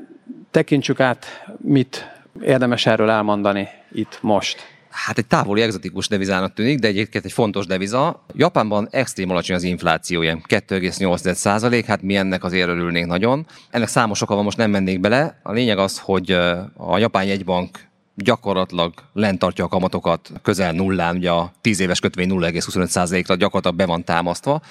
tekintsük 0.51 0.99
át, 0.99 1.25
mit 1.57 2.11
érdemes 2.41 2.85
erről 2.85 3.09
elmondani 3.09 3.67
itt 3.91 4.17
most. 4.21 4.74
Hát 4.95 5.17
egy 5.17 5.25
távoli 5.25 5.61
egzotikus 5.61 6.07
devizának 6.07 6.53
tűnik, 6.53 6.79
de 6.79 6.87
egyébként 6.87 7.25
egy 7.25 7.31
fontos 7.31 7.65
deviza. 7.65 8.25
Japánban 8.33 8.87
extrém 8.91 9.29
alacsony 9.29 9.55
az 9.55 9.63
infláció, 9.63 10.21
ilyen 10.21 10.41
2,8 10.47 11.33
százalék, 11.33 11.85
hát 11.85 12.01
mi 12.01 12.15
ennek 12.15 12.43
azért 12.43 12.67
örülnénk 12.67 13.07
nagyon. 13.07 13.45
Ennek 13.69 13.87
számos 13.87 14.21
oka 14.21 14.35
van, 14.35 14.43
most 14.43 14.57
nem 14.57 14.71
mennék 14.71 14.99
bele. 14.99 15.39
A 15.43 15.51
lényeg 15.51 15.77
az, 15.77 15.99
hogy 15.99 16.31
a 16.77 16.97
japán 16.97 17.25
jegybank 17.25 17.87
gyakorlatilag 18.17 18.93
lent 19.13 19.39
tartja 19.39 19.63
a 19.63 19.67
kamatokat 19.67 20.31
közel 20.41 20.71
nullán, 20.71 21.15
ugye 21.15 21.31
a 21.31 21.51
10 21.61 21.79
éves 21.79 21.99
kötvény 21.99 22.29
0,25%-ra 22.31 23.35
gyakorlatilag 23.35 23.75
be 23.75 23.85
van 23.85 24.03
támasztva, 24.03 24.61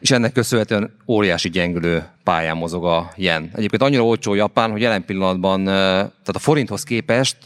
és 0.00 0.10
ennek 0.10 0.32
köszönhetően 0.32 0.96
óriási 1.06 1.50
gyengülő 1.50 2.08
pályán 2.24 2.56
mozog 2.56 2.84
a 2.84 3.12
yen. 3.16 3.50
Egyébként 3.54 3.82
annyira 3.82 4.04
olcsó 4.04 4.34
Japán, 4.34 4.70
hogy 4.70 4.80
jelen 4.80 5.04
pillanatban, 5.04 5.64
tehát 5.64 6.28
a 6.34 6.38
forinthoz 6.38 6.82
képest 6.82 7.36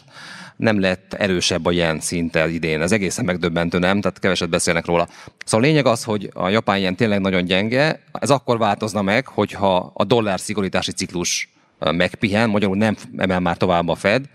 nem 0.59 0.79
lett 0.79 1.13
erősebb 1.13 1.65
a 1.65 1.71
yen 1.71 1.99
szinte 1.99 2.49
idén. 2.49 2.81
Ez 2.81 2.91
egészen 2.91 3.25
megdöbbentő, 3.25 3.79
nem? 3.79 4.01
Tehát 4.01 4.19
keveset 4.19 4.49
beszélnek 4.49 4.85
róla. 4.85 5.07
Szóval 5.45 5.65
a 5.65 5.69
lényeg 5.69 5.85
az, 5.85 6.03
hogy 6.03 6.29
a 6.33 6.49
japán 6.49 6.79
yen 6.79 6.95
tényleg 6.95 7.21
nagyon 7.21 7.45
gyenge. 7.45 7.99
Ez 8.11 8.29
akkor 8.29 8.57
változna 8.57 9.01
meg, 9.01 9.27
hogyha 9.27 9.91
a 9.93 10.03
dollár 10.03 10.39
szigorítási 10.39 10.91
ciklus 10.91 11.49
megpihen, 11.79 12.49
magyarul 12.49 12.75
nem 12.75 12.95
emel 13.17 13.39
már 13.39 13.57
tovább 13.57 13.87
a 13.87 13.95
Fed, 13.95 14.25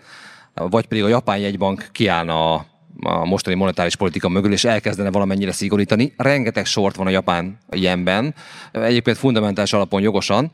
vagy 0.54 0.86
pedig 0.86 1.04
a 1.04 1.08
japán 1.08 1.38
jegybank 1.38 1.88
kiállna 1.92 2.54
a 2.54 2.66
a 3.02 3.24
mostani 3.24 3.56
monetáris 3.56 3.96
politika 3.96 4.28
mögül, 4.28 4.52
és 4.52 4.64
elkezdene 4.64 5.10
valamennyire 5.10 5.52
szigorítani. 5.52 6.14
Rengeteg 6.16 6.66
sort 6.66 6.96
van 6.96 7.06
a 7.06 7.10
japán 7.10 7.58
ilyenben, 7.70 8.34
egyébként 8.72 9.16
fundamentális 9.16 9.72
alapon 9.72 10.02
jogosan, 10.02 10.52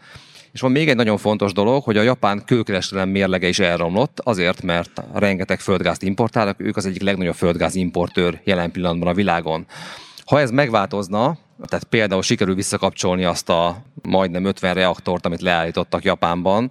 és 0.53 0.61
van 0.61 0.71
még 0.71 0.89
egy 0.89 0.97
nagyon 0.97 1.17
fontos 1.17 1.53
dolog, 1.53 1.83
hogy 1.83 1.97
a 1.97 2.03
japán 2.03 2.43
kőkereskedelem 2.45 3.09
mérlege 3.09 3.49
is 3.49 3.59
elromlott, 3.59 4.21
azért, 4.21 4.63
mert 4.63 5.03
rengeteg 5.15 5.61
földgázt 5.61 6.03
importálnak, 6.03 6.61
ők 6.61 6.77
az 6.77 6.87
egyik 6.87 7.03
legnagyobb 7.03 7.35
földgáz 7.35 7.75
importőr 7.75 8.41
jelen 8.45 8.71
pillanatban 8.71 9.09
a 9.09 9.15
világon. 9.15 9.67
Ha 10.25 10.41
ez 10.41 10.51
megváltozna, 10.51 11.39
tehát 11.67 11.85
például 11.85 12.23
sikerül 12.23 12.55
visszakapcsolni 12.55 13.25
azt 13.25 13.49
a 13.49 13.83
majdnem 14.03 14.45
50 14.45 14.75
reaktort, 14.75 15.27
amit 15.27 15.41
leállítottak 15.41 16.05
Japánban, 16.05 16.71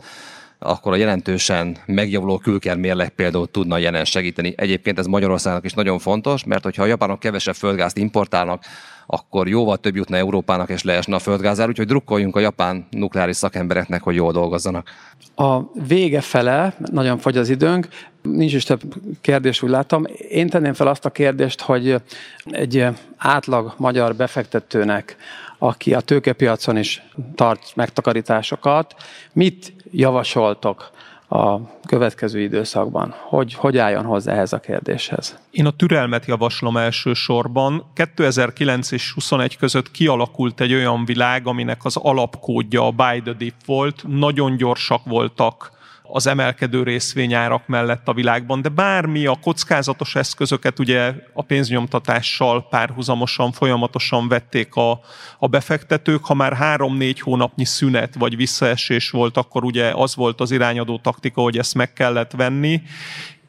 akkor 0.60 0.94
a 0.94 0.96
jelentősen 0.96 1.78
megjavuló 1.86 2.38
külkermérleg 2.38 3.10
például 3.10 3.52
tudna 3.52 3.78
jelen 3.78 4.06
segíteni. 4.06 4.54
Egyébként 4.58 5.00
ez 5.00 5.06
Magyarországnak 5.06 5.66
is 5.66 5.74
nagyon 5.74 6.00
fontos, 6.00 6.44
mert 6.44 6.64
hogyha 6.64 6.84
a 6.84 6.86
japánok 6.86 7.20
kevesebb 7.20 7.56
földgázt 7.56 7.98
importálnak, 7.98 8.64
akkor 9.12 9.48
jóval 9.48 9.78
több 9.78 9.96
jutna 9.96 10.18
Európának 10.18 10.70
és 10.70 10.84
leesne 10.84 11.16
a 11.16 11.20
földgázár, 11.20 11.68
úgyhogy 11.68 11.88
drukkoljunk 11.88 12.36
a 12.36 12.40
japán 12.40 12.88
nukleáris 12.90 13.36
szakembereknek, 13.36 14.02
hogy 14.02 14.16
jól 14.16 14.32
dolgozzanak. 14.32 14.90
A 15.36 15.60
vége 15.88 16.22
fele, 16.22 16.74
nagyon 16.92 17.18
fogy 17.18 17.38
az 17.38 17.50
időnk, 17.50 17.88
nincs 18.22 18.54
is 18.54 18.64
több 18.64 18.82
kérdés, 19.22 19.62
úgy 19.62 19.70
látom. 19.70 20.06
Én 20.30 20.50
tenném 20.50 20.74
fel 20.74 20.88
azt 20.88 21.06
a 21.06 21.10
kérdést, 21.10 21.62
hogy 21.62 21.96
egy 22.44 22.86
átlag 23.18 23.74
magyar 23.78 24.16
befektetőnek, 24.16 25.16
aki 25.58 25.94
a 25.94 26.00
tőkepiacon 26.00 26.78
is 26.78 27.04
tart 27.36 27.72
megtakarításokat, 27.76 28.96
mit 29.34 29.74
javasoltok 29.92 30.92
a 31.30 31.60
következő 31.86 32.40
időszakban? 32.40 33.14
Hogy, 33.18 33.54
hogy 33.54 33.78
álljon 33.78 34.06
hozzá 34.06 34.34
ehhez 34.34 34.54
a 34.54 34.60
kérdéshez? 34.60 35.40
Én 35.52 35.66
a 35.66 35.72
türelmet 35.72 36.26
javaslom 36.26 36.78
elsősorban. 36.78 37.86
2009 37.94 38.92
és 38.92 39.14
21 39.14 39.58
között 39.58 39.92
kialakult 39.92 40.62
egy 40.62 40.74
olyan 40.74 41.06
világ, 41.06 41.48
aminek 41.48 41.86
az 41.86 41.98
alapkódja 41.98 42.86
a 42.86 42.92
buy 42.92 43.22
the 43.22 43.34
dip 43.34 43.66
volt. 43.66 44.04
Nagyon 44.08 44.58
gyorsak 44.58 45.06
voltak 45.06 45.78
az 46.12 46.28
emelkedő 46.28 46.84
részvényárak 46.84 47.68
mellett 47.68 48.08
a 48.08 48.14
világban, 48.14 48.62
de 48.62 48.70
bármi 48.70 49.26
a 49.26 49.38
kockázatos 49.42 50.16
eszközöket 50.16 50.80
ugye 50.80 51.14
a 51.34 51.42
pénznyomtatással 51.42 52.68
párhuzamosan, 52.70 53.52
folyamatosan 53.52 54.28
vették 54.28 54.76
a, 54.76 55.00
a 55.40 55.48
befektetők. 55.48 56.26
Ha 56.26 56.34
már 56.34 56.54
három-négy 56.54 57.20
hónapnyi 57.20 57.66
szünet 57.66 58.16
vagy 58.16 58.36
visszaesés 58.36 59.10
volt, 59.10 59.38
akkor 59.38 59.64
ugye 59.64 59.92
az 59.94 60.16
volt 60.16 60.42
az 60.42 60.52
irányadó 60.52 60.98
taktika, 60.98 61.42
hogy 61.42 61.58
ezt 61.58 61.76
meg 61.76 61.94
kellett 61.94 62.32
venni, 62.32 62.82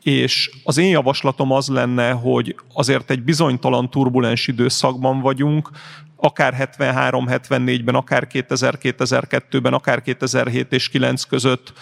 és 0.03 0.51
az 0.65 0.79
én 0.79 0.89
javaslatom 0.89 1.53
az 1.53 1.69
lenne, 1.69 2.11
hogy 2.11 2.57
azért 2.75 3.11
egy 3.11 3.23
bizonytalan 3.23 3.91
turbulens 3.91 4.47
időszakban 4.47 5.21
vagyunk, 5.21 5.71
akár 6.21 6.71
73-74-ben, 6.79 7.95
akár 7.95 8.27
2000-2002-ben, 8.33 9.73
akár 9.73 10.03
2007 10.03 10.73
és 10.73 10.89
9 10.89 11.23
között 11.23 11.73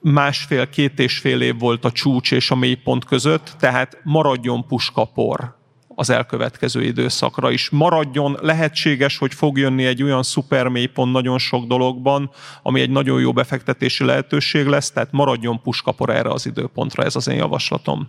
másfél-két 0.00 0.98
és 0.98 1.18
fél 1.18 1.40
év 1.40 1.58
volt 1.58 1.84
a 1.84 1.92
csúcs 1.92 2.32
és 2.32 2.50
a 2.50 2.54
mélypont 2.54 3.04
között, 3.04 3.54
tehát 3.58 4.00
maradjon 4.02 4.66
puskapor 4.66 5.55
az 5.98 6.10
elkövetkező 6.10 6.82
időszakra 6.82 7.50
is. 7.50 7.70
Maradjon, 7.70 8.38
lehetséges, 8.40 9.18
hogy 9.18 9.34
fog 9.34 9.58
jönni 9.58 9.84
egy 9.86 10.02
olyan 10.02 10.22
szuper 10.22 10.68
mélypont 10.68 11.12
nagyon 11.12 11.38
sok 11.38 11.66
dologban, 11.66 12.30
ami 12.62 12.80
egy 12.80 12.90
nagyon 12.90 13.20
jó 13.20 13.32
befektetési 13.32 14.04
lehetőség 14.04 14.66
lesz, 14.66 14.90
tehát 14.90 15.12
maradjon 15.12 15.62
puskapor 15.62 16.10
erre 16.10 16.30
az 16.30 16.46
időpontra, 16.46 17.02
ez 17.02 17.16
az 17.16 17.28
én 17.28 17.36
javaslatom. 17.36 18.08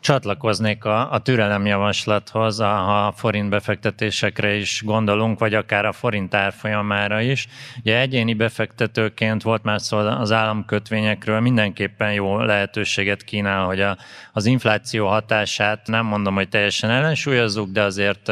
Csatlakoznék 0.00 0.84
a, 0.84 1.12
a 1.12 1.18
türelemjavaslathoz, 1.18 2.58
ha 2.58 3.06
a 3.06 3.12
forint 3.12 3.48
befektetésekre 3.48 4.54
is 4.54 4.82
gondolunk, 4.84 5.38
vagy 5.38 5.54
akár 5.54 5.84
a 5.84 5.92
forint 5.92 6.34
árfolyamára 6.34 7.20
is. 7.20 7.46
Ugye 7.80 7.98
egyéni 7.98 8.34
befektetőként 8.34 9.42
volt 9.42 9.62
már 9.62 9.80
szó 9.80 9.98
az 9.98 10.32
államkötvényekről, 10.32 11.40
mindenképpen 11.40 12.12
jó 12.12 12.42
lehetőséget 12.42 13.24
kínál, 13.24 13.64
hogy 13.64 13.80
a, 13.80 13.96
az 14.32 14.46
infláció 14.46 15.06
hatását 15.06 15.86
nem 15.86 16.06
mondom, 16.06 16.34
hogy 16.34 16.48
teljesen 16.48 16.90
ellensúlyozzuk, 17.10 17.70
de 17.70 17.82
azért 17.82 18.30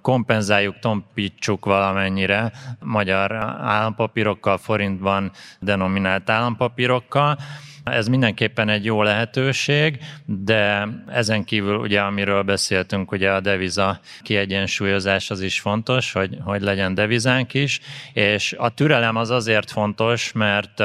kompenzáljuk, 0.00 0.78
tompítsuk 0.78 1.64
valamennyire 1.64 2.52
magyar 2.80 3.32
állampapírokkal, 3.62 4.58
forintban 4.58 5.32
denominált 5.60 6.30
állampapírokkal. 6.30 7.38
Ez 7.90 8.08
mindenképpen 8.08 8.68
egy 8.68 8.84
jó 8.84 9.02
lehetőség, 9.02 9.98
de 10.24 10.88
ezen 11.08 11.44
kívül 11.44 11.76
ugye, 11.76 12.00
amiről 12.00 12.42
beszéltünk, 12.42 13.12
ugye 13.12 13.30
a 13.32 13.40
deviza 13.40 14.00
kiegyensúlyozás 14.22 15.30
az 15.30 15.40
is 15.40 15.60
fontos, 15.60 16.12
hogy, 16.12 16.38
hogy 16.44 16.62
legyen 16.62 16.94
devizánk 16.94 17.54
is, 17.54 17.80
és 18.12 18.54
a 18.58 18.74
türelem 18.74 19.16
az 19.16 19.30
azért 19.30 19.70
fontos, 19.70 20.32
mert 20.32 20.82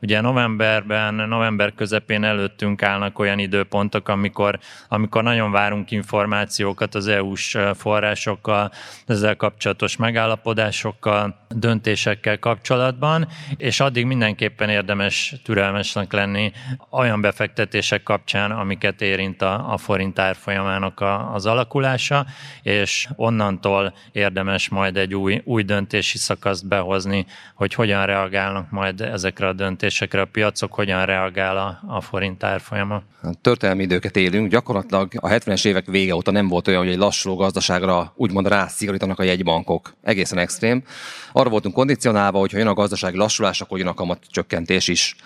ugye 0.00 0.20
novemberben, 0.20 1.14
november 1.14 1.74
közepén 1.74 2.24
előttünk 2.24 2.82
állnak 2.82 3.18
olyan 3.18 3.38
időpontok, 3.38 4.08
amikor, 4.08 4.58
amikor 4.88 5.22
nagyon 5.22 5.50
várunk 5.50 5.90
információkat 5.90 6.94
az 6.94 7.06
EU-s 7.06 7.58
forrásokkal, 7.74 8.72
ezzel 9.06 9.36
kapcsolatos 9.36 9.96
megállapodásokkal, 9.96 11.36
döntésekkel 11.48 12.38
kapcsolatban, 12.38 13.28
és 13.56 13.80
addig 13.80 14.06
mindenképpen 14.06 14.68
érdemes 14.68 15.34
türelmesnek 15.44 16.12
lenni, 16.12 16.43
olyan 16.90 17.20
befektetések 17.20 18.02
kapcsán, 18.02 18.50
amiket 18.50 19.02
érint 19.02 19.42
a, 19.42 19.72
a 19.72 19.76
forint 19.76 20.18
árfolyamának 20.18 21.00
a, 21.00 21.34
az 21.34 21.46
alakulása, 21.46 22.26
és 22.62 23.08
onnantól 23.16 23.94
érdemes 24.12 24.68
majd 24.68 24.96
egy 24.96 25.14
új, 25.14 25.42
új 25.44 25.62
döntési 25.62 26.18
szakaszt 26.18 26.68
behozni, 26.68 27.26
hogy 27.54 27.74
hogyan 27.74 28.06
reagálnak 28.06 28.70
majd 28.70 29.00
ezekre 29.00 29.48
a 29.48 29.52
döntésekre 29.52 30.20
a 30.20 30.24
piacok, 30.24 30.74
hogyan 30.74 31.04
reagál 31.06 31.56
a, 31.56 31.80
a 31.86 32.00
forint 32.00 32.44
árfolyama. 32.44 33.02
Történelmi 33.40 33.82
időket 33.82 34.16
élünk, 34.16 34.50
gyakorlatilag 34.50 35.10
a 35.16 35.28
70-es 35.28 35.66
évek 35.66 35.86
vége 35.86 36.14
óta 36.14 36.30
nem 36.30 36.48
volt 36.48 36.68
olyan, 36.68 36.82
hogy 36.82 36.92
egy 36.92 36.98
lassuló 36.98 37.36
gazdaságra 37.36 38.12
úgymond 38.16 38.48
rászigorítanak 38.48 39.18
a 39.18 39.22
jegybankok. 39.22 39.94
Egészen 40.02 40.38
extrém. 40.38 40.84
Arra 41.32 41.50
voltunk 41.50 41.74
kondicionálva, 41.74 42.38
hogy 42.38 42.52
ha 42.52 42.58
jön 42.58 42.66
a 42.66 42.74
gazdasági 42.74 43.16
lassulás, 43.16 43.60
akkor 43.60 43.78
jön 43.78 43.86
a 43.86 43.94
kamat 43.94 44.18
csökkentés 44.30 44.88
is. 44.88 45.16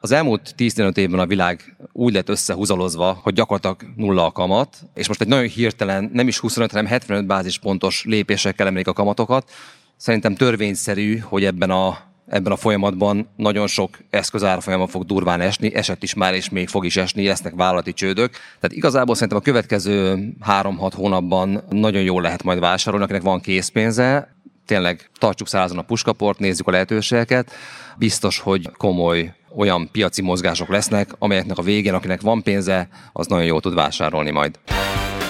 Az 0.00 0.12
elmúlt 0.12 0.54
10-15 0.68 0.96
évben 0.96 1.20
a 1.20 1.26
világ 1.26 1.76
úgy 1.92 2.14
lett 2.14 2.28
összehúzalozva, 2.28 3.20
hogy 3.22 3.32
gyakorlatilag 3.32 3.94
nulla 3.96 4.24
a 4.24 4.32
kamat, 4.32 4.76
és 4.94 5.08
most 5.08 5.20
egy 5.20 5.28
nagyon 5.28 5.48
hirtelen, 5.48 6.10
nem 6.12 6.28
is 6.28 6.38
25, 6.38 6.70
hanem 6.70 6.86
75 6.86 7.26
bázispontos 7.26 8.04
lépésekkel 8.04 8.66
emelik 8.66 8.88
a 8.88 8.92
kamatokat. 8.92 9.50
Szerintem 9.96 10.34
törvényszerű, 10.34 11.18
hogy 11.18 11.44
ebben 11.44 11.70
a 11.70 12.06
ebben 12.28 12.52
a 12.52 12.56
folyamatban 12.56 13.28
nagyon 13.36 13.66
sok 13.66 13.98
eszközárfolyama 14.10 14.86
fog 14.86 15.04
durván 15.04 15.40
esni, 15.40 15.74
esett 15.74 16.02
is 16.02 16.14
már, 16.14 16.34
és 16.34 16.48
még 16.48 16.68
fog 16.68 16.84
is 16.84 16.96
esni, 16.96 17.26
lesznek 17.26 17.54
vállalati 17.54 17.92
csődök. 17.92 18.30
Tehát 18.30 18.76
igazából 18.76 19.14
szerintem 19.14 19.38
a 19.38 19.42
következő 19.42 20.18
3-6 20.46 20.92
hónapban 20.94 21.62
nagyon 21.70 22.02
jól 22.02 22.22
lehet 22.22 22.42
majd 22.42 22.58
vásárolni, 22.58 23.04
akinek 23.04 23.22
van 23.22 23.40
készpénze, 23.40 24.34
tényleg 24.66 25.10
tartsuk 25.18 25.48
százon 25.48 25.78
a 25.78 25.82
puskaport, 25.82 26.38
nézzük 26.38 26.66
a 26.66 26.70
lehetőségeket. 26.70 27.52
Biztos, 27.98 28.38
hogy 28.38 28.70
komoly 28.76 29.34
olyan 29.56 29.88
piaci 29.92 30.22
mozgások 30.22 30.68
lesznek, 30.68 31.10
amelyeknek 31.18 31.58
a 31.58 31.62
végén, 31.62 31.94
akinek 31.94 32.20
van 32.20 32.42
pénze, 32.42 32.88
az 33.12 33.26
nagyon 33.26 33.44
jól 33.44 33.60
tud 33.60 33.74
vásárolni 33.74 34.30
majd. 34.30 34.58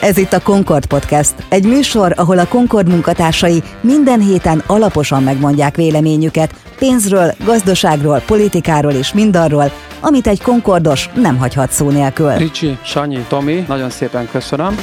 Ez 0.01 0.17
itt 0.17 0.33
a 0.33 0.43
Concord 0.43 0.87
Podcast, 0.87 1.35
egy 1.49 1.67
műsor, 1.67 2.13
ahol 2.17 2.39
a 2.39 2.49
Concord 2.49 2.89
munkatársai 2.89 3.63
minden 3.81 4.21
héten 4.21 4.63
alaposan 4.67 5.23
megmondják 5.23 5.77
véleményüket 5.77 6.55
pénzről, 6.79 7.35
gazdaságról, 7.45 8.23
politikáról 8.27 8.93
és 8.93 9.13
mindarról, 9.13 9.71
amit 10.01 10.27
egy 10.27 10.43
Concordos 10.43 11.09
nem 11.15 11.37
hagyhat 11.37 11.71
szó 11.71 11.91
nélkül. 11.91 12.33
Ricsi, 12.33 12.79
Sanyi, 12.85 13.25
Tomi, 13.29 13.65
nagyon 13.69 13.91
szépen 13.91 14.29
köszönöm. 14.31 14.77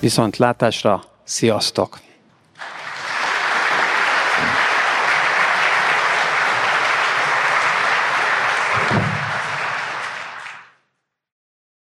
Viszont 0.00 0.36
látásra, 0.36 1.02
sziasztok! 1.24 2.05